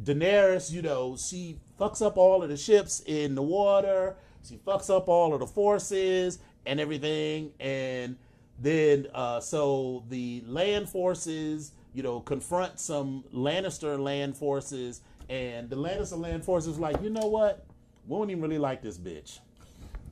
Daenerys, 0.03 0.71
you 0.71 0.81
know, 0.81 1.15
she 1.15 1.59
fucks 1.79 2.05
up 2.05 2.17
all 2.17 2.43
of 2.43 2.49
the 2.49 2.57
ships 2.57 3.01
in 3.05 3.33
the 3.35 3.41
water. 3.41 4.17
She 4.47 4.57
fucks 4.57 4.89
up 4.95 5.07
all 5.07 5.33
of 5.33 5.39
the 5.39 5.47
forces 5.47 6.39
and 6.65 6.79
everything, 6.81 7.53
and 7.59 8.17
then 8.59 9.07
uh, 9.13 9.39
so 9.39 10.03
the 10.09 10.43
land 10.47 10.89
forces, 10.89 11.71
you 11.95 12.03
know, 12.03 12.19
confront 12.19 12.77
some 12.79 13.23
Lannister 13.33 13.97
land 13.97 14.35
forces, 14.35 15.01
and 15.29 15.69
the 15.69 15.77
Lannister 15.77 16.19
land 16.19 16.43
forces 16.43 16.77
like, 16.77 17.01
you 17.01 17.09
know 17.09 17.27
what? 17.27 17.65
We 18.05 18.17
don't 18.17 18.29
even 18.29 18.41
really 18.41 18.57
like 18.59 18.81
this 18.81 18.97
bitch. 18.97 19.39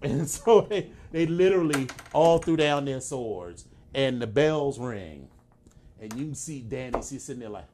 And 0.01 0.27
so 0.27 0.59
they, 0.59 0.89
they 1.13 1.25
literally 1.27 1.88
all 2.11 2.38
threw 2.38 2.57
down 2.57 2.84
their 2.84 2.99
swords, 2.99 3.65
and 3.93 4.21
the 4.21 4.27
bells 4.27 4.77
ring, 4.77 5.29
and 6.01 6.13
you 6.19 6.34
see 6.34 6.61
Dany. 6.67 7.09
She's 7.09 7.23
sitting 7.23 7.39
there 7.39 7.47
like, 7.47 7.67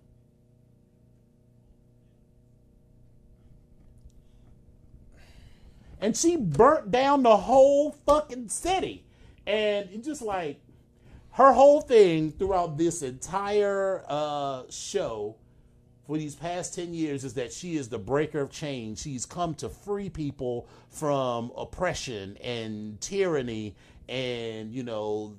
and 5.99 6.16
she 6.16 6.36
burnt 6.36 6.91
down 6.91 7.24
the 7.24 7.36
whole 7.36 7.93
fucking 8.05 8.49
city, 8.49 9.05
and 9.47 9.89
it 9.89 10.03
just 10.03 10.22
like 10.22 10.62
her 11.40 11.54
whole 11.54 11.80
thing 11.80 12.32
throughout 12.34 12.78
this 12.78 13.02
entire 13.02 14.04
uh, 14.10 14.64
show 14.70 15.38
for 16.06 16.18
these 16.18 16.36
past 16.36 16.76
10 16.76 16.94
years 16.94 17.24
is 17.24 17.36
that 17.36 17.54
she 17.54 17.78
is 17.78 17.88
the 17.88 17.98
breaker 17.98 18.42
of 18.42 18.52
chains. 18.52 19.02
She's 19.02 19.26
come 19.26 19.56
to 19.56 19.70
free 19.70 20.10
people 20.10 20.68
from 20.90 21.54
oppression 21.56 22.36
and 22.44 23.00
tyranny 23.00 23.74
and, 24.10 24.74
you 24.74 24.84
know, 24.84 25.38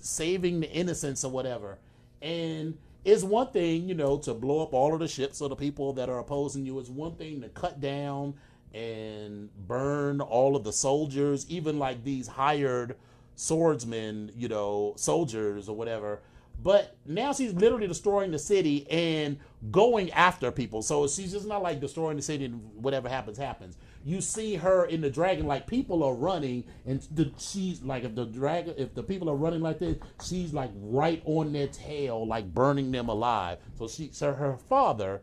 saving 0.00 0.58
the 0.58 0.70
innocents 0.72 1.22
or 1.22 1.30
whatever. 1.30 1.78
And 2.20 2.76
it's 3.04 3.22
one 3.22 3.52
thing, 3.52 3.88
you 3.88 3.94
know, 3.94 4.18
to 4.18 4.34
blow 4.34 4.64
up 4.64 4.74
all 4.74 4.94
of 4.94 4.98
the 4.98 5.06
ships 5.06 5.40
of 5.40 5.50
the 5.50 5.56
people 5.56 5.92
that 5.92 6.08
are 6.08 6.18
opposing 6.18 6.66
you. 6.66 6.76
It's 6.80 6.90
one 6.90 7.14
thing 7.14 7.40
to 7.42 7.48
cut 7.50 7.80
down 7.80 8.34
and 8.74 9.48
burn 9.68 10.20
all 10.20 10.56
of 10.56 10.64
the 10.64 10.72
soldiers, 10.72 11.46
even 11.48 11.78
like 11.78 12.02
these 12.02 12.26
hired 12.26 12.96
swordsmen, 13.36 14.32
you 14.34 14.48
know, 14.48 14.94
soldiers 14.96 15.68
or 15.68 15.76
whatever. 15.76 16.20
But 16.62 16.96
now 17.04 17.32
she's 17.32 17.52
literally 17.52 17.86
destroying 17.86 18.30
the 18.30 18.38
city 18.38 18.90
and 18.90 19.38
going 19.70 20.10
after 20.12 20.50
people. 20.50 20.82
So 20.82 21.06
she's 21.06 21.32
just 21.32 21.46
not 21.46 21.62
like 21.62 21.80
destroying 21.80 22.16
the 22.16 22.22
city 22.22 22.46
and 22.46 22.62
whatever 22.74 23.08
happens, 23.08 23.38
happens. 23.38 23.76
You 24.04 24.20
see 24.20 24.54
her 24.54 24.86
in 24.86 25.00
the 25.00 25.10
dragon, 25.10 25.46
like 25.46 25.66
people 25.66 26.02
are 26.02 26.14
running, 26.14 26.64
and 26.86 27.00
the, 27.12 27.32
she's 27.38 27.82
like, 27.82 28.04
if 28.04 28.14
the 28.14 28.24
dragon, 28.24 28.74
if 28.78 28.94
the 28.94 29.02
people 29.02 29.28
are 29.28 29.34
running 29.34 29.60
like 29.60 29.80
this, 29.80 29.96
she's 30.24 30.52
like 30.52 30.70
right 30.76 31.20
on 31.24 31.52
their 31.52 31.66
tail, 31.66 32.26
like 32.26 32.52
burning 32.54 32.90
them 32.90 33.08
alive. 33.08 33.58
So 33.76 33.88
she, 33.88 34.10
so 34.12 34.32
her 34.32 34.56
father 34.56 35.22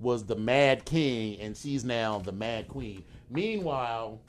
was 0.00 0.24
the 0.24 0.36
Mad 0.36 0.84
King, 0.84 1.38
and 1.40 1.56
she's 1.56 1.84
now 1.84 2.18
the 2.18 2.32
Mad 2.32 2.66
Queen. 2.66 3.04
Meanwhile, 3.30 4.20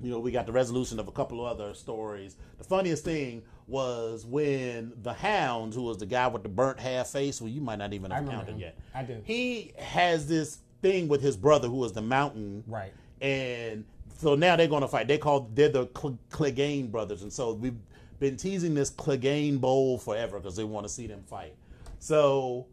you 0.00 0.10
know, 0.10 0.18
we 0.18 0.30
got 0.30 0.46
the 0.46 0.52
resolution 0.52 0.98
of 0.98 1.08
a 1.08 1.12
couple 1.12 1.44
of 1.44 1.52
other 1.58 1.74
stories. 1.74 2.36
The 2.58 2.64
funniest 2.64 3.04
thing 3.04 3.42
was 3.66 4.26
when 4.26 4.92
the 5.02 5.12
Hound, 5.14 5.72
who 5.74 5.82
was 5.82 5.98
the 5.98 6.06
guy 6.06 6.26
with 6.26 6.42
the 6.42 6.48
burnt 6.48 6.78
half 6.80 7.08
face, 7.08 7.40
well, 7.40 7.48
you 7.50 7.60
might 7.60 7.78
not 7.78 7.92
even 7.94 8.10
have 8.10 8.28
counted 8.28 8.58
yet. 8.58 8.76
I 8.94 9.02
do. 9.04 9.20
He 9.24 9.72
has 9.78 10.26
this 10.26 10.58
thing 10.82 11.08
with 11.08 11.22
his 11.22 11.36
brother, 11.36 11.68
who 11.68 11.76
was 11.76 11.92
the 11.92 12.02
Mountain, 12.02 12.64
Right. 12.66 12.92
and 13.20 13.84
so 14.18 14.34
now 14.34 14.56
they're 14.56 14.68
going 14.68 14.82
to 14.82 14.88
fight. 14.88 15.08
They 15.08 15.18
call 15.18 15.48
they're 15.54 15.68
the 15.70 15.88
Cl- 15.96 16.18
Clegane 16.30 16.90
brothers, 16.90 17.22
and 17.22 17.32
so 17.32 17.54
we've 17.54 17.76
been 18.20 18.36
teasing 18.36 18.74
this 18.74 18.90
Clegane 18.90 19.60
Bowl 19.60 19.96
forever 19.98 20.38
because 20.38 20.56
they 20.56 20.64
want 20.64 20.86
to 20.86 20.92
see 20.92 21.06
them 21.06 21.22
fight. 21.26 21.54
So 21.98 22.66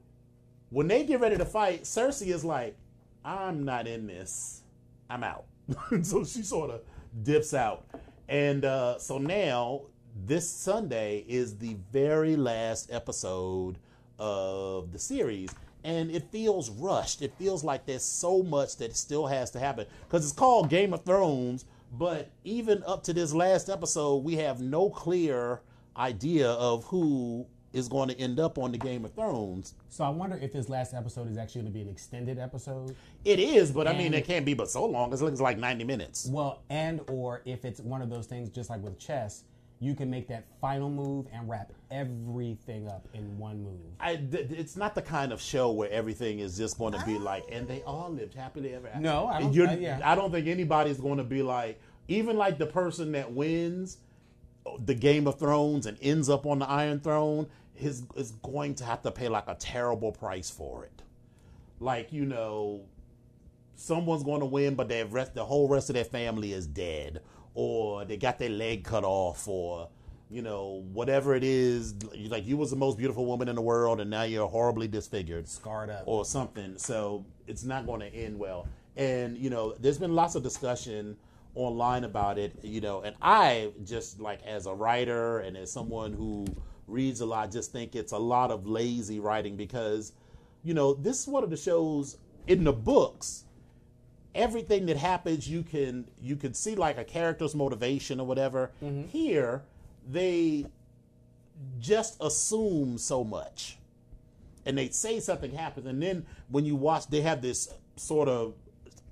when 0.70 0.88
they 0.88 1.04
get 1.06 1.20
ready 1.22 1.38
to 1.38 1.46
fight, 1.46 1.84
Cersei 1.84 2.28
is 2.34 2.44
like, 2.44 2.76
"I'm 3.24 3.64
not 3.64 3.88
in 3.88 4.08
this. 4.08 4.62
I'm 5.10 5.24
out." 5.24 5.46
so 6.04 6.24
she 6.26 6.44
sort 6.44 6.70
of 6.72 6.82
dips 7.24 7.54
out, 7.54 7.86
and 8.28 8.66
uh, 8.66 8.98
so 9.00 9.18
now 9.18 9.82
this 10.26 10.50
Sunday 10.50 11.26
is 11.28 11.58
the 11.58 11.78
very 11.92 12.36
last 12.36 12.92
episode 12.92 13.78
of 14.20 14.92
the 14.92 15.00
series, 15.00 15.54
and 15.84 16.12
it 16.12 16.32
feels 16.32 16.70
rushed. 16.70 17.22
It 17.22 17.34
feels 17.38 17.64
like 17.64 17.86
there's 17.86 18.04
so 18.04 18.44
much 18.44 18.78
that 18.78 18.96
still 18.96 19.28
has 19.28 19.52
to 19.52 19.60
happen 19.60 19.86
because 20.08 20.24
it's 20.24 20.34
called 20.34 20.70
Game 20.70 20.94
of 20.94 21.04
Thrones. 21.04 21.66
But 21.94 22.30
even 22.44 22.84
up 22.86 23.04
to 23.04 23.14
this 23.14 23.34
last 23.34 23.70
episode, 23.70 24.24
we 24.24 24.36
have 24.38 24.62
no 24.62 24.90
clear 24.90 25.62
idea 25.98 26.50
of 26.52 26.86
who 26.86 27.46
is 27.74 27.88
going 27.88 28.10
to 28.10 28.20
end 28.20 28.40
up 28.40 28.58
on 28.58 28.72
the 28.72 28.78
Game 28.78 29.06
of 29.06 29.14
Thrones. 29.14 29.76
So 29.90 30.04
I 30.04 30.10
wonder 30.10 30.38
if 30.42 30.52
this 30.54 30.68
last 30.70 30.94
episode 30.94 31.30
is 31.30 31.38
actually 31.38 31.62
going 31.62 31.74
to 31.74 31.78
be 31.80 31.82
an 31.82 31.90
extended 31.90 32.38
episode. 32.38 32.96
It 33.24 33.40
is, 33.40 33.72
but 33.72 33.88
I 33.88 33.94
mean, 33.98 34.14
it 34.14 34.26
can't 34.26 34.46
be 34.46 34.54
but 34.54 34.70
so 34.70 34.86
long. 34.86 35.14
It 35.14 35.22
looks 35.22 35.40
like 35.40 35.58
90 35.58 35.84
minutes. 35.86 36.28
Well, 36.30 36.64
and 36.70 37.02
or 37.10 37.42
if 37.46 37.64
it's 37.66 37.80
one 37.80 38.02
of 38.02 38.10
those 38.10 38.28
things, 38.28 38.50
just 38.50 38.70
like 38.70 38.82
with 38.84 39.00
chess, 39.00 39.44
you 39.80 39.96
can 39.96 40.10
make 40.12 40.28
that 40.28 40.46
final 40.60 40.90
move 40.90 41.26
and 41.34 41.50
wrap 41.50 41.72
everything 41.90 42.88
up 42.88 43.08
in 43.14 43.38
one 43.38 43.64
move. 43.64 43.80
I, 44.00 44.18
th- 44.18 44.52
it's 44.52 44.76
not 44.76 44.94
the 44.94 45.02
kind 45.02 45.32
of 45.32 45.42
show 45.42 45.72
where 45.72 45.90
everything 45.90 46.40
is 46.40 46.58
just 46.58 46.78
going 46.78 46.94
to 46.94 47.04
be 47.06 47.18
like, 47.18 47.46
and 47.52 47.68
they 47.68 47.82
all 47.84 48.12
lived 48.12 48.34
happily 48.36 48.76
ever 48.76 48.88
after. 48.90 49.00
No, 49.00 49.28
I 49.28 49.42
don't- 49.42 49.58
uh, 49.60 49.76
yeah. 49.80 50.00
I 50.04 50.14
don't 50.16 50.32
think 50.32 50.48
anybody's 50.48 50.98
going 50.98 51.18
to 51.18 51.24
be 51.24 51.42
like, 51.42 51.80
even 52.08 52.38
like 52.38 52.58
the 52.58 52.66
person 52.68 53.14
that 53.14 53.32
wins 53.32 53.98
the 54.86 54.94
Game 54.94 55.26
of 55.28 55.40
Thrones 55.40 55.88
and 55.88 55.98
ends 56.02 56.30
up 56.30 56.46
on 56.46 56.60
the 56.60 56.70
Iron 56.70 57.00
Throne 57.00 57.48
is 57.82 58.04
is 58.16 58.32
going 58.32 58.76
to 58.76 58.84
have 58.86 59.02
to 59.04 59.12
pay 59.12 59.28
like 59.28 59.48
a 59.48 59.56
terrible 59.56 60.12
price 60.12 60.50
for 60.50 60.86
it. 60.86 61.02
Like 61.80 62.12
you 62.14 62.26
know, 62.26 62.82
someone's 63.76 64.24
going 64.24 64.40
to 64.42 64.46
win, 64.46 64.76
but 64.76 64.88
their 64.90 65.06
rest, 65.06 65.34
the 65.34 65.46
whole 65.46 65.68
rest 65.68 65.90
of 65.90 65.96
their 65.96 66.06
family 66.06 66.54
is 66.54 66.68
dead, 66.68 67.22
or 67.54 68.06
they 68.06 68.18
got 68.18 68.40
their 68.40 68.50
leg 68.50 68.84
cut 68.84 69.04
off, 69.04 69.48
or 69.48 69.90
you 70.30 70.42
know 70.42 70.84
whatever 70.94 71.36
it 71.36 71.44
is. 71.44 71.96
Like 72.30 72.46
you 72.46 72.58
was 72.58 72.70
the 72.70 72.76
most 72.76 72.98
beautiful 72.98 73.26
woman 73.26 73.50
in 73.50 73.56
the 73.56 73.62
world, 73.62 74.00
and 74.00 74.10
now 74.10 74.24
you're 74.24 74.48
horribly 74.48 74.88
disfigured, 74.88 75.48
Scarred 75.48 75.90
up. 75.90 76.04
or 76.06 76.24
something. 76.26 76.78
So 76.78 77.26
it's 77.48 77.64
not 77.64 77.86
going 77.86 78.02
to 78.02 78.08
end 78.14 78.38
well. 78.38 78.68
And 78.96 79.38
you 79.38 79.50
know, 79.50 79.74
there's 79.80 79.98
been 79.98 80.14
lots 80.16 80.36
of 80.36 80.44
discussion 80.44 81.18
online 81.56 82.04
about 82.04 82.38
it. 82.38 82.54
You 82.62 82.82
know, 82.82 83.02
and 83.02 83.16
I 83.22 83.72
just 83.84 84.20
like 84.20 84.44
as 84.44 84.68
a 84.68 84.74
writer 84.74 85.40
and 85.40 85.58
as 85.58 85.72
someone 85.72 86.14
who 86.14 86.46
reads 86.92 87.22
a 87.22 87.26
lot, 87.26 87.52
just 87.52 87.72
think 87.72 87.96
it's 87.96 88.12
a 88.12 88.18
lot 88.18 88.52
of 88.52 88.68
lazy 88.68 89.20
writing 89.20 89.56
because, 89.56 90.14
you 90.64 90.74
know, 90.74 90.94
this 90.94 91.22
is 91.22 91.28
one 91.28 91.44
of 91.44 91.50
the 91.50 91.58
shows 91.58 92.18
in 92.48 92.64
the 92.64 92.74
books. 92.74 93.46
Everything 94.34 94.86
that 94.86 94.98
happens, 94.98 95.50
you 95.50 95.64
can 95.64 96.08
you 96.22 96.36
can 96.36 96.54
see 96.54 96.76
like 96.76 96.98
a 96.98 97.04
character's 97.04 97.54
motivation 97.54 98.20
or 98.20 98.26
whatever. 98.26 98.72
Mm-hmm. 98.82 99.10
Here, 99.10 99.64
they 100.10 100.68
just 101.80 102.18
assume 102.22 102.98
so 102.98 103.24
much 103.24 103.78
and 104.66 104.78
they 104.78 104.90
say 104.90 105.20
something 105.20 105.54
happens, 105.54 105.88
and 105.88 106.02
then 106.02 106.26
when 106.50 106.66
you 106.66 106.76
watch, 106.76 107.08
they 107.08 107.22
have 107.22 107.42
this 107.42 107.74
sort 107.96 108.28
of 108.28 108.54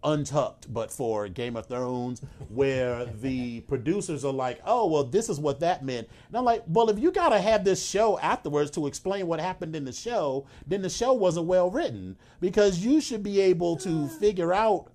untucked, 0.03 0.71
but 0.73 0.91
for 0.91 1.27
Game 1.27 1.55
of 1.55 1.65
Thrones, 1.67 2.21
where 2.49 3.05
the 3.05 3.61
producers 3.61 4.23
are 4.23 4.33
like, 4.33 4.61
"Oh, 4.65 4.87
well, 4.87 5.03
this 5.03 5.29
is 5.29 5.39
what 5.39 5.59
that 5.59 5.83
meant," 5.83 6.07
and 6.27 6.37
I'm 6.37 6.45
like, 6.45 6.63
"Well, 6.67 6.89
if 6.89 6.99
you 6.99 7.11
gotta 7.11 7.39
have 7.39 7.63
this 7.63 7.85
show 7.85 8.17
afterwards 8.19 8.71
to 8.71 8.87
explain 8.87 9.27
what 9.27 9.39
happened 9.39 9.75
in 9.75 9.85
the 9.85 9.91
show, 9.91 10.45
then 10.65 10.81
the 10.81 10.89
show 10.89 11.13
wasn't 11.13 11.47
well 11.47 11.69
written 11.69 12.17
because 12.39 12.79
you 12.79 13.01
should 13.01 13.23
be 13.23 13.41
able 13.41 13.75
to 13.77 14.07
figure 14.07 14.53
out 14.53 14.87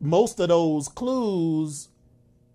most 0.00 0.40
of 0.40 0.48
those 0.48 0.88
clues." 0.88 1.88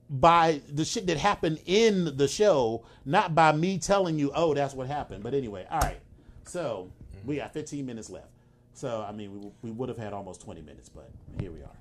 by 0.09 0.59
the 0.67 0.83
shit 0.83 1.05
that 1.05 1.17
happened 1.17 1.59
in 1.65 2.17
the 2.17 2.27
show, 2.27 2.83
not 3.05 3.35
by 3.35 3.51
me 3.51 3.77
telling 3.77 4.17
you, 4.17 4.31
oh, 4.33 4.53
that's 4.53 4.73
what 4.73 4.87
happened. 4.87 5.23
But 5.23 5.35
anyway, 5.35 5.67
all 5.69 5.79
right. 5.81 5.99
So 6.45 6.89
we 7.25 7.35
got 7.35 7.53
15 7.53 7.85
minutes 7.85 8.09
left. 8.09 8.27
So 8.73 9.05
I 9.07 9.11
mean, 9.11 9.39
we, 9.41 9.51
we 9.61 9.71
would 9.71 9.89
have 9.89 9.97
had 9.97 10.13
almost 10.13 10.41
20 10.41 10.61
minutes, 10.61 10.89
but 10.89 11.09
here 11.39 11.51
we 11.51 11.59
are. 11.61 11.75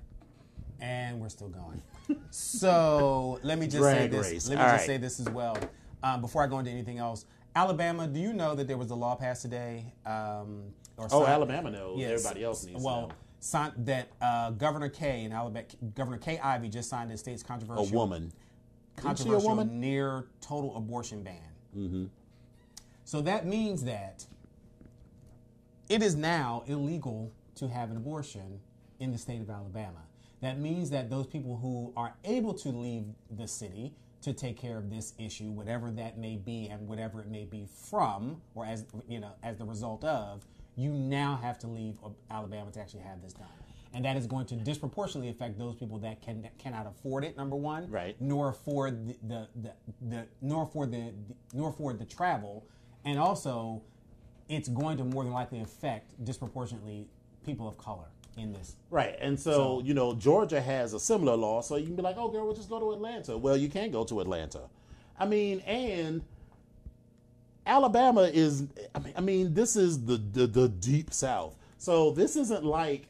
and 0.81 1.19
we're 1.19 1.29
still 1.29 1.49
going. 1.49 1.81
so 2.31 3.39
let 3.43 3.57
me 3.59 3.67
just 3.67 3.83
say 3.83 4.07
this. 4.07 4.31
race. 4.31 4.49
Let 4.49 4.57
me 4.57 4.61
All 4.63 4.69
just 4.71 4.81
right. 4.81 4.85
say 4.87 4.97
this 4.97 5.19
as 5.19 5.29
well. 5.29 5.57
Um, 6.03 6.21
before 6.21 6.43
I 6.43 6.47
go 6.47 6.59
into 6.59 6.71
anything 6.71 6.97
else, 6.97 7.25
Alabama. 7.55 8.07
Do 8.07 8.19
you 8.19 8.31
know 8.33 8.55
that 8.55 8.67
there 8.67 8.77
was 8.77 8.89
a 8.91 8.95
law 8.95 9.15
passed 9.15 9.41
today? 9.41 9.93
Um, 10.05 10.63
or 10.97 11.07
Oh, 11.11 11.25
Alabama 11.25 11.71
knows. 11.71 11.97
Yes. 11.99 12.11
Everybody 12.25 12.43
else 12.45 12.65
needs 12.65 12.81
well, 12.83 13.01
to 13.03 13.07
know. 13.07 13.13
signed, 13.39 13.73
that 13.79 14.09
uh, 14.21 14.51
Governor 14.51 14.89
Kay 14.89 15.23
in 15.23 15.31
Alabama, 15.33 15.65
Governor 15.95 16.17
Kay 16.17 16.39
Ivey 16.39 16.69
just 16.69 16.89
signed 16.89 17.11
the 17.11 17.17
state's 17.17 17.43
controversial 17.43 17.83
A 17.83 17.85
controversial 17.85 17.99
woman. 17.99 18.23
Isn't 18.23 18.33
a 18.97 19.01
controversial 19.01 19.49
woman? 19.49 19.79
near 19.79 20.25
total 20.41 20.75
abortion 20.77 21.23
ban. 21.23 21.41
Mm-hmm. 21.77 22.05
So 23.03 23.21
that 23.21 23.45
means 23.45 23.83
that 23.85 24.25
it 25.89 26.01
is 26.01 26.15
now 26.15 26.63
illegal 26.67 27.33
to 27.55 27.67
have 27.67 27.91
an 27.91 27.97
abortion 27.97 28.59
in 28.99 29.11
the 29.11 29.17
state 29.17 29.41
of 29.41 29.49
Alabama. 29.49 30.03
That 30.41 30.59
means 30.59 30.89
that 30.91 31.09
those 31.09 31.27
people 31.27 31.57
who 31.57 31.91
are 31.97 32.15
able 32.23 32.53
to 32.55 32.69
leave 32.69 33.05
the 33.29 33.47
city 33.47 33.93
to 34.21 34.33
take 34.33 34.57
care 34.57 34.77
of 34.77 34.89
this 34.89 35.13
issue, 35.17 35.49
whatever 35.49 35.91
that 35.91 36.17
may 36.17 36.35
be 36.37 36.67
and 36.69 36.87
whatever 36.87 37.21
it 37.21 37.27
may 37.27 37.45
be 37.45 37.65
from, 37.89 38.41
or 38.55 38.65
as 38.65 38.85
you 39.07 39.19
know, 39.19 39.31
as 39.43 39.57
the 39.57 39.65
result 39.65 40.03
of, 40.03 40.45
you 40.75 40.91
now 40.91 41.39
have 41.41 41.57
to 41.59 41.67
leave 41.67 41.97
Alabama 42.29 42.71
to 42.71 42.79
actually 42.79 43.01
have 43.01 43.21
this 43.21 43.33
done. 43.33 43.47
And 43.93 44.05
that 44.05 44.15
is 44.17 44.27
going 44.27 44.45
to 44.47 44.55
disproportionately 44.55 45.29
affect 45.31 45.57
those 45.57 45.75
people 45.75 45.97
that 45.99 46.21
can 46.21 46.41
that 46.43 46.57
cannot 46.59 46.85
afford 46.85 47.23
it. 47.23 47.35
Number 47.35 47.55
one, 47.55 47.89
Right. 47.89 48.15
nor 48.21 48.49
afford 48.49 49.07
the, 49.07 49.15
the, 49.23 49.47
the, 49.55 49.73
the 50.09 50.27
nor 50.41 50.63
afford 50.63 50.91
the, 50.91 51.11
nor 51.53 51.69
afford 51.69 51.97
the 51.97 52.05
travel, 52.05 52.67
and 53.03 53.17
also 53.17 53.81
it's 54.49 54.67
going 54.67 54.97
to 54.97 55.03
more 55.03 55.23
than 55.23 55.31
likely 55.31 55.61
affect 55.61 56.23
disproportionately 56.25 57.07
people 57.45 57.67
of 57.67 57.77
color 57.77 58.05
in 58.35 58.51
this. 58.51 58.75
Right. 58.89 59.15
And 59.21 59.39
so, 59.39 59.81
you 59.83 59.93
know, 59.93 60.13
Georgia 60.13 60.59
has 60.59 60.93
a 60.93 60.99
similar 60.99 61.35
law, 61.35 61.61
so 61.61 61.75
you 61.75 61.85
can 61.85 61.95
be 61.95 62.01
like, 62.01 62.17
oh, 62.17 62.27
girl, 62.29 62.45
we'll 62.45 62.55
just 62.55 62.69
go 62.69 62.79
to 62.79 62.91
Atlanta. 62.91 63.37
Well, 63.37 63.55
you 63.55 63.69
can't 63.69 63.91
go 63.91 64.03
to 64.05 64.19
Atlanta. 64.21 64.61
I 65.19 65.25
mean, 65.25 65.59
and 65.61 66.23
Alabama 67.65 68.23
is, 68.23 68.65
I 68.95 68.99
mean, 68.99 69.13
I 69.17 69.21
mean 69.21 69.53
this 69.53 69.75
is 69.75 70.03
the, 70.05 70.17
the, 70.17 70.47
the 70.47 70.69
deep 70.69 71.13
South. 71.13 71.55
So 71.77 72.11
this 72.11 72.35
isn't 72.35 72.65
like 72.65 73.07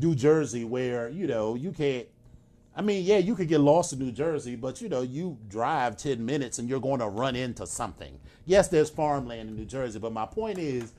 New 0.00 0.14
Jersey 0.14 0.64
where, 0.64 1.08
you 1.08 1.26
know, 1.26 1.54
you 1.54 1.72
can't. 1.72 2.06
I 2.78 2.80
mean, 2.80 3.04
yeah, 3.04 3.18
you 3.18 3.34
could 3.34 3.48
get 3.48 3.60
lost 3.60 3.92
in 3.92 3.98
New 3.98 4.12
Jersey, 4.12 4.54
but 4.54 4.80
you 4.80 4.88
know, 4.88 5.02
you 5.02 5.36
drive 5.48 5.96
10 5.96 6.24
minutes 6.24 6.60
and 6.60 6.68
you're 6.68 6.78
going 6.80 7.00
to 7.00 7.08
run 7.08 7.34
into 7.34 7.66
something. 7.66 8.16
Yes, 8.46 8.68
there's 8.68 8.88
farmland 8.88 9.48
in 9.48 9.56
New 9.56 9.64
Jersey, 9.64 9.98
but 9.98 10.12
my 10.12 10.24
point 10.24 10.58
is, 10.58 10.92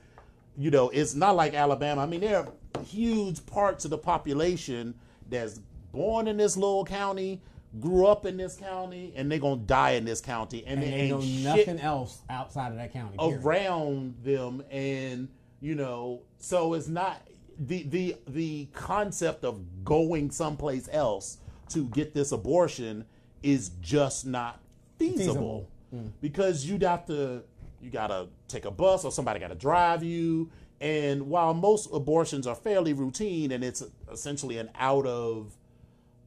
you 0.58 0.70
know, 0.70 0.90
it's 0.90 1.14
not 1.14 1.36
like 1.36 1.54
Alabama. 1.54 2.02
I 2.02 2.06
mean, 2.06 2.20
there 2.20 2.36
are 2.40 2.82
huge 2.82 3.46
parts 3.46 3.86
of 3.86 3.90
the 3.90 3.96
population 3.96 4.94
that's 5.30 5.58
born 5.90 6.28
in 6.28 6.36
this 6.36 6.54
little 6.54 6.84
county, 6.84 7.40
grew 7.80 8.06
up 8.06 8.26
in 8.26 8.36
this 8.36 8.56
county, 8.56 9.14
and 9.16 9.32
they're 9.32 9.38
going 9.38 9.60
to 9.60 9.66
die 9.66 9.92
in 9.92 10.04
this 10.04 10.20
county. 10.20 10.62
And, 10.66 10.82
And 10.82 10.92
there 10.92 10.98
ain't 10.98 11.10
know 11.10 11.22
shit 11.22 11.66
nothing 11.66 11.80
else 11.80 12.18
outside 12.28 12.72
of 12.72 12.76
that 12.76 12.92
county. 12.92 13.16
period. 13.16 13.42
around 13.42 14.16
them 14.22 14.62
and 14.70 15.28
you 15.62 15.74
know 15.74 16.22
so 16.38 16.74
it's 16.74 16.88
not 16.88 17.22
the 17.58 17.84
the 17.84 18.16
the 18.28 18.66
concept 18.72 19.44
of 19.44 19.84
going 19.84 20.30
someplace 20.30 20.88
else 20.92 21.38
to 21.70 21.86
get 21.88 22.14
this 22.14 22.32
abortion 22.32 23.04
is 23.42 23.70
just 23.80 24.26
not 24.26 24.60
feasible, 24.98 25.68
Feasible. 25.90 26.12
because 26.20 26.64
you'd 26.66 26.82
have 26.82 27.06
to 27.06 27.42
you 27.80 27.90
gotta 27.90 28.28
take 28.48 28.64
a 28.66 28.70
bus 28.70 29.04
or 29.04 29.10
somebody 29.12 29.40
gotta 29.40 29.54
drive 29.54 30.04
you 30.04 30.50
and 30.82 31.28
while 31.28 31.54
most 31.54 31.88
abortions 31.92 32.46
are 32.46 32.54
fairly 32.54 32.92
routine 32.92 33.52
and 33.52 33.64
it's 33.64 33.82
essentially 34.12 34.58
an 34.58 34.68
out 34.78 35.06
of 35.06 35.56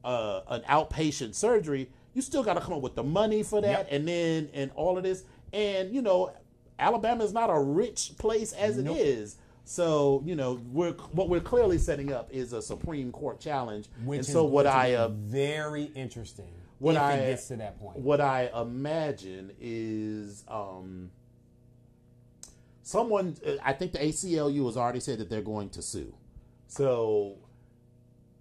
uh, 0.04 0.40
an 0.48 0.60
outpatient 0.62 1.34
surgery, 1.34 1.88
you 2.12 2.20
still 2.20 2.42
got 2.42 2.54
to 2.54 2.60
come 2.60 2.74
up 2.74 2.82
with 2.82 2.94
the 2.94 3.02
money 3.02 3.42
for 3.42 3.60
that, 3.62 3.86
Yep. 3.86 3.88
and 3.90 4.06
then 4.08 4.50
and 4.52 4.70
all 4.74 4.98
of 4.98 5.02
this, 5.02 5.24
and 5.52 5.94
you 5.94 6.02
know, 6.02 6.30
Alabama 6.78 7.24
is 7.24 7.32
not 7.32 7.48
a 7.48 7.58
rich 7.58 8.12
place 8.18 8.52
as 8.52 8.76
it 8.78 8.86
is. 8.86 9.36
So 9.64 10.22
you 10.24 10.36
know, 10.36 10.60
we're 10.72 10.92
what 10.92 11.28
we're 11.28 11.40
clearly 11.40 11.78
setting 11.78 12.12
up 12.12 12.28
is 12.32 12.52
a 12.52 12.60
Supreme 12.62 13.12
Court 13.12 13.40
challenge, 13.40 13.88
which 14.04 14.18
and 14.18 14.26
is 14.26 14.32
so 14.32 14.44
what 14.44 14.66
I 14.66 14.94
uh, 14.94 15.08
very 15.08 15.84
interesting 15.94 16.52
what 16.78 16.96
I 16.96 17.14
it 17.14 17.30
gets 17.30 17.48
to 17.48 17.56
that 17.56 17.78
point. 17.78 17.96
what 17.96 18.20
I 18.20 18.50
imagine 18.54 19.52
is 19.60 20.44
um, 20.48 21.10
someone. 22.82 23.36
I 23.62 23.72
think 23.72 23.92
the 23.92 23.98
ACLU 23.98 24.66
has 24.66 24.76
already 24.76 25.00
said 25.00 25.18
that 25.18 25.30
they're 25.30 25.40
going 25.40 25.70
to 25.70 25.82
sue. 25.82 26.14
So 26.66 27.36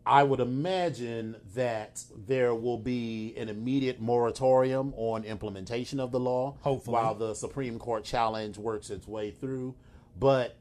I 0.06 0.24
would 0.24 0.40
imagine 0.42 1.38
that 1.56 2.04
there 2.28 2.54
will 2.54 2.78
be 2.78 3.34
an 3.38 3.48
immediate 3.48 4.02
moratorium 4.02 4.94
on 4.98 5.24
implementation 5.24 6.00
of 6.00 6.12
the 6.12 6.20
law, 6.20 6.58
Hopefully. 6.62 6.96
while 6.96 7.16
the 7.16 7.34
Supreme 7.34 7.80
Court 7.80 8.04
challenge 8.04 8.58
works 8.58 8.90
its 8.90 9.08
way 9.08 9.32
through. 9.32 9.76
But 10.20 10.58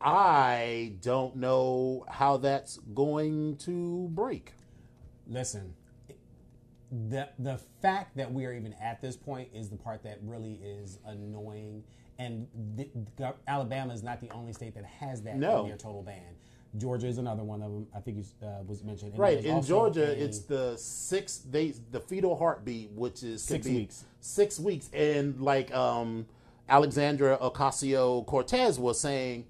I 0.00 0.94
don't 1.00 1.36
know 1.36 2.04
how 2.08 2.36
that's 2.36 2.78
going 2.94 3.56
to 3.58 4.08
break. 4.12 4.52
Listen, 5.28 5.74
the 7.08 7.28
the 7.38 7.58
fact 7.82 8.16
that 8.16 8.32
we 8.32 8.44
are 8.46 8.52
even 8.52 8.74
at 8.74 9.00
this 9.00 9.16
point 9.16 9.48
is 9.54 9.68
the 9.68 9.76
part 9.76 10.02
that 10.04 10.18
really 10.22 10.60
is 10.62 10.98
annoying. 11.06 11.82
And 12.18 12.46
the, 12.76 12.88
the- 13.16 13.34
Alabama 13.46 13.92
is 13.92 14.02
not 14.02 14.20
the 14.22 14.30
only 14.30 14.52
state 14.54 14.74
that 14.74 14.84
has 14.86 15.20
that 15.22 15.36
No. 15.36 15.66
near 15.66 15.76
total 15.76 16.02
ban. 16.02 16.22
Georgia 16.78 17.06
is 17.08 17.18
another 17.18 17.42
one 17.42 17.60
of 17.62 17.70
them. 17.70 17.86
I 17.94 18.00
think 18.00 18.18
you, 18.18 18.24
uh, 18.46 18.62
was 18.66 18.82
mentioned. 18.84 19.10
And 19.12 19.18
Right 19.20 19.44
in 19.44 19.62
Georgia, 19.62 20.08
a- 20.08 20.12
it's 20.24 20.40
the 20.40 20.76
six 20.76 21.38
they 21.38 21.74
the 21.90 22.00
fetal 22.00 22.36
heartbeat, 22.36 22.92
which 22.92 23.22
is 23.22 23.42
Six 23.42 23.66
weeks. 23.66 24.04
Six 24.20 24.58
weeks, 24.60 24.88
and 24.92 25.40
like 25.40 25.74
um, 25.74 26.26
Alexandria 26.68 27.36
Ocasio 27.38 28.24
Cortez 28.26 28.78
was 28.78 28.98
saying, 29.00 29.46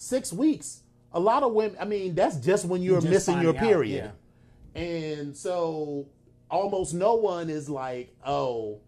six 0.00 0.32
weeks. 0.32 0.80
A 1.12 1.20
lot 1.20 1.42
of 1.42 1.52
women. 1.52 1.76
I 1.80 1.84
mean, 1.84 2.14
that's 2.14 2.36
just 2.36 2.64
when 2.64 2.82
you're 2.82 3.00
Just 3.00 3.10
missing 3.10 3.42
your 3.42 3.52
finding 3.52 3.62
out, 3.62 3.68
period, 3.68 4.12
and 4.74 5.36
so 5.36 6.06
almost 6.50 6.94
no 6.94 7.14
one 7.14 7.50
is 7.50 7.68
like, 7.68 8.14
oh, 8.24 8.78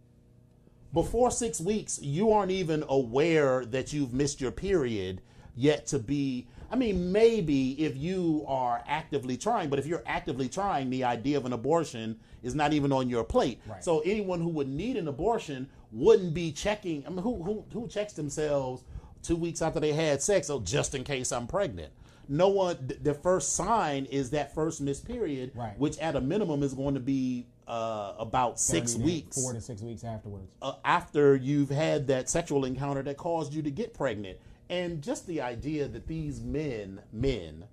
before 0.92 1.30
six 1.30 1.60
weeks, 1.60 2.00
you 2.00 2.32
aren't 2.32 2.52
even 2.52 2.84
aware 2.88 3.64
that 3.66 3.92
you've 3.92 4.12
missed 4.12 4.40
your 4.40 4.52
period 4.52 5.20
yet 5.56 5.86
to 5.88 5.98
be. 5.98 6.46
I 6.70 6.76
mean, 6.76 7.12
maybe 7.12 7.72
if 7.84 7.96
you 7.96 8.44
are 8.48 8.82
actively 8.86 9.36
trying, 9.36 9.68
but 9.68 9.78
if 9.78 9.86
you're 9.86 10.04
actively 10.06 10.48
trying, 10.48 10.88
the 10.88 11.04
idea 11.04 11.36
of 11.36 11.44
an 11.44 11.52
abortion 11.52 12.18
is 12.42 12.54
not 12.54 12.72
even 12.72 12.92
on 12.92 13.10
your 13.10 13.24
plate. 13.24 13.60
Right. 13.66 13.84
So 13.84 14.00
anyone 14.00 14.40
who 14.40 14.48
would 14.50 14.68
need 14.68 14.96
an 14.96 15.08
abortion 15.08 15.68
wouldn't 15.90 16.32
be 16.32 16.52
checking. 16.52 17.04
I 17.06 17.10
mean, 17.10 17.18
who 17.18 17.42
who 17.42 17.64
who 17.72 17.88
checks 17.88 18.12
themselves 18.14 18.84
two 19.22 19.36
weeks 19.36 19.62
after 19.62 19.80
they 19.80 19.92
had 19.92 20.22
sex? 20.22 20.50
Oh, 20.50 20.60
just 20.60 20.94
in 20.94 21.04
case 21.04 21.32
I'm 21.32 21.46
pregnant. 21.46 21.92
No 22.28 22.48
one. 22.48 22.76
th- 22.88 23.00
The 23.02 23.14
first 23.14 23.54
sign 23.54 24.04
is 24.06 24.30
that 24.30 24.54
first 24.54 24.80
missed 24.80 25.06
period, 25.06 25.52
Right. 25.54 25.78
which 25.78 25.98
at 25.98 26.14
a 26.16 26.20
minimum 26.20 26.62
is 26.62 26.74
going 26.74 26.94
to 26.94 27.00
be 27.00 27.46
uh, 27.68 28.14
about 28.18 28.58
six 28.60 28.92
30 28.94 29.04
weeks 29.04 29.40
four 29.42 29.52
to 29.52 29.60
six 29.60 29.80
weeks 29.82 30.04
afterwards. 30.04 30.50
uh, 30.60 30.74
after 30.84 31.36
you've 31.36 31.70
had 31.70 32.06
that 32.08 32.28
sexual 32.28 32.64
encounter 32.64 33.02
that 33.02 33.16
caused 33.16 33.54
you 33.54 33.62
to 33.62 33.70
get 33.70 33.94
pregnant. 33.94 34.38
And 34.68 35.02
just 35.02 35.26
the 35.26 35.40
idea 35.42 35.86
that 35.88 36.06
these 36.06 36.40
men, 36.40 37.00
men, 37.12 37.64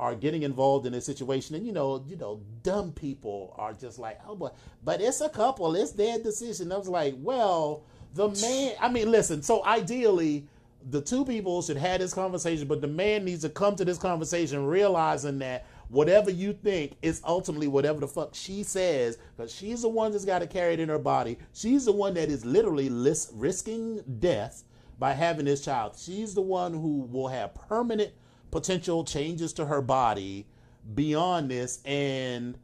are 0.00 0.14
getting 0.16 0.42
involved 0.42 0.86
in 0.86 0.94
a 0.94 1.00
situation, 1.00 1.54
and 1.54 1.64
you 1.66 1.72
know, 1.72 2.02
you 2.08 2.16
know, 2.16 2.40
dumb 2.64 2.90
people 2.92 3.54
are 3.56 3.72
just 3.72 3.98
like, 3.98 4.18
oh, 4.26 4.34
but 4.34 4.56
but 4.82 5.00
it's 5.00 5.20
a 5.20 5.28
couple, 5.28 5.74
it's 5.76 5.92
their 5.92 6.18
decision. 6.18 6.72
I 6.72 6.78
was 6.78 6.88
like, 6.88 7.14
well, 7.18 7.84
the 8.14 8.28
man. 8.30 8.74
I 8.80 8.88
mean, 8.90 9.10
listen. 9.10 9.42
So 9.42 9.64
ideally, 9.64 10.48
the 10.90 11.00
two 11.00 11.24
people 11.24 11.62
should 11.62 11.76
have 11.76 12.00
this 12.00 12.14
conversation, 12.14 12.66
but 12.66 12.80
the 12.80 12.88
man 12.88 13.24
needs 13.24 13.42
to 13.42 13.48
come 13.48 13.76
to 13.76 13.84
this 13.84 13.98
conversation 13.98 14.66
realizing 14.66 15.38
that 15.40 15.66
whatever 15.88 16.30
you 16.30 16.52
think 16.52 16.96
is 17.02 17.20
ultimately 17.24 17.68
whatever 17.68 18.00
the 18.00 18.08
fuck 18.08 18.34
she 18.34 18.62
says, 18.62 19.18
because 19.36 19.54
she's 19.54 19.82
the 19.82 19.88
one 19.88 20.12
that's 20.12 20.24
got 20.24 20.40
to 20.40 20.46
carry 20.46 20.74
it 20.74 20.80
in 20.80 20.88
her 20.88 20.98
body. 20.98 21.38
She's 21.52 21.84
the 21.84 21.92
one 21.92 22.14
that 22.14 22.28
is 22.28 22.44
literally 22.44 22.88
lis- 22.88 23.30
risking 23.34 24.02
death 24.18 24.64
by 24.98 25.12
having 25.12 25.44
this 25.44 25.64
child. 25.64 25.94
She's 25.98 26.34
the 26.34 26.42
one 26.42 26.72
who 26.72 27.08
will 27.10 27.28
have 27.28 27.54
permanent 27.54 28.12
potential 28.50 29.04
changes 29.04 29.52
to 29.54 29.66
her 29.66 29.80
body 29.80 30.46
beyond 30.94 31.50
this 31.50 31.80
and 31.84 32.58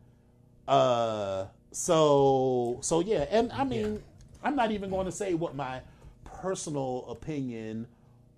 uh 0.66 1.46
so 1.72 2.78
so 2.82 3.00
yeah 3.00 3.24
and 3.30 3.50
i 3.52 3.64
mean 3.64 4.02
i'm 4.42 4.54
not 4.54 4.70
even 4.70 4.90
going 4.90 5.06
to 5.06 5.12
say 5.12 5.34
what 5.34 5.54
my 5.54 5.80
personal 6.24 7.06
opinion 7.08 7.86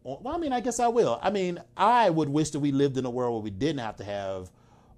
well 0.03 0.35
i 0.35 0.39
mean 0.39 0.53
i 0.53 0.61
guess 0.61 0.81
i 0.81 0.89
will. 0.89 1.19
I 1.23 1.31
mean 1.31 1.61
i 1.77 2.11
would 2.11 2.29
wish 2.29 2.51
that 2.51 2.61
we 2.61 2.73
lived 2.73 2.97
in 2.97 3.05
a 3.05 3.11
world 3.11 3.35
where 3.35 3.43
we 3.43 3.51
didn't 3.51 3.81
have 3.81 3.97
to 3.97 4.05
have 4.05 4.51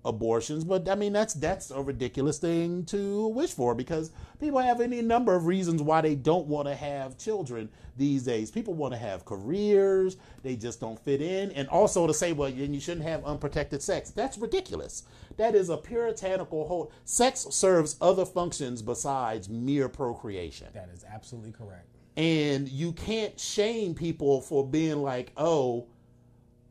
abortions 0.04 0.64
but 0.64 0.88
i 0.88 0.96
mean 0.96 1.12
that's 1.12 1.32
that's 1.34 1.70
a 1.70 1.80
ridiculous 1.80 2.38
thing 2.38 2.84
to 2.84 3.28
wish 3.28 3.52
for 3.52 3.72
because 3.72 4.10
people 4.40 4.58
have 4.58 4.80
any 4.80 5.00
number 5.00 5.34
of 5.36 5.46
reasons 5.46 5.80
why 5.80 6.00
they 6.00 6.16
don't 6.16 6.48
want 6.48 6.66
to 6.66 6.74
have 6.74 7.16
children 7.16 7.68
these 7.96 8.22
days. 8.24 8.50
People 8.50 8.74
want 8.74 8.92
to 8.94 8.98
have 8.98 9.24
careers. 9.24 10.16
They 10.42 10.56
just 10.56 10.80
don't 10.80 10.98
fit 10.98 11.20
in. 11.20 11.50
And 11.52 11.68
also 11.68 12.06
to 12.06 12.14
say 12.14 12.32
well 12.32 12.50
then 12.50 12.74
you 12.74 12.80
shouldn't 12.80 13.06
have 13.06 13.24
unprotected 13.24 13.82
sex. 13.82 14.10
That's 14.10 14.38
ridiculous. 14.38 15.04
That 15.36 15.54
is 15.54 15.68
a 15.68 15.76
puritanical 15.76 16.66
whole 16.66 16.92
sex 17.04 17.46
serves 17.50 17.96
other 18.00 18.24
functions 18.24 18.82
besides 18.82 19.48
mere 19.48 19.88
procreation. 19.88 20.68
That 20.74 20.90
is 20.92 21.04
absolutely 21.04 21.52
correct. 21.52 21.86
And 22.16 22.68
you 22.68 22.92
can't 22.92 23.38
shame 23.40 23.94
people 23.94 24.40
for 24.40 24.66
being 24.66 25.02
like 25.02 25.32
oh 25.36 25.86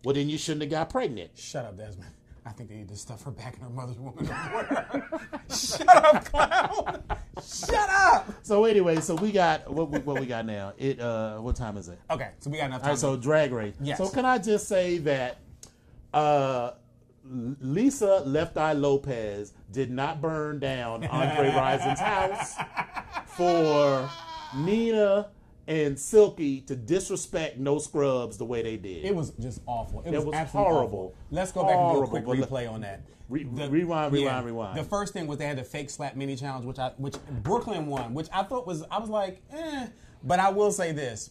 well 0.03 0.13
then 0.13 0.29
you 0.29 0.37
shouldn't 0.37 0.61
have 0.61 0.71
got 0.71 0.89
pregnant 0.89 1.31
Shut 1.35 1.65
up, 1.65 1.77
Desmond. 1.77 2.11
I 2.43 2.49
think 2.49 2.69
they 2.69 2.75
need 2.77 2.89
to 2.89 2.95
stuff 2.95 3.23
her 3.23 3.31
back 3.31 3.55
in 3.55 3.61
her 3.61 3.69
mother's 3.69 3.97
womb. 3.99 4.17
Shut 5.49 5.87
up, 5.87 6.25
clown. 6.25 7.03
Shut 7.39 7.89
up. 7.89 8.33
So 8.41 8.65
anyway, 8.65 8.99
so 8.99 9.13
we 9.13 9.31
got 9.31 9.71
what, 9.71 9.89
what 10.05 10.19
we 10.19 10.25
got 10.25 10.47
now. 10.47 10.73
It 10.79 10.99
uh, 10.99 11.37
what 11.37 11.55
time 11.55 11.77
is 11.77 11.87
it? 11.87 11.99
Okay, 12.09 12.29
so 12.39 12.49
we 12.49 12.57
got 12.57 12.65
enough 12.65 12.79
All 12.79 12.85
time. 12.85 12.89
right, 12.89 12.99
so 12.99 13.15
drag 13.15 13.51
race. 13.51 13.75
Yes. 13.79 13.99
So 13.99 14.09
can 14.09 14.25
I 14.25 14.39
just 14.39 14.67
say 14.67 14.97
that 14.99 15.37
uh, 16.15 16.71
Lisa 17.23 18.23
Left 18.25 18.57
Eye 18.57 18.73
Lopez 18.73 19.53
did 19.71 19.91
not 19.91 20.19
burn 20.19 20.57
down 20.57 21.05
Andre 21.05 21.53
Rison's 21.55 21.99
house 21.99 22.55
for 23.27 24.09
Nina 24.55 25.29
and 25.67 25.97
Silky 25.97 26.61
to 26.61 26.75
disrespect 26.75 27.57
No 27.57 27.77
Scrubs 27.77 28.37
the 28.37 28.45
way 28.45 28.61
they 28.63 28.77
did. 28.77 29.05
it 29.05 29.15
was 29.15 29.31
just 29.31 29.61
awful. 29.65 30.01
It 30.05 30.11
was, 30.11 30.25
was 30.25 30.49
horrible. 30.49 30.83
awful. 30.83 31.15
Let's 31.29 31.51
go 31.51 31.63
back 31.63 31.71
and 31.75 31.79
do 31.79 31.83
a 31.83 32.05
Horrible, 32.05 32.21
quick 32.21 32.25
replay 32.49 32.71
on 32.71 32.81
that. 32.81 33.01
Re- 33.29 33.45
rewind, 33.45 34.11
rewind, 34.11 34.45
rewind. 34.45 34.77
The 34.77 34.83
first 34.83 35.13
thing 35.13 35.25
was 35.27 35.37
they 35.37 35.45
had 35.45 35.57
the 35.57 35.63
fake 35.63 35.89
slap 35.89 36.15
mini 36.17 36.35
challenge, 36.35 36.65
which 36.65 36.79
I 36.79 36.91
which 36.97 37.15
Brooklyn 37.43 37.87
won, 37.87 38.13
which 38.13 38.27
I 38.33 38.43
thought 38.43 38.67
was 38.67 38.83
I 38.91 38.99
was 38.99 39.09
like, 39.09 39.41
eh. 39.51 39.87
But 40.23 40.39
I 40.39 40.49
will 40.49 40.71
say 40.71 40.91
this. 40.91 41.29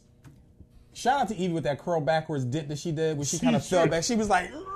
Shout 0.95 1.21
out 1.21 1.29
to 1.29 1.35
Yvie 1.35 1.53
with 1.53 1.65
that 1.65 1.79
curl 1.79 2.01
backwards 2.01 2.45
dip 2.45 2.69
that 2.69 2.79
she 2.79 2.91
did, 2.91 3.17
where 3.19 3.27
she 3.27 3.37
She 3.37 3.45
kind 3.45 3.55
of 3.55 3.65
fell 3.65 3.87
back. 3.87 4.03
She 4.03 4.17
was 4.17 4.29
like, 4.31 4.51
"Ugh," 4.53 4.67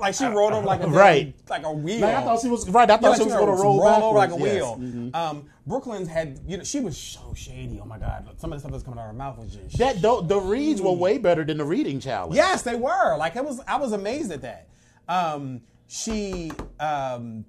like 0.00 0.14
she 0.14 0.26
rolled 0.26 0.52
over 0.52 0.66
like 0.66 0.82
a 0.82 0.86
Right. 0.88 1.34
like 1.48 1.64
a 1.64 1.72
wheel. 1.72 2.00
Like, 2.00 2.14
I 2.16 2.22
thought 2.22 2.40
she 2.40 2.48
was 2.48 2.68
right. 2.68 2.88
I 2.90 2.94
Yeah, 2.94 2.98
thought 2.98 3.10
like 3.10 3.18
she 3.18 3.24
was 3.24 3.34
going 3.34 3.46
to 3.56 3.62
roll, 3.62 3.82
over 3.82 4.16
like 4.18 4.30
a 4.30 4.38
yes. 4.38 4.76
wheel. 4.78 5.10
Um, 5.14 5.48
Brooklyn's 5.66 6.08
had, 6.08 6.40
you 6.46 6.56
know, 6.58 6.64
she 6.64 6.80
was 6.80 6.96
so 6.96 7.32
shady. 7.34 7.80
Oh 7.82 7.86
my 7.86 7.98
god, 7.98 8.28
some 8.38 8.52
of 8.52 8.56
the 8.56 8.60
stuff 8.60 8.72
that's 8.72 8.84
coming 8.84 8.98
out 8.98 9.04
of 9.04 9.12
her 9.12 9.16
mouth 9.16 9.38
was 9.38 9.54
just 9.54 9.78
That 9.78 10.02
the, 10.02 10.20
the 10.22 10.38
reads 10.40 10.80
were 10.82 10.92
way 10.92 11.18
better 11.18 11.44
than 11.44 11.58
the 11.58 11.64
reading 11.64 12.00
challenge. 12.00 12.34
Yes, 12.36 12.62
they 12.62 12.74
were. 12.76 13.16
Like 13.16 13.36
it 13.36 13.44
was. 13.44 13.60
I 13.66 13.76
was 13.76 13.92
amazed 13.92 14.30
at 14.32 14.42
that. 14.42 14.68
Um, 15.08 15.62
she, 15.86 16.50
um, 16.80 17.44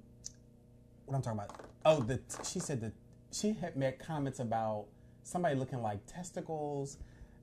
what 1.06 1.16
I'm 1.16 1.22
talking 1.22 1.38
about? 1.38 1.50
Oh, 1.84 2.00
the 2.00 2.20
she 2.44 2.58
said 2.60 2.80
that 2.82 2.92
she 3.32 3.52
had 3.54 3.76
made 3.76 3.98
comments 3.98 4.40
about 4.40 4.86
somebody 5.22 5.54
looking 5.56 5.82
like 5.82 6.04
testicles. 6.06 6.98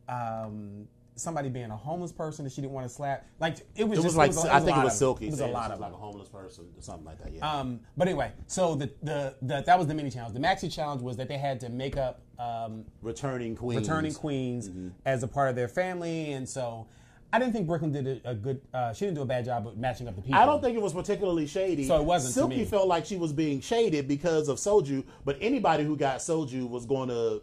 Um, 0.09 0.87
somebody 1.15 1.49
being 1.49 1.69
a 1.71 1.77
homeless 1.77 2.11
person 2.11 2.43
that 2.45 2.51
she 2.53 2.61
didn't 2.61 2.73
want 2.73 2.87
to 2.87 2.93
slap. 2.93 3.25
Like 3.39 3.57
it 3.75 3.83
was. 3.87 3.99
It 3.99 4.01
just, 4.03 4.17
was 4.17 4.17
like 4.17 4.31
a- 4.51 4.53
I 4.53 4.57
a 4.57 4.61
think 4.61 4.77
it 4.77 4.83
was 4.83 4.93
of 4.93 4.97
Silky. 4.99 5.27
It 5.27 5.31
was 5.31 5.39
a 5.39 5.47
lot 5.47 5.71
of 5.71 5.79
like 5.79 5.91
them. 5.91 5.99
a 5.99 6.03
homeless 6.03 6.29
person 6.29 6.65
or 6.75 6.81
something 6.81 7.05
like 7.05 7.21
that. 7.23 7.33
Yeah. 7.33 7.49
Um, 7.59 7.79
but 7.97 8.07
anyway, 8.07 8.31
so 8.47 8.75
the, 8.75 8.91
the 9.01 9.35
the 9.41 9.63
that 9.65 9.77
was 9.77 9.87
the 9.87 9.93
mini 9.93 10.09
challenge. 10.09 10.33
The 10.33 10.39
maxi 10.39 10.71
challenge 10.73 11.01
was 11.01 11.17
that 11.17 11.27
they 11.27 11.37
had 11.37 11.59
to 11.61 11.69
make 11.69 11.97
up 11.97 12.21
um, 12.39 12.85
returning 13.01 13.55
queens. 13.55 13.81
returning 13.81 14.13
queens 14.13 14.69
Mm-hmm. 14.69 14.89
as 15.05 15.23
a 15.23 15.27
part 15.27 15.49
of 15.49 15.55
their 15.55 15.67
family, 15.67 16.31
and 16.33 16.47
so 16.49 16.87
I 17.31 17.39
didn't 17.39 17.53
think 17.53 17.65
Brooklyn 17.67 17.91
did 17.91 18.07
a, 18.25 18.31
a 18.31 18.35
good. 18.35 18.61
Uh, 18.73 18.93
she 18.93 19.05
didn't 19.05 19.15
do 19.15 19.21
a 19.21 19.25
bad 19.25 19.45
job 19.45 19.67
of 19.67 19.77
matching 19.77 20.07
up 20.07 20.15
the 20.15 20.21
people. 20.21 20.39
I 20.39 20.45
don't 20.45 20.61
think 20.61 20.75
it 20.75 20.81
was 20.81 20.93
particularly 20.93 21.47
shady. 21.47 21.87
So 21.87 21.95
it 21.99 22.05
wasn't 22.05 22.33
Silky 22.33 22.63
felt 22.65 22.87
like 22.87 23.05
she 23.05 23.17
was 23.17 23.33
being 23.33 23.59
shaded 23.61 24.07
because 24.07 24.49
of 24.49 24.57
Soju, 24.57 25.03
but 25.25 25.37
anybody 25.41 25.83
who 25.83 25.95
got 25.97 26.17
Soju 26.17 26.69
was 26.69 26.85
going 26.85 27.09
to 27.09 27.41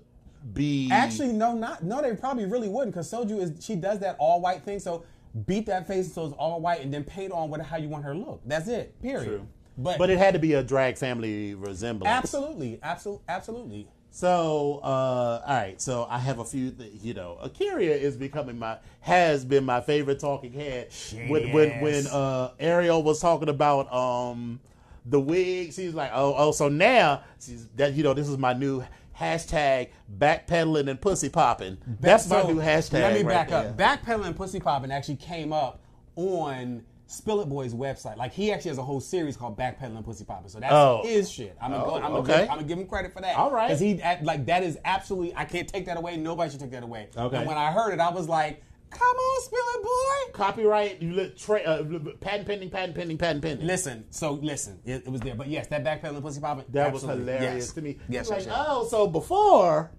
be 0.55 0.89
Actually, 0.91 1.33
no, 1.33 1.55
not 1.55 1.83
no. 1.83 2.01
They 2.03 2.15
probably 2.15 2.47
really 2.47 2.69
wouldn't 2.69 2.95
because 2.95 3.11
Soju 3.11 3.41
is 3.41 3.65
she 3.65 3.77
does 3.77 3.99
that 4.01 4.17
all 4.19 4.41
white 4.41 4.63
thing. 4.63 4.79
So 4.79 5.05
beat 5.47 5.67
that 5.67 5.87
face 5.87 6.13
so 6.13 6.27
it's 6.27 6.35
all 6.35 6.61
white, 6.61 6.81
and 6.81 6.93
then 6.93 7.05
paint 7.05 7.33
on 7.33 7.51
what 7.51 7.61
how 7.61 7.77
you 7.77 7.89
want 7.89 8.05
her 8.05 8.13
to 8.13 8.19
look. 8.19 8.41
That's 8.47 8.69
it. 8.69 9.01
Period. 9.03 9.27
True. 9.27 9.49
But, 9.79 9.99
But 9.99 10.11
it 10.11 10.19
had 10.19 10.35
to 10.35 10.41
be 10.41 10.55
a 10.55 10.63
drag 10.63 10.99
family 10.99 11.55
resemblance. 11.55 12.13
absolutely, 12.13 12.79
absolutely, 12.83 13.25
absolutely. 13.29 13.89
So, 14.11 14.81
uh, 14.83 15.43
all 15.47 15.55
right. 15.57 15.81
So 15.81 16.07
I 16.11 16.19
have 16.19 16.41
a 16.41 16.45
few. 16.45 16.73
Th- 16.73 16.93
you 17.01 17.15
know, 17.15 17.39
A'keria 17.43 17.97
is 17.97 18.17
becoming 18.17 18.59
my 18.59 18.79
has 19.01 19.45
been 19.45 19.65
my 19.65 19.81
favorite 19.81 20.19
talking 20.19 20.53
head. 20.53 20.93
When 21.29 21.53
when 21.53 21.81
when 21.81 22.07
uh, 22.09 22.51
Ariel 22.59 23.03
was 23.03 23.21
talking 23.21 23.49
about 23.49 23.91
um 23.93 24.61
the 25.07 25.21
wig, 25.21 25.73
she's 25.73 25.95
like, 25.95 26.11
oh 26.13 26.35
oh. 26.37 26.51
So 26.53 26.69
now 26.69 27.23
she's 27.41 27.69
that 27.77 27.95
you 27.95 28.03
know 28.03 28.13
this 28.13 28.29
is 28.29 28.37
my 28.37 28.53
new 28.53 28.83
hashtag 29.21 29.89
backpedaling 30.19 30.89
and 30.89 31.01
pussy 31.01 31.29
popping. 31.29 31.79
That's 32.01 32.29
my 32.29 32.43
new 32.43 32.57
hashtag. 32.57 32.93
Let 32.95 33.15
me 33.15 33.23
right 33.23 33.49
back 33.49 33.49
there. 33.51 33.69
up. 33.71 33.77
Backpedaling 33.77 34.27
and 34.29 34.37
pussy 34.37 34.61
popping 34.61 34.91
actually 34.91 35.17
came 35.17 35.53
up 35.53 35.83
on 36.17 36.83
Spill 37.07 37.41
It 37.41 37.49
Boy's 37.49 37.75
website. 37.75 38.17
Like 38.17 38.33
he 38.33 38.53
actually 38.53 38.69
has 38.71 38.79
a 38.79 38.83
whole 38.83 39.01
series 39.01 39.37
called 39.37 39.59
Backpedaling 39.59 39.97
and 39.97 40.05
Pussy 40.05 40.25
Popping. 40.25 40.49
So 40.49 40.61
that's 40.61 40.73
Oh. 40.73 41.03
his 41.05 41.31
shit. 41.31 41.57
I'm 41.61 41.73
gonna, 41.73 41.83
Oh, 41.85 41.87
go, 41.91 41.95
I'm, 41.97 42.03
gonna 42.03 42.15
oh, 42.15 42.19
okay. 42.19 42.33
give, 42.33 42.41
I'm 42.43 42.57
gonna 42.57 42.63
give 42.69 42.79
him 42.79 42.87
credit 42.87 43.13
for 43.13 43.21
that. 43.21 43.37
All 43.37 43.51
right. 43.51 43.67
Because 43.69 43.81
he 43.81 44.01
like 44.23 44.47
that 44.47 44.63
is 44.63 44.79
absolutely. 44.85 45.35
I 45.35 45.45
can't 45.45 45.69
take 45.69 45.87
that 45.87 45.97
away. 45.97 46.17
Nobody 46.17 46.51
should 46.51 46.61
take 46.61 46.71
that 46.71 46.83
away. 46.85 47.09
Okay. 47.17 47.37
And 47.37 47.47
when 47.47 47.59
I 47.59 47.73
heard 47.73 47.93
it, 47.93 48.01
I 48.01 48.11
was 48.11 48.29
like, 48.29 48.63
"Come 48.91 49.17
on, 49.17 49.43
Spill 49.43 49.59
It 49.77 49.83
Boy." 49.83 50.33
Copyright, 50.33 51.01
you 51.03 51.13
li- 51.13 51.33
tra- 51.37 51.61
uh, 51.63 51.83
patent 52.21 52.47
pending, 52.47 52.71
patent 52.71 52.95
pending, 52.97 53.19
patent 53.19 53.43
pending. 53.43 53.67
Listen, 53.67 54.05
so 54.11 54.33
listen, 54.33 54.79
it, 54.85 55.03
it 55.07 55.09
was 55.09 55.21
there, 55.21 55.35
but 55.35 55.49
yes, 55.49 55.67
that 55.69 55.85
backpedaling 55.85 56.23
pussy 56.23 56.41
popping. 56.41 56.65
That 56.71 56.93
was 56.93 57.03
hilarious 57.03 57.67
Yes. 57.67 57.73
to 57.73 57.83
me. 57.83 57.99
Yes, 58.09 58.29
like, 58.31 58.39
yes, 58.41 58.47
yes. 58.47 58.57
oh, 58.69 58.87
so 58.89 59.07
before 59.07 59.91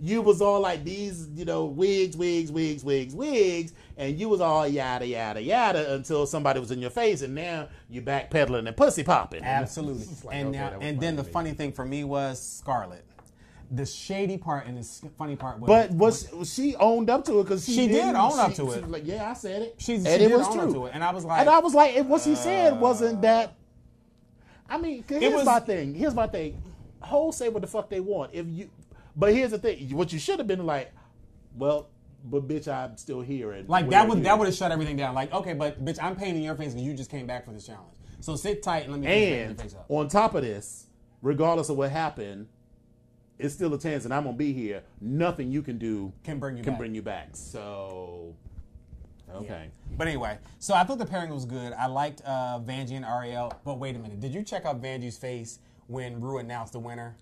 you 0.00 0.20
was 0.20 0.42
all 0.42 0.60
like 0.60 0.82
these, 0.84 1.28
you 1.34 1.44
know, 1.44 1.64
wigs, 1.66 2.16
wigs, 2.16 2.50
wigs, 2.50 2.82
wigs, 2.84 3.14
wigs, 3.14 3.72
and 3.96 4.18
you 4.18 4.28
was 4.28 4.40
all 4.40 4.66
yada 4.66 5.06
yada 5.06 5.40
yada 5.40 5.94
until 5.94 6.26
somebody 6.26 6.58
was 6.60 6.70
in 6.72 6.80
your 6.80 6.90
face, 6.90 7.22
and 7.22 7.34
now 7.34 7.68
you 7.88 8.02
backpedaling 8.02 8.66
and 8.66 8.76
pussy 8.76 9.04
popping. 9.04 9.42
Absolutely. 9.42 10.06
Like, 10.24 10.36
and 10.36 10.48
okay, 10.48 10.58
now, 10.58 10.78
and 10.80 11.00
then 11.00 11.16
the 11.16 11.24
funny 11.24 11.52
thing 11.52 11.72
for 11.72 11.84
me 11.84 12.02
was 12.04 12.40
Scarlet. 12.42 13.04
The 13.74 13.86
shady 13.86 14.36
part 14.38 14.66
and 14.66 14.78
the 14.78 15.08
funny 15.18 15.36
part 15.36 15.58
was. 15.58 15.66
But 15.68 15.90
was 15.92 16.28
she 16.54 16.76
owned 16.76 17.08
up 17.10 17.24
to 17.24 17.40
it 17.40 17.44
because 17.44 17.64
she, 17.64 17.74
She 17.74 17.88
did 17.88 18.14
own 18.14 18.38
up 18.38 18.50
she- 18.50 18.56
to 18.56 18.62
she 18.72 18.78
it. 18.78 18.82
was 18.82 18.90
like, 18.90 19.06
yeah, 19.06 19.30
I 19.30 19.34
said 19.34 19.62
it, 19.62 19.74
She- 19.78 19.94
and 19.94 20.06
she 20.06 20.12
it 20.12 20.18
did 20.18 20.32
was 20.32 20.46
own 20.46 20.52
true. 20.54 20.62
up 20.68 20.72
to 20.74 20.86
it, 20.86 20.92
and 20.94 21.02
I 21.02 21.10
was 21.12 21.24
like- 21.24 21.40
and 21.40 21.48
I 21.48 21.58
was 21.60 21.74
like, 21.74 21.96
what 22.06 22.20
she 22.22 22.34
said 22.34 22.74
uh, 22.74 22.76
wasn't 22.76 23.22
that. 23.22 23.54
I 24.68 24.78
mean, 24.78 25.04
here's 25.08 25.32
was- 25.34 25.44
my 25.44 25.60
thing. 25.60 25.94
Here's 25.94 26.14
my 26.14 26.26
thing. 26.26 26.62
hoes 27.00 27.36
say 27.36 27.48
what 27.48 27.60
the 27.62 27.68
fuck 27.68 27.90
they 27.90 28.00
want. 28.00 28.30
If 28.32 28.46
you, 28.48 28.70
but 29.16 29.32
here's 29.34 29.50
the 29.50 29.58
thing: 29.58 29.94
what 29.96 30.12
you 30.12 30.18
should 30.18 30.38
have 30.38 30.48
been 30.48 30.64
like, 30.66 30.92
well, 31.56 31.88
but 32.24 32.48
bitch, 32.48 32.66
I'm 32.68 32.96
still 32.96 33.20
here. 33.20 33.52
And 33.52 33.68
Like 33.68 33.90
that 33.90 34.08
would 34.08 34.22
that 34.24 34.38
would 34.38 34.46
have 34.46 34.54
shut 34.54 34.72
everything 34.72 34.96
down. 34.96 35.14
Like, 35.14 35.32
okay, 35.32 35.52
but 35.54 35.84
bitch, 35.84 35.98
I'm 36.02 36.16
painting 36.16 36.42
your 36.42 36.54
face 36.54 36.68
because 36.72 36.82
you 36.86 36.94
just 36.94 37.10
came 37.10 37.26
back 37.26 37.44
for 37.44 37.52
this 37.52 37.66
challenge. 37.66 37.92
So 38.20 38.36
sit 38.36 38.62
tight 38.62 38.84
and 38.84 38.92
let 38.92 39.00
me 39.00 39.06
And 39.06 39.50
your 39.50 39.58
face 39.58 39.74
up. 39.74 39.84
on 39.88 40.08
top 40.08 40.34
of 40.34 40.42
this, 40.42 40.86
regardless 41.20 41.68
of 41.68 41.76
what 41.76 41.90
happened, 41.90 42.46
it's 43.38 43.54
still 43.54 43.72
a 43.74 43.78
chance, 43.78 44.04
and 44.04 44.14
I'm 44.14 44.24
gonna 44.24 44.36
be 44.36 44.52
here. 44.52 44.82
Nothing 45.00 45.50
you 45.50 45.62
can 45.62 45.78
do 45.78 46.12
Can 46.22 46.38
bring 46.38 46.56
you 46.56 46.62
can 46.62 46.74
back. 46.74 46.78
bring 46.78 46.94
you 46.94 47.02
back. 47.02 47.28
So, 47.32 48.34
okay. 49.34 49.68
But 49.96 50.06
anyway, 50.08 50.38
so 50.58 50.74
I 50.74 50.84
thought 50.84 50.98
the 50.98 51.06
pairing 51.06 51.30
was 51.32 51.44
good. 51.44 51.72
I 51.72 51.86
liked 51.86 52.22
uh, 52.24 52.60
Vanjie 52.64 52.92
and 52.92 53.04
Ariel. 53.04 53.52
But 53.64 53.78
wait 53.78 53.96
a 53.96 53.98
minute, 53.98 54.20
did 54.20 54.34
you 54.34 54.42
check 54.42 54.64
out 54.64 54.80
Vanjie's 54.80 55.16
face 55.18 55.58
when 55.88 56.20
Ru 56.20 56.38
announced 56.38 56.72
the 56.74 56.80
winner? 56.80 57.16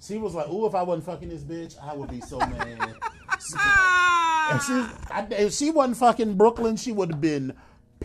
She 0.00 0.18
was 0.18 0.34
like, 0.34 0.48
"Ooh, 0.48 0.66
if 0.66 0.74
I 0.74 0.82
wasn't 0.82 1.06
fucking 1.06 1.28
this 1.28 1.42
bitch, 1.42 1.76
I 1.82 1.94
would 1.94 2.10
be 2.10 2.20
so 2.20 2.38
mad." 2.38 2.94
if, 3.30 4.64
she, 4.64 4.72
I, 5.10 5.26
if 5.30 5.52
she 5.52 5.70
wasn't 5.70 5.96
fucking 5.96 6.34
Brooklyn, 6.36 6.76
she 6.76 6.92
would 6.92 7.10
have 7.10 7.20
been 7.20 7.54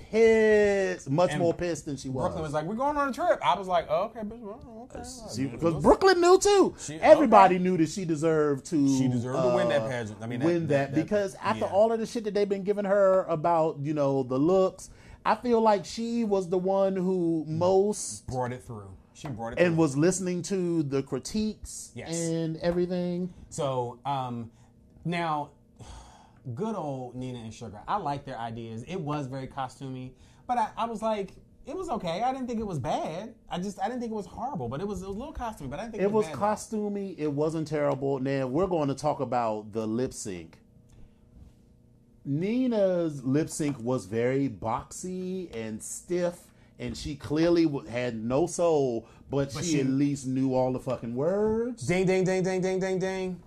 pissed, 0.10 1.10
much 1.10 1.32
And 1.32 1.40
more 1.40 1.54
pissed 1.54 1.86
than 1.86 1.98
she 1.98 2.10
was. 2.10 2.24
Brooklyn 2.24 2.44
was 2.44 2.54
like, 2.54 2.66
"We're 2.66 2.76
going 2.76 2.98
on 2.98 3.10
a 3.10 3.14
trip." 3.14 3.40
I 3.44 3.58
was 3.58 3.68
like, 3.68 3.88
oh, 3.90 4.06
"Okay, 4.06 4.20
bitch, 4.22 4.40
well, 4.40 4.88
okay." 4.94 5.48
Because 5.52 5.82
Brooklyn 5.84 6.20
knew 6.22 6.38
too. 6.40 6.76
She- 6.80 6.96
Everybody 7.00 7.60
knew 7.60 7.78
that 7.78 7.90
she 7.90 8.06
deserved 8.06 8.66
to. 8.68 8.98
She 8.98 9.08
deserved 9.08 9.42
to 9.44 9.56
win 9.56 9.70
that 9.70 9.82
uh, 9.84 9.88
pageant. 9.88 10.18
I 10.22 10.28
mean, 10.28 10.40
that- 10.40 10.46
win 10.46 10.68
that, 10.68 10.68
that- 10.68 10.96
that- 10.96 11.04
because 11.04 11.36
after 11.42 11.66
yeah. 11.66 11.72
all 11.72 11.92
of 11.92 12.00
the 12.00 12.06
shit 12.06 12.24
that 12.26 12.34
they've 12.34 12.50
been 12.50 12.64
giving 12.64 12.86
her 12.86 13.24
about, 13.30 13.80
you 13.80 13.94
know, 13.94 14.24
the 14.24 14.38
looks, 14.38 14.90
I 15.26 15.36
feel 15.36 15.62
like 15.62 15.86
she 15.86 16.24
was 16.24 16.50
the 16.50 16.58
one 16.58 16.96
who 16.96 17.46
most 17.48 18.26
brought 18.28 18.52
it 18.52 18.64
through. 18.64 18.90
She 19.14 19.28
brought 19.28 19.54
it 19.54 19.60
and 19.60 19.74
through. 19.76 19.82
was 19.82 19.98
listening 19.98 20.42
to 20.44 20.82
the 20.84 21.04
critiques 21.04 21.92
Yes. 21.94 22.18
and 22.30 22.56
everything. 22.58 23.34
So 23.50 24.00
um, 24.06 24.50
now, 25.04 25.50
good 26.56 26.76
old 26.76 27.16
Nina 27.16 27.40
and 27.40 27.54
Sugar. 27.54 27.80
I 27.88 27.98
like 27.98 28.26
their 28.26 28.38
ideas. 28.38 28.84
It 28.88 28.98
was 29.00 29.28
very 29.28 29.48
costumey, 29.48 30.12
but 30.48 30.58
I, 30.58 30.70
I 30.78 30.86
was 30.86 31.02
like, 31.02 31.32
it 31.66 31.76
was 31.76 31.90
okay. 31.90 32.24
I 32.24 32.32
didn't 32.34 32.48
think 32.48 32.60
it 32.60 32.66
was 32.66 32.80
bad. 32.80 33.36
I 33.50 33.60
just 33.60 33.80
I 33.80 33.86
didn't 33.88 34.00
think 34.00 34.12
it 34.12 34.16
was 34.16 34.26
horrible, 34.26 34.68
but 34.70 34.82
it 34.82 34.88
was, 34.88 35.02
it 35.04 35.08
was 35.08 35.16
a 35.16 35.20
little 35.20 35.34
costumey. 35.34 35.70
But 35.70 35.80
I 35.80 35.84
didn't 35.84 35.92
think 35.94 36.02
it, 36.04 36.06
It 36.06 36.12
was 36.12 36.26
bad. 36.28 36.36
costumey. 36.36 37.16
It 37.18 37.32
wasn't 37.32 37.68
terrible. 37.68 38.20
Now 38.20 38.48
we're 38.48 38.68
going 38.68 38.88
to 38.88 38.96
talk 38.96 39.20
about 39.20 39.72
the 39.72 39.86
lip 39.86 40.14
sync. 40.14 40.58
Nina's 42.26 43.24
lip 43.24 43.50
sync 43.50 43.80
was 43.80 44.06
very 44.06 44.50
boxy 44.50 45.54
and 45.56 45.82
stiff, 45.82 46.40
and 46.78 46.96
she 46.96 47.16
clearly 47.16 47.68
had 47.90 48.16
no 48.16 48.46
soul, 48.46 49.08
but, 49.30 49.52
she, 49.52 49.64
she- 49.64 49.80
at 49.80 49.88
least 49.88 50.28
knew 50.28 50.54
all 50.54 50.72
the 50.74 50.80
fucking 50.80 51.16
words. 51.16 51.86
Ding 51.88 52.06
ding 52.06 52.24
ding 52.24 52.44
ding 52.44 52.62
ding 52.62 52.80
ding 52.80 53.00
ding. 53.00 53.42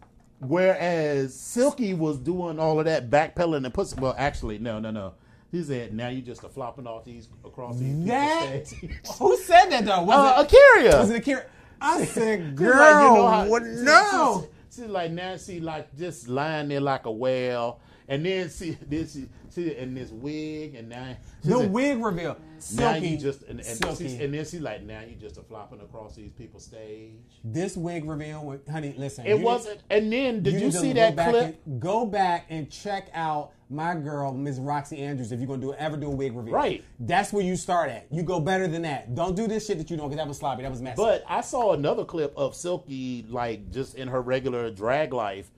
Whereas 0.46 1.34
Silky 1.34 1.94
was 1.94 2.18
doing 2.18 2.58
all 2.58 2.78
of 2.78 2.86
that 2.86 3.10
backpedaling 3.10 3.64
and 3.64 3.72
pussy. 3.72 3.96
Well, 3.98 4.14
actually, 4.18 4.58
no, 4.58 4.78
no, 4.80 4.90
no. 4.90 5.14
He 5.50 5.62
said, 5.62 5.94
"Now 5.94 6.08
you 6.08 6.22
just 6.22 6.42
a 6.44 6.48
flopping 6.48 6.86
off 6.86 7.04
these 7.04 7.28
across 7.44 7.78
these 7.78 8.04
That 8.06 8.68
who 9.18 9.36
said 9.36 9.66
that 9.66 9.84
though? 9.84 10.02
Was 10.02 10.16
uh, 10.16 10.42
it 10.42 10.48
A'keria. 10.50 10.98
was 11.00 11.10
it 11.10 11.24
A'keria? 11.24 11.44
I 11.80 12.04
said, 12.06 12.56
girl, 12.56 12.76
like, 12.78 13.02
you 13.10 13.16
know 13.18 13.26
how- 13.28 13.46
what? 13.48 13.62
No. 13.64 14.48
She's, 14.70 14.84
she's 14.84 14.90
like 14.90 15.10
Nancy, 15.12 15.60
like 15.60 15.96
just 15.96 16.28
lying 16.28 16.68
there 16.68 16.80
like 16.80 17.06
a 17.06 17.10
whale, 17.10 17.80
and 18.08 18.24
then 18.24 18.48
she, 18.50 18.70
then 18.88 19.06
she, 19.06 19.28
she 19.54 19.74
in 19.76 19.94
this 19.94 20.10
wig, 20.10 20.74
and 20.74 20.88
now 20.88 21.16
The 21.42 21.60
wig 21.68 22.02
reveal. 22.02 22.36
Now 22.74 22.92
Silky, 22.92 23.08
you 23.08 23.18
just, 23.18 23.42
and, 23.42 23.58
and, 23.58 23.64
Silky. 23.66 24.04
she's, 24.08 24.20
and 24.20 24.32
then 24.32 24.44
she's 24.44 24.60
like, 24.60 24.82
now 24.82 25.00
you 25.00 25.16
just 25.16 25.36
a 25.36 25.42
flopping 25.42 25.80
across 25.80 26.14
these 26.14 26.32
people's 26.32 26.64
stage. 26.64 27.12
this 27.42 27.76
wig 27.76 28.04
reveal, 28.04 28.60
honey, 28.70 28.94
listen. 28.96 29.26
It 29.26 29.40
wasn't. 29.40 29.80
And 29.90 30.12
then 30.12 30.42
did 30.42 30.54
you, 30.54 30.70
to 30.70 30.72
see 30.72 30.92
that 30.92 31.16
clip? 31.16 31.56
and- 31.66 31.80
go 31.80 32.06
back 32.06 32.46
and 32.50 32.70
check 32.70 33.08
out 33.14 33.52
my 33.68 33.94
girl, 33.94 34.32
Ms. 34.32 34.60
Roxxxy 34.60 34.98
Andrews. 35.00 35.32
If 35.32 35.40
you're 35.40 35.48
gonna 35.48 35.60
do 35.60 35.72
ever 35.74 35.96
do 35.96 36.06
a 36.08 36.14
wig 36.14 36.36
reveal, 36.36 36.52
Right. 36.54 36.84
That's 37.00 37.32
where 37.32 37.42
you 37.42 37.56
start 37.56 37.90
at. 37.90 38.06
You 38.10 38.22
go 38.22 38.38
better 38.38 38.68
than 38.68 38.82
that. 38.82 39.14
Don't 39.14 39.34
do 39.34 39.46
this 39.48 39.66
shit 39.66 39.78
that 39.78 39.90
you 39.90 39.96
don't, 39.96 40.08
because 40.08 40.18
that 40.18 40.28
was 40.28 40.36
sloppy. 40.38 40.62
That 40.62 40.70
was 40.70 40.82
messy. 40.82 40.96
But 40.96 41.24
I 41.26 41.40
saw 41.40 41.72
another 41.72 42.04
clip 42.04 42.32
of 42.36 42.54
Silky, 42.54 43.24
like 43.28 43.70
just 43.70 43.94
in 43.96 44.08
her 44.08 44.20
regular 44.20 44.70
drag 44.70 45.12
life. 45.12 45.50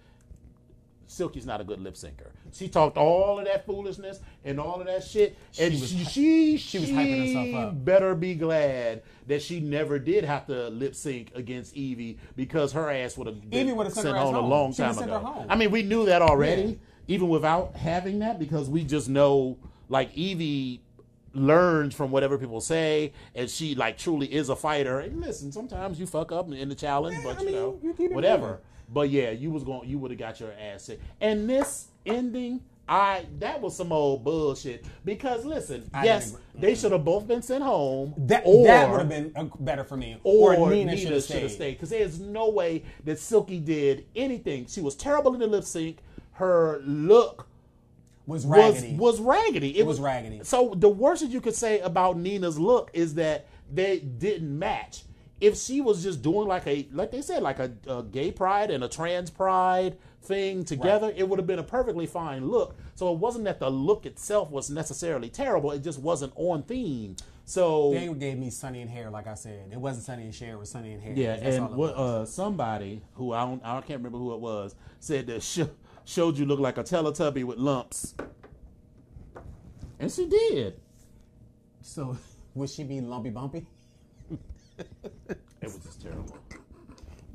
Silky's 1.07 1.47
not 1.47 1.61
a 1.61 1.65
good 1.65 1.81
lip 1.81 1.95
syncer. 1.95 2.29
She 2.53 2.69
talked 2.69 2.97
all 2.97 3.39
of 3.39 3.45
that 3.45 3.67
foolishness 3.67 4.21
and 4.45 4.59
all 4.61 4.81
of 4.81 4.87
that 4.87 5.05
shit, 5.05 5.37
and 5.59 5.73
was 5.73 5.91
she 5.91 6.05
she, 6.05 6.57
she 6.57 6.79
was 6.79 6.89
hyping 6.91 7.27
herself 7.53 7.69
up. 7.69 7.85
better 7.85 8.15
be 8.15 8.35
glad 8.35 9.03
that 9.27 9.43
she 9.43 9.61
never 9.61 9.99
did 9.99 10.25
have 10.25 10.47
to 10.47 10.69
lip 10.69 10.95
sync 10.95 11.31
against 11.35 11.75
Yvie 11.75 12.19
because 12.37 12.73
her 12.73 12.91
ass 12.91 13.17
would 13.17 13.27
have 13.27 13.51
been 13.51 13.69
Yvie 13.69 13.83
sent 13.85 13.95
sent 13.95 14.09
her 14.09 14.17
ass 14.17 14.23
home 14.25 14.35
a 14.37 14.41
long 14.41 14.73
She 14.73 14.83
time 14.83 14.95
sent 14.95 15.11
her 15.11 15.17
ago. 15.17 15.27
home. 15.27 15.47
I 15.49 15.57
mean, 15.57 15.71
we 15.71 15.83
knew 15.83 16.07
that 16.07 16.23
already, 16.23 16.63
Yeah. 16.63 17.15
even 17.17 17.29
without 17.29 17.75
having 17.77 18.21
that, 18.21 18.39
because 18.39 18.69
we 18.69 18.85
just 18.85 19.09
know 19.09 19.59
like 19.89 20.15
Yvie 20.15 20.81
learns 21.33 21.95
from 21.95 22.11
whatever 22.13 22.39
people 22.39 22.61
say, 22.61 23.13
and 23.35 23.51
she 23.51 23.75
like 23.75 23.99
truly 23.99 24.33
is 24.33 24.49
a 24.49 24.57
fighter. 24.57 25.01
And 25.01 25.21
listen, 25.21 25.51
sometimes 25.53 25.99
you 25.99 26.07
fuck 26.07 26.31
up 26.33 26.51
in 26.53 26.69
the 26.69 26.75
challenge, 26.75 27.17
but 27.25 27.37
I 27.39 27.41
you 27.41 27.47
mean, 27.47 27.55
know, 27.57 27.79
you 27.83 27.93
whatever. 28.11 28.61
But 28.95 29.11
yeah, 29.11 29.31
you 29.31 29.51
was 29.51 29.65
going, 29.65 29.89
you 29.89 29.99
would 29.99 30.11
have 30.13 30.19
got 30.21 30.41
your 30.41 30.53
ass 30.53 30.85
sick. 30.85 31.01
And 31.21 31.51
this 31.51 31.89
ending, 32.07 32.61
I 32.89 33.27
that 33.41 33.61
was 33.61 33.77
some 33.77 33.93
old 33.93 34.23
bullshit. 34.25 34.85
Because 35.05 35.45
listen, 35.45 35.91
I 35.93 36.05
yes, 36.05 36.31
didn't 36.31 36.61
they 36.61 36.75
should 36.77 36.93
have 36.93 37.05
both 37.05 37.27
been 37.27 37.43
sent 37.43 37.65
home. 37.65 38.15
that 38.19 38.43
or, 38.47 38.67
that 38.67 38.91
would 38.91 39.01
have 39.01 39.09
been 39.09 39.33
uh, 39.35 39.45
better 39.61 39.85
for 39.85 39.97
me. 39.97 40.19
or, 40.23 40.55
Or, 40.55 40.71
Nina, 40.71 40.95
Nina, 40.95 41.21
should 41.21 41.43
have 41.43 41.51
stayed. 41.51 41.73
Because 41.73 41.91
there's 41.91 42.21
no 42.21 42.49
way 42.51 42.85
that 43.05 43.19
Silky 43.19 43.59
did 43.59 44.07
anything. 44.15 44.67
She 44.67 44.81
was 44.81 44.95
terrible 44.95 45.35
in 45.35 45.41
the 45.41 45.47
lip 45.47 45.65
sync. 45.65 45.99
Her 46.35 46.83
look 46.85 47.47
Was 48.27 48.47
was 48.47 48.59
raggedy. 48.75 48.97
was 48.97 49.21
raggedy. 49.21 49.79
It, 49.79 49.87
was 49.87 49.99
raggedy. 50.01 50.41
So 50.45 50.75
the 50.77 50.89
worst 50.89 51.23
that 51.23 51.31
you 51.31 51.41
could 51.41 51.55
say 51.55 51.81
about 51.81 52.17
Nina's 52.17 52.59
look 52.59 52.91
is 52.93 53.15
that 53.15 53.47
they 53.73 53.99
didn't 53.99 54.57
match. 54.59 55.03
If 55.41 55.57
she 55.59 55.81
was 55.81 56.03
just 56.03 56.23
doing 56.23 56.47
like 56.49 56.67
a 56.67 56.89
like 56.93 57.11
they 57.11 57.21
said 57.21 57.43
like 57.43 57.59
a, 57.59 57.73
a 57.87 58.03
gay 58.03 58.31
pride 58.31 58.71
and 58.71 58.85
a 58.85 58.89
trans 58.89 59.31
pride 59.31 59.97
thing 60.23 60.65
together, 60.65 61.13
it 61.15 61.29
would 61.29 61.39
have 61.39 61.47
been 61.47 61.59
a 61.59 61.65
perfectly 61.65 62.07
fine 62.07 62.49
look. 62.49 62.77
So 62.95 63.13
it 63.13 63.19
wasn't 63.19 63.45
that 63.45 63.59
the 63.59 63.71
look 63.71 64.07
itself 64.07 64.51
was 64.51 64.71
necessarily 64.71 65.29
terrible. 65.29 65.73
It 65.73 65.83
just 65.83 65.99
wasn't 66.01 66.33
on 66.37 66.63
theme. 66.63 67.17
So 67.45 67.93
they 67.93 68.09
gave 68.15 68.39
me 68.39 68.49
Sunny 68.49 68.81
and 68.81 68.91
hair, 68.91 69.11
like 69.11 69.27
I 69.27 69.35
said. 69.35 69.71
It 69.71 69.79
wasn't 69.79 70.07
Sunny 70.07 70.23
and 70.25 70.35
Cher, 70.35 70.55
it 70.55 70.59
was 70.59 70.71
Sunny 70.71 70.93
and 70.95 71.03
hair. 71.03 71.13
yeah, 71.15 71.37
That's 71.37 71.57
and 71.57 71.75
what 71.75 71.95
uh, 71.95 72.25
somebody 72.25 73.03
who 73.15 73.33
I 73.33 73.45
don't 73.45 73.63
I 73.65 73.81
can't 73.81 73.99
remember 73.99 74.19
who 74.19 74.33
it 74.33 74.41
was 74.41 74.75
said 74.99 75.27
that 75.27 75.43
sh- 75.43 75.61
showed 76.07 76.39
you 76.39 76.47
look 76.47 76.61
like 76.61 76.79
a 76.79 76.85
Teletubby 76.85 77.45
with 77.45 77.59
lumps, 77.59 78.15
and 79.99 80.11
she 80.11 80.27
did. 80.27 80.81
So 81.83 82.17
would 82.55 82.71
she 82.71 82.85
be 82.85 83.01
lumpy 83.03 83.31
bumpy? 83.31 83.67
It 84.79 85.39
was 85.63 85.79
just 85.79 86.03
terrible. 86.03 86.37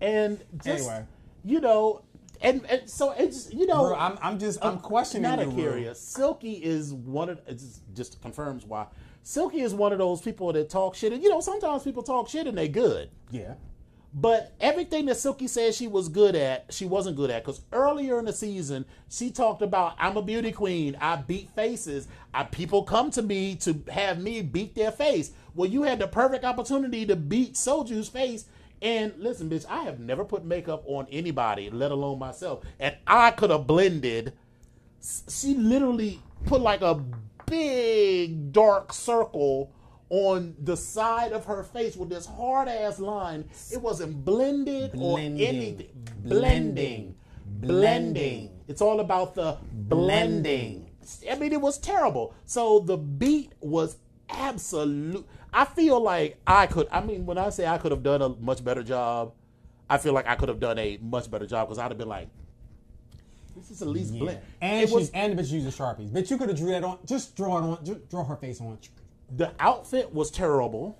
And 0.01 0.39
just 0.63 0.87
Anyway. 0.87 1.05
you 1.43 1.59
know, 1.59 2.03
and, 2.41 2.65
and 2.69 2.89
so 2.89 3.11
it's 3.11 3.51
you 3.53 3.65
know, 3.65 3.87
Bro, 3.89 3.95
I'm, 3.97 4.17
I'm 4.21 4.39
just 4.39 4.63
I'm 4.63 4.79
questioning 4.79 5.23
not 5.23 5.39
you, 5.39 5.45
a 5.45 5.47
Ru. 5.49 5.55
curious. 5.55 5.99
Silky 5.99 6.53
is 6.53 6.93
one 6.93 7.29
of 7.29 7.39
it 7.47 7.53
just, 7.59 7.81
just 7.95 8.21
confirms 8.21 8.65
why. 8.65 8.87
Silky 9.23 9.61
is 9.61 9.73
one 9.73 9.91
of 9.91 9.97
those 9.97 10.21
people 10.21 10.53
that 10.53 10.69
talk 10.69 10.95
shit, 10.95 11.11
and 11.11 11.21
you 11.21 11.29
know 11.29 11.41
sometimes 11.41 11.83
people 11.83 12.03
talk 12.03 12.29
shit 12.29 12.47
and 12.47 12.57
they 12.57 12.67
good. 12.69 13.09
Yeah. 13.31 13.55
But 14.11 14.53
everything 14.59 15.05
that 15.05 15.17
Silky 15.17 15.47
said 15.47 15.75
she 15.75 15.87
was 15.87 16.09
good 16.09 16.35
at, 16.35 16.73
she 16.73 16.85
wasn't 16.85 17.15
good 17.15 17.29
at. 17.29 17.43
Because 17.43 17.61
earlier 17.71 18.17
in 18.17 18.25
the 18.25 18.33
season, 18.33 18.85
she 19.07 19.29
talked 19.29 19.61
about, 19.61 19.95
I'm 19.99 20.17
a 20.17 20.21
beauty 20.21 20.51
queen. 20.51 20.97
I 20.99 21.17
beat 21.17 21.51
faces. 21.51 22.07
I, 22.33 22.43
people 22.43 22.83
come 22.83 23.11
to 23.11 23.21
me 23.21 23.55
to 23.57 23.83
have 23.91 24.19
me 24.19 24.41
beat 24.41 24.73
their 24.73 24.91
face. 24.91 25.31
Well, 25.53 25.69
you 25.69 25.83
had 25.83 25.99
the 25.99 26.07
perfect 26.07 26.43
opportunity 26.43 27.05
to 27.05 27.15
beat 27.15 27.53
Soju's 27.53 28.09
face. 28.09 28.45
And 28.81 29.13
listen, 29.17 29.49
bitch, 29.49 29.65
I 29.69 29.83
have 29.83 29.99
never 29.99 30.25
put 30.25 30.43
makeup 30.43 30.83
on 30.87 31.05
anybody, 31.11 31.69
let 31.69 31.91
alone 31.91 32.17
myself. 32.17 32.63
And 32.79 32.95
I 33.05 33.31
could 33.31 33.51
have 33.51 33.67
blended. 33.67 34.33
She 35.29 35.53
literally 35.53 36.19
put 36.45 36.61
like 36.61 36.81
a 36.81 37.03
big 37.45 38.51
dark 38.53 38.91
circle 38.93 39.71
on 40.09 40.55
the 40.59 40.75
side 40.75 41.31
of 41.33 41.45
her 41.45 41.63
face 41.63 41.95
with 41.95 42.09
this 42.09 42.25
hard 42.25 42.67
ass 42.67 42.99
line. 42.99 43.47
It 43.71 43.81
wasn't 43.81 44.25
blended 44.25 44.91
or 44.95 45.17
Blending. 45.17 45.47
anything. 45.47 45.89
Blending. 46.23 47.15
Blending. 47.45 47.77
Blending. 47.79 48.49
It's 48.67 48.81
all 48.81 48.99
about 48.99 49.35
the 49.35 49.57
blending. 49.73 50.89
I 51.29 51.35
mean, 51.35 51.53
it 51.53 51.61
was 51.61 51.77
terrible. 51.77 52.33
So 52.45 52.79
the 52.79 52.97
beat 52.97 53.53
was 53.61 53.97
absolute. 54.29 55.27
I 55.51 55.65
feel 55.65 55.99
like 55.99 56.37
I 56.45 56.67
could. 56.67 56.87
I 56.91 57.01
mean, 57.01 57.25
when 57.25 57.37
I 57.37 57.49
say 57.49 57.65
I 57.65 57.77
could 57.79 57.91
have 57.91 58.03
done 58.03 58.21
a 58.21 58.29
much 58.29 58.63
better 58.63 58.83
job, 58.83 59.33
I 59.89 59.97
feel 59.97 60.13
like 60.13 60.27
I 60.27 60.35
could 60.35 60.49
have 60.49 60.59
done 60.59 60.77
a 60.77 60.97
much 61.01 61.29
better 61.31 61.47
job 61.47 61.67
because 61.67 61.79
I'd 61.79 61.89
have 61.89 61.97
been 61.97 62.07
like, 62.09 62.29
"This 63.55 63.71
is 63.71 63.81
at 63.81 63.87
least 63.87 64.13
Yeah. 64.13 64.19
blend." 64.19 64.39
And 64.61 64.81
it 64.83 64.87
she's 64.89 64.93
was 64.95 65.09
and 65.11 65.37
the 65.37 65.41
bitch 65.41 65.51
using 65.51 65.71
sharpies. 65.71 66.09
Bitch, 66.11 66.29
you 66.29 66.37
could 66.37 66.49
have 66.49 66.57
drew 66.57 66.69
that 66.69 66.83
on. 66.83 66.99
Just 67.05 67.35
draw 67.35 67.57
it 67.57 67.61
on. 67.63 67.83
Just 67.83 68.07
draw 68.09 68.23
her 68.23 68.35
face 68.35 68.61
on. 68.61 68.77
The 69.35 69.51
outfit 69.59 70.13
was 70.13 70.31
terrible. 70.31 70.97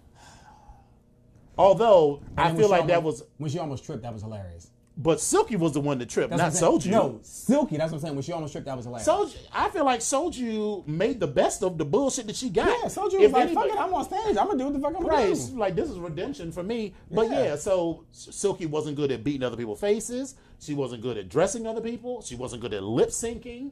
Although 1.57 2.21
And 2.37 2.39
I 2.39 2.55
feel 2.55 2.69
like 2.69 2.87
that 2.87 3.03
was, 3.03 3.23
when 3.37 3.49
she 3.51 3.59
almost 3.59 3.83
tripped. 3.85 4.03
That 4.03 4.13
was 4.13 4.21
hilarious. 4.21 4.71
but 4.97 5.19
Silky 5.19 5.55
was 5.57 5.73
the 5.73 5.81
one 5.81 5.97
that 5.99 6.09
tripped, 6.09 6.29
That's 6.29 6.61
not 6.61 6.71
what 6.71 6.75
I'm 6.75 6.81
saying. 6.81 6.93
Soju. 6.93 7.11
No, 7.13 7.19
Silky. 7.21 7.77
That's 7.77 7.91
what 7.91 7.97
I'm 7.97 8.01
saying. 8.01 8.15
When 8.15 8.23
she 8.23 8.31
almost 8.31 8.53
tripped, 8.53 8.65
that 8.67 8.77
was 8.77 8.85
hilarious. 8.85 9.07
Soju, 9.07 9.37
I 9.51 9.69
feel 9.69 9.83
like 9.83 9.99
Soju 9.99 10.87
made 10.87 11.19
the 11.19 11.27
best 11.27 11.61
of 11.63 11.77
the 11.77 11.83
bullshit 11.85 12.27
that 12.27 12.35
she 12.37 12.49
got. 12.49 12.67
yeah, 12.67 12.87
Soju 12.87 13.03
was 13.03 13.13
If 13.15 13.31
like, 13.33 13.45
anybody- 13.47 13.69
"Fuck 13.71 13.77
it, 13.77 13.81
I'm 13.83 13.93
on 13.93 14.03
stage. 14.05 14.37
I'm 14.37 14.47
gonna 14.47 14.57
do 14.57 14.63
what 14.65 14.73
the 14.73 14.79
fuck 14.79 14.87
I'm 14.95 15.01
gonna 15.03 15.07
Right, 15.07 15.33
do." 15.35 15.57
like 15.57 15.75
this 15.75 15.89
is 15.89 15.97
redemption 15.99 16.51
for 16.53 16.63
me. 16.63 16.93
But 17.11 17.29
Yeah. 17.29 17.43
yeah, 17.43 17.55
so 17.57 18.05
Silky 18.11 18.65
wasn't 18.65 18.95
good 18.95 19.11
at 19.11 19.23
beating 19.25 19.43
other 19.43 19.57
people's 19.57 19.81
faces. 19.81 20.35
She 20.59 20.73
wasn't 20.73 21.01
good 21.01 21.17
at 21.17 21.27
dressing 21.29 21.65
other 21.67 21.81
people. 21.81 22.21
She 22.21 22.35
wasn't 22.35 22.61
good 22.61 22.73
at 22.73 22.83
lip 22.83 23.09
syncing. 23.09 23.71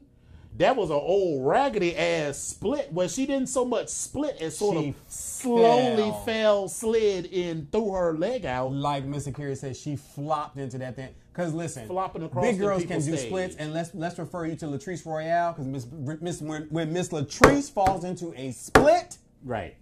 That 0.56 0.74
was 0.74 0.90
an 0.90 0.96
old 0.96 1.46
raggedy 1.46 1.96
ass 1.96 2.36
split 2.36 2.92
where 2.92 3.08
she 3.08 3.26
didn't 3.26 3.48
so 3.48 3.64
much 3.64 3.88
split 3.88 4.38
as 4.40 4.58
sort 4.58 4.76
She 4.78 4.88
of 4.88 4.94
slowly 5.06 6.10
fell. 6.10 6.22
fell, 6.24 6.68
slid 6.68 7.26
in, 7.26 7.68
threw 7.70 7.92
her 7.92 8.12
leg 8.18 8.44
out. 8.44 8.72
like 8.72 9.04
Miss 9.04 9.28
A'keria 9.28 9.56
said, 9.56 9.76
she 9.76 9.94
flopped 9.94 10.56
into 10.58 10.78
that 10.78 10.96
thing. 10.96 11.10
Cause 11.32 11.54
listen, 11.54 11.86
Flopping 11.86 12.24
across 12.24 12.44
big 12.44 12.58
girls 12.58 12.80
can 12.82 12.88
people's 12.88 13.06
do 13.06 13.16
stage. 13.16 13.28
splits, 13.28 13.54
and 13.56 13.72
let's 13.72 13.94
let's 13.94 14.18
refer 14.18 14.46
you 14.46 14.56
to 14.56 14.66
Latrice 14.66 15.06
Royale, 15.06 15.52
because 15.52 15.66
Miss 15.68 15.86
Miss 16.20 16.40
when, 16.42 16.62
when 16.70 16.92
Miss 16.92 17.10
Latrice 17.10 17.70
falls 17.70 18.02
into 18.02 18.34
a 18.34 18.50
split, 18.50 19.18
Right. 19.44 19.76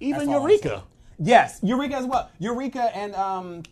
Even 0.00 0.28
all 0.28 0.34
I'm 0.36 0.40
Eureka. 0.42 0.82
yes, 1.20 1.60
Eureka 1.62 1.94
as 1.94 2.06
well. 2.06 2.28
Eureka 2.40 2.90
and 2.96 3.14
um, 3.14 3.62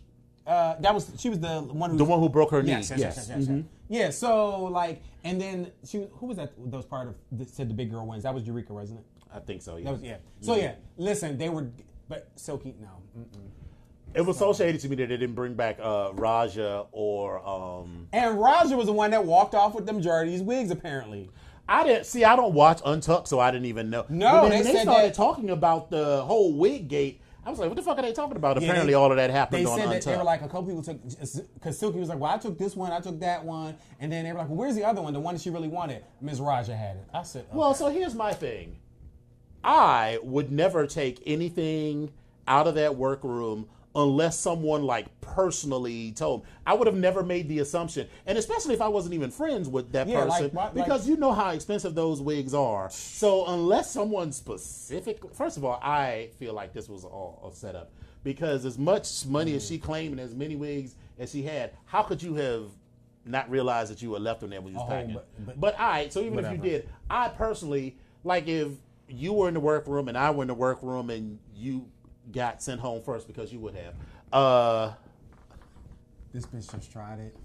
uh, 0.47 0.77
that 0.79 0.95
was 0.95 1.11
she 1.19 1.29
was 1.29 1.41
the 1.41 1.61
one 1.63 1.91
who 1.91 1.97
The 1.97 2.05
one 2.05 2.21
who 2.21 2.29
broke 2.29 2.53
her 2.53 2.63
knee. 2.63 2.71
Yes, 2.71 2.91
yes, 2.91 3.01
yes, 3.01 3.17
yes, 3.17 3.29
yes, 3.29 3.49
yes. 3.49 3.65
Yeah, 3.89 4.11
so 4.11 4.65
like, 4.67 5.03
and 5.25 5.41
then 5.41 5.73
she 5.85 6.07
who 6.13 6.27
was 6.27 6.37
that? 6.37 6.53
That 6.71 6.77
was 6.77 6.87
part 6.87 7.09
of 7.09 7.15
that 7.33 7.49
said 7.49 7.69
the 7.69 7.75
big 7.75 7.91
girl 7.91 8.07
wins. 8.07 8.23
That 8.25 8.35
was 8.35 8.47
Eureka, 8.47 8.73
wasn't 8.73 9.01
it? 9.01 9.07
I 9.35 9.39
think 9.39 9.63
so, 9.63 9.77
yeah. 9.77 9.85
That 9.85 9.93
was 9.93 10.03
yeah. 10.03 10.17
So 10.41 10.57
yeah, 10.57 10.75
listen, 10.97 11.39
they 11.39 11.49
were, 11.49 11.71
but 12.09 12.29
Silky 12.37 12.75
no. 12.81 12.89
Mm-mm. 13.19 13.49
It 14.15 14.21
was 14.21 14.37
so 14.37 14.53
shady 14.53 14.77
to 14.77 14.89
me 14.91 14.97
that 14.97 15.09
they 15.09 15.17
didn't 15.17 15.35
bring 15.35 15.55
back 15.55 15.79
uh, 15.81 16.11
Ra'Jah 16.13 16.87
or 16.93 17.47
um, 17.49 18.09
And 18.13 18.39
Roger 18.39 18.77
was 18.77 18.85
the 18.85 18.93
one 18.93 19.11
that 19.13 19.25
walked 19.25 19.55
off 19.55 19.75
with 19.75 19.87
them 19.87 20.03
Jardy's 20.03 20.43
wigs, 20.43 20.71
apparently. 20.71 21.31
I 21.67 21.83
didn't 21.85 22.05
see. 22.05 22.23
I 22.23 22.37
don't 22.37 22.53
watch 22.53 22.83
Untucked, 22.85 23.27
so 23.29 23.41
I 23.41 23.51
didn't 23.51 23.67
even 23.67 23.89
know. 23.89 24.05
No, 24.11 24.43
But 24.43 24.49
then 24.51 24.65
they 24.65 24.73
said 24.73 24.83
started 24.83 25.09
that- 25.09 25.15
talking 25.15 25.49
about 25.49 25.91
the 25.91 26.23
whole 26.25 26.53
wig 26.53 26.89
gate. 26.89 27.22
I 27.45 27.51
was 27.51 27.59
like, 27.59 27.69
"What 27.69 27.77
the 27.77 27.83
fuck 27.83 27.99
are 27.99 28.03
they 28.03 28.13
talking 28.13 28.37
about?" 28.37 28.57
Yeah, 28.61 28.69
Apparently, 28.69 28.93
they- 28.93 28.95
all 28.95 29.11
of 29.11 29.17
that 29.17 29.31
happened 29.31 29.67
They 29.67 29.71
on 29.71 29.77
said 29.79 29.87
uh, 29.87 29.91
that 29.91 29.95
Untucked. 29.97 30.13
they 30.15 30.19
were 30.19 30.25
like 30.25 30.43
a 30.43 30.49
couple 30.49 30.65
people 30.65 30.83
took 30.83 31.03
because 31.55 31.79
Silky 31.79 31.99
was 31.99 32.09
like, 32.09 32.19
"Well, 32.21 32.31
I 32.31 32.39
took 32.39 32.57
this 32.59 32.77
one, 32.77 32.93
I 32.93 33.01
took 33.01 33.19
that 33.21 33.45
one," 33.45 33.77
and 34.01 34.13
then 34.13 34.25
they 34.25 34.33
were 34.33 34.39
like, 34.39 34.49
"Well, 34.49 34.59
where's 34.59 34.75
the 34.77 34.85
other 34.85 35.03
one? 35.03 35.13
The 35.13 35.21
one 35.21 35.35
that 35.35 35.41
she 35.43 35.51
really 35.51 35.69
wanted?" 35.69 36.05
Ms. 36.21 36.41
Ra'Jah 36.41 36.77
had 36.77 36.97
it. 36.97 37.05
I 37.13 37.23
said, 37.25 37.47
well, 37.53 37.75
so 37.75 37.89
here's 37.91 38.15
my 38.15 38.33
thing. 38.33 38.77
I 39.65 40.19
would 40.23 40.51
never 40.53 40.87
take 40.87 41.23
anything 41.27 42.13
out 42.49 42.67
of 42.67 42.75
that 42.77 42.97
workroom 42.97 43.69
unless 43.95 44.39
someone 44.39 44.85
like 44.85 45.07
personally 45.21 46.13
told 46.13 46.43
me. 46.45 46.49
I 46.67 46.75
would 46.75 46.87
have 46.87 46.97
never 46.97 47.23
made 47.23 47.49
the 47.49 47.59
assumption, 47.59 48.09
and 48.27 48.39
especially 48.39 48.75
if 48.75 48.81
I 48.81 48.89
wasn't 48.89 49.15
even 49.15 49.31
friends 49.31 49.69
with 49.69 49.93
that 49.93 50.09
Yeah, 50.09 50.25
person, 50.25 50.51
why- 50.53 50.65
like- 50.65 50.75
because 50.75 51.07
you 51.09 51.17
know 51.17 51.33
how 51.33 51.51
expensive 51.51 51.95
those 51.95 52.21
wigs 52.21 52.55
are. 52.55 52.89
So 52.91 53.47
unless 53.47 53.91
someone 53.91 54.33
specific, 54.33 55.21
first 55.35 55.57
of 55.57 55.65
all, 55.65 55.79
I 55.83 56.31
feel 56.39 56.55
like 56.55 56.73
this 56.73 56.89
was 56.89 57.05
all 57.05 57.51
a 57.51 57.55
setup 57.55 57.91
because 58.25 58.65
as 58.65 58.79
much 58.79 59.27
money 59.27 59.55
as 59.55 59.67
she 59.67 59.79
mm. 59.79 59.83
claimed 59.83 60.13
and 60.13 60.21
as 60.21 60.35
many 60.35 60.57
wigs 60.57 60.95
as 61.19 61.31
she 61.31 61.43
had, 61.43 61.73
how 61.85 62.03
could 62.03 62.23
you 62.23 62.35
have? 62.37 62.65
Not 63.25 63.49
realized 63.49 63.93
that 63.93 64.03
you 64.03 64.11
were 64.11 64.19
left 64.19 64.43
on 64.43 64.51
there 64.51 64.61
when 64.61 64.73
you 64.73 64.81
was 64.81 64.87
Oh, 64.89 64.91
packing. 64.91 65.15
but- 65.15 65.29
But, 65.47 65.61
but- 65.61 65.79
all 65.81 65.87
right, 65.91 66.13
so 66.13 66.19
even 66.23 66.45
if 66.45 66.51
you 66.51 66.59
did, 66.59 66.89
I 67.09 67.29
personally 67.29 67.97
like 68.25 68.49
if 68.49 68.69
you 69.07 69.33
were 69.33 69.47
in 69.47 69.55
the 69.55 69.61
workroom 69.61 70.09
and 70.09 70.19
I 70.19 70.33
were 70.33 70.43
in 70.43 70.49
the 70.49 70.55
workroom 70.55 71.09
and 71.09 71.39
you 71.55 71.87
got 72.31 72.63
sent 72.63 72.81
home 72.81 73.03
first 73.03 73.27
because 73.27 73.53
you 73.53 73.59
would 73.61 73.75
have. 73.75 73.95
Uh, 74.33 74.93
this 76.33 76.47
bitch 76.47 76.71
just 76.71 76.93
tried 76.93 77.19
it. 77.19 77.37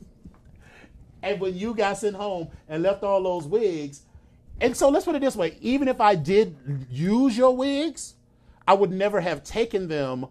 and 1.22 1.40
when 1.40 1.56
you 1.58 1.74
got 1.74 1.98
sent 1.98 2.16
home 2.16 2.50
and 2.70 2.84
left 2.84 3.04
all 3.04 3.24
those 3.24 3.46
wigs, 3.46 4.02
and 4.62 4.76
so 4.76 4.90
let's 4.90 5.06
put 5.06 5.16
it 5.16 5.22
this 5.22 5.36
way: 5.36 5.58
even 5.62 5.88
if 5.88 6.00
I 6.00 6.16
did 6.16 6.56
use 6.90 7.38
your 7.38 7.56
wigs, 7.56 8.16
I 8.68 8.74
would 8.74 8.92
never 8.92 9.22
have 9.22 9.44
taken 9.44 9.88
them 9.88 10.28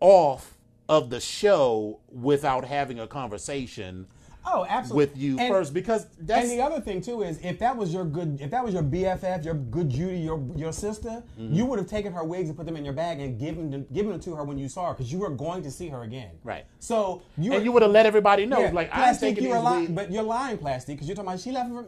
off 0.00 0.56
of 0.88 1.10
the 1.10 1.20
show 1.20 2.00
without 2.10 2.64
having 2.64 3.00
a 3.00 3.06
conversation 3.06 4.06
Oh, 4.48 4.64
absolutely. 4.68 5.06
with 5.06 5.16
you 5.18 5.38
And- 5.38 5.48
first 5.52 5.74
because 5.74 6.06
that's 6.20 6.48
and 6.48 6.58
the 6.58 6.62
other 6.62 6.80
thing 6.80 7.00
too 7.00 7.22
is 7.22 7.38
if 7.42 7.58
that 7.58 7.76
was 7.76 7.92
your 7.92 8.04
good, 8.04 8.38
if 8.40 8.50
that 8.52 8.64
was 8.64 8.72
your 8.74 8.82
BFF, 8.84 9.44
your 9.44 9.54
good 9.54 9.90
Judy, 9.90 10.18
your 10.18 10.40
your 10.54 10.72
sister, 10.72 11.22
Mm-hmm. 11.38 11.52
you 11.54 11.66
would 11.66 11.78
have 11.78 11.88
taken 11.88 12.12
her 12.12 12.22
wigs 12.24 12.48
and 12.48 12.56
put 12.56 12.64
them 12.66 12.76
in 12.76 12.84
your 12.84 12.94
bag 12.94 13.20
and 13.20 13.38
given 13.38 13.70
them 13.70 13.86
given 13.92 14.12
them 14.12 14.20
to 14.20 14.34
her 14.36 14.44
when 14.44 14.56
you 14.58 14.68
saw 14.68 14.88
her 14.88 14.94
because 14.94 15.12
you 15.12 15.18
were 15.18 15.30
going 15.30 15.62
to 15.64 15.70
see 15.70 15.88
her 15.88 16.02
again. 16.02 16.30
Right. 16.44 16.64
So 16.78 17.22
you 17.36 17.52
and 17.54 17.64
you 17.64 17.72
would 17.72 17.82
have 17.82 17.90
let 17.90 18.06
everybody 18.06 18.46
know, 18.46 18.60
yeah, 18.60 18.70
like 18.72 18.90
plastic, 18.92 19.40
you're 19.40 19.58
lying, 19.60 19.94
but 19.94 20.10
you're 20.12 20.22
lying, 20.22 20.58
plastic, 20.58 20.96
because 20.96 21.08
you're 21.08 21.16
talking 21.16 21.28
about 21.30 21.40
she 21.40 21.50
left 21.52 21.68
from 21.70 21.86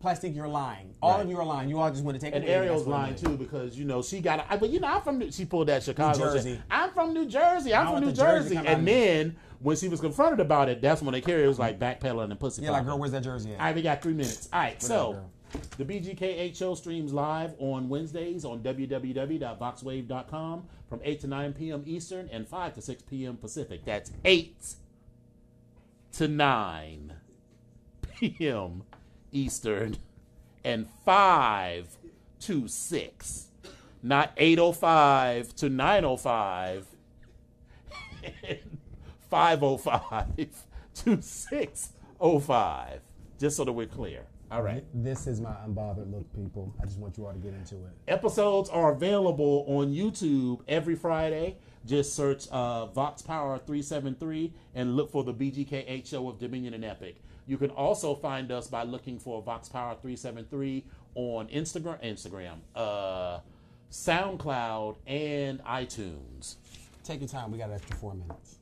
plastic. 0.00 0.34
You're 0.34 0.48
lying. 0.48 0.94
All 1.02 1.14
Right. 1.16 1.24
of 1.24 1.28
you 1.30 1.36
are 1.38 1.44
lying. 1.44 1.68
You 1.68 1.78
all 1.80 1.90
just 1.90 2.04
want 2.04 2.18
to 2.18 2.24
take 2.24 2.34
And 2.34 2.44
Ariel's 2.44 2.86
lying 2.86 3.16
too 3.16 3.36
because 3.36 3.76
you 3.78 3.84
know 3.84 4.00
she 4.00 4.20
got. 4.20 4.46
I, 4.48 4.56
but 4.56 4.70
you 4.70 4.80
know 4.80 4.86
I'm 4.88 5.02
from. 5.02 5.18
New- 5.18 5.30
She 5.32 5.44
pulled 5.44 5.68
that 5.68 5.82
Chicago. 5.82 6.16
shit. 6.18 6.32
Jersey. 6.34 6.60
I'm 6.70 6.90
from 6.92 7.12
New 7.12 7.26
Jersey. 7.26 7.74
I'm 7.74 7.88
from 7.94 8.00
New 8.04 8.12
Jersey 8.12 8.54
Jersey. 8.54 8.54
come 8.56 8.66
out 8.66 8.72
of 8.72 8.78
And 8.78 8.88
then 8.88 9.36
when 9.60 9.76
she 9.76 9.88
was 9.88 10.00
confronted 10.00 10.40
about 10.40 10.68
it, 10.68 10.80
that's 10.80 11.02
when 11.02 11.12
they 11.12 11.20
carried. 11.20 11.44
It 11.44 11.48
was 11.48 11.58
like 11.58 11.78
backpedaling 11.78 12.30
and 12.30 12.38
pussy. 12.38 12.62
Yeah, 12.62 12.70
like 12.70 12.84
girl, 12.84 12.98
where's 12.98 13.12
that 13.12 13.22
jersey 13.22 13.52
at? 13.54 13.60
All 13.60 13.66
right, 13.66 13.74
we 13.74 13.82
got 13.82 14.02
three 14.02 14.14
minutes. 14.14 14.48
All 14.52 14.60
right, 14.60 14.80
so 14.82 15.14
girl. 15.14 15.30
the 15.78 15.84
BGK8 15.84 16.56
show 16.56 16.74
streams 16.74 17.12
live 17.12 17.54
on 17.58 17.88
Wednesdays 17.88 18.44
on 18.44 18.60
www.voxwave.com 18.60 20.64
from 20.88 21.00
8 21.02 21.20
to 21.20 21.26
9 21.26 21.52
p.m. 21.54 21.82
Eastern 21.86 22.28
and 22.30 22.46
5 22.46 22.74
to 22.74 22.82
6 22.82 23.02
p.m. 23.02 23.36
Pacific. 23.36 23.84
That's 23.84 24.12
8 24.24 24.74
to 26.12 26.28
9 26.28 27.12
p.m. 28.14 28.82
Eastern 29.32 29.96
and 30.64 30.86
5 31.04 31.98
to 32.40 32.68
6. 32.68 33.44
Not 34.02 34.32
805 34.36 35.54
to 35.56 35.68
905 35.68 36.86
505 39.30 40.64
to 40.94 41.22
605. 41.22 43.00
Just 43.38 43.56
so 43.56 43.64
that 43.64 43.72
we're 43.72 43.86
clear. 43.86 44.24
All 44.50 44.62
right. 44.62 44.82
This 44.94 45.26
is 45.26 45.40
my 45.40 45.52
unbothered 45.66 46.10
look, 46.10 46.32
people. 46.34 46.74
I 46.80 46.86
just 46.86 46.98
want 46.98 47.18
you 47.18 47.26
all 47.26 47.32
to 47.32 47.38
get 47.38 47.52
into 47.52 47.76
it. 47.76 47.90
Episodes 48.08 48.70
are 48.70 48.92
available 48.92 49.64
on 49.68 49.92
YouTube 49.94 50.60
every 50.66 50.94
Friday. 50.94 51.58
Just 51.84 52.16
search 52.16 52.48
uh, 52.48 52.86
Vox 52.86 53.20
Power 53.20 53.58
373 53.58 54.52
and 54.74 54.96
look 54.96 55.10
for 55.10 55.22
the 55.22 55.34
BGK8 55.34 56.06
show 56.06 56.28
of 56.28 56.38
Dominion 56.38 56.74
and 56.74 56.84
Epic. 56.84 57.16
You 57.46 57.58
can 57.58 57.70
also 57.70 58.14
find 58.14 58.50
us 58.50 58.68
by 58.68 58.82
looking 58.84 59.18
for 59.18 59.42
Vox 59.42 59.68
Power 59.68 59.94
373 60.00 60.84
on 61.14 61.48
Instagram, 61.48 62.02
Instagram, 62.02 62.58
uh, 62.74 63.40
SoundCloud, 63.90 64.96
and 65.06 65.62
iTunes. 65.64 66.56
Take 67.04 67.20
your 67.20 67.28
time. 67.28 67.50
We 67.50 67.58
got 67.58 67.70
an 67.70 67.76
extra 67.76 67.96
four 67.96 68.14
minutes. 68.14 68.57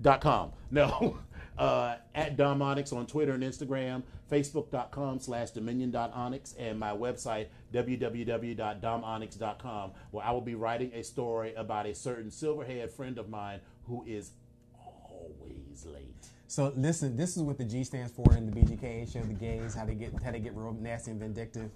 Dot 0.00 0.20
com. 0.20 0.52
No. 0.72 1.18
Uh, 1.58 1.96
at 2.14 2.36
Dom 2.38 2.62
Onyx 2.62 2.92
on 2.92 3.04
Twitter 3.06 3.32
and 3.32 3.42
Instagram, 3.42 4.02
Facebook.com 4.30 5.18
slash 5.18 5.50
Dominion.onyx, 5.50 6.54
and 6.58 6.78
my 6.78 6.92
website, 6.92 7.48
www.domonyx.com, 7.72 9.92
where 10.10 10.24
I 10.24 10.30
will 10.32 10.40
be 10.40 10.54
writing 10.54 10.90
a 10.94 11.02
story 11.02 11.52
about 11.54 11.84
a 11.86 11.94
certain 11.94 12.30
silverhead 12.30 12.90
friend 12.90 13.18
of 13.18 13.28
mine 13.28 13.60
who 13.86 14.02
is 14.06 14.30
always 14.74 15.84
late. 15.86 16.14
So 16.46 16.72
listen, 16.76 17.16
this 17.16 17.36
is 17.36 17.42
what 17.42 17.58
the 17.58 17.64
G 17.64 17.84
stands 17.84 18.12
for 18.12 18.34
in 18.36 18.50
the 18.50 18.52
BGK 18.52 19.12
show, 19.12 19.20
the 19.20 19.34
gays, 19.34 19.74
how 19.74 19.84
they 19.84 19.94
get 19.94 20.12
how 20.22 20.32
they 20.32 20.40
get 20.40 20.56
real 20.56 20.72
nasty 20.72 21.10
and 21.12 21.20
vindictive. 21.20 21.70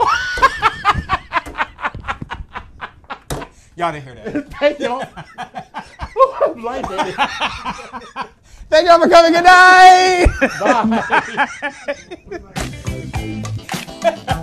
Y'all 3.76 3.90
didn't 3.90 4.04
hear 4.04 4.14
that. 4.14 4.52
Thank 4.52 4.78
y'all. 4.78 5.04
I'm 6.44 6.62
that. 6.62 8.28
Thank 8.74 8.88
y'all 8.88 8.98
for 8.98 9.08
coming. 9.08 9.32
Good 9.32 9.44
night. 9.44 10.26
Bye. 14.02 14.24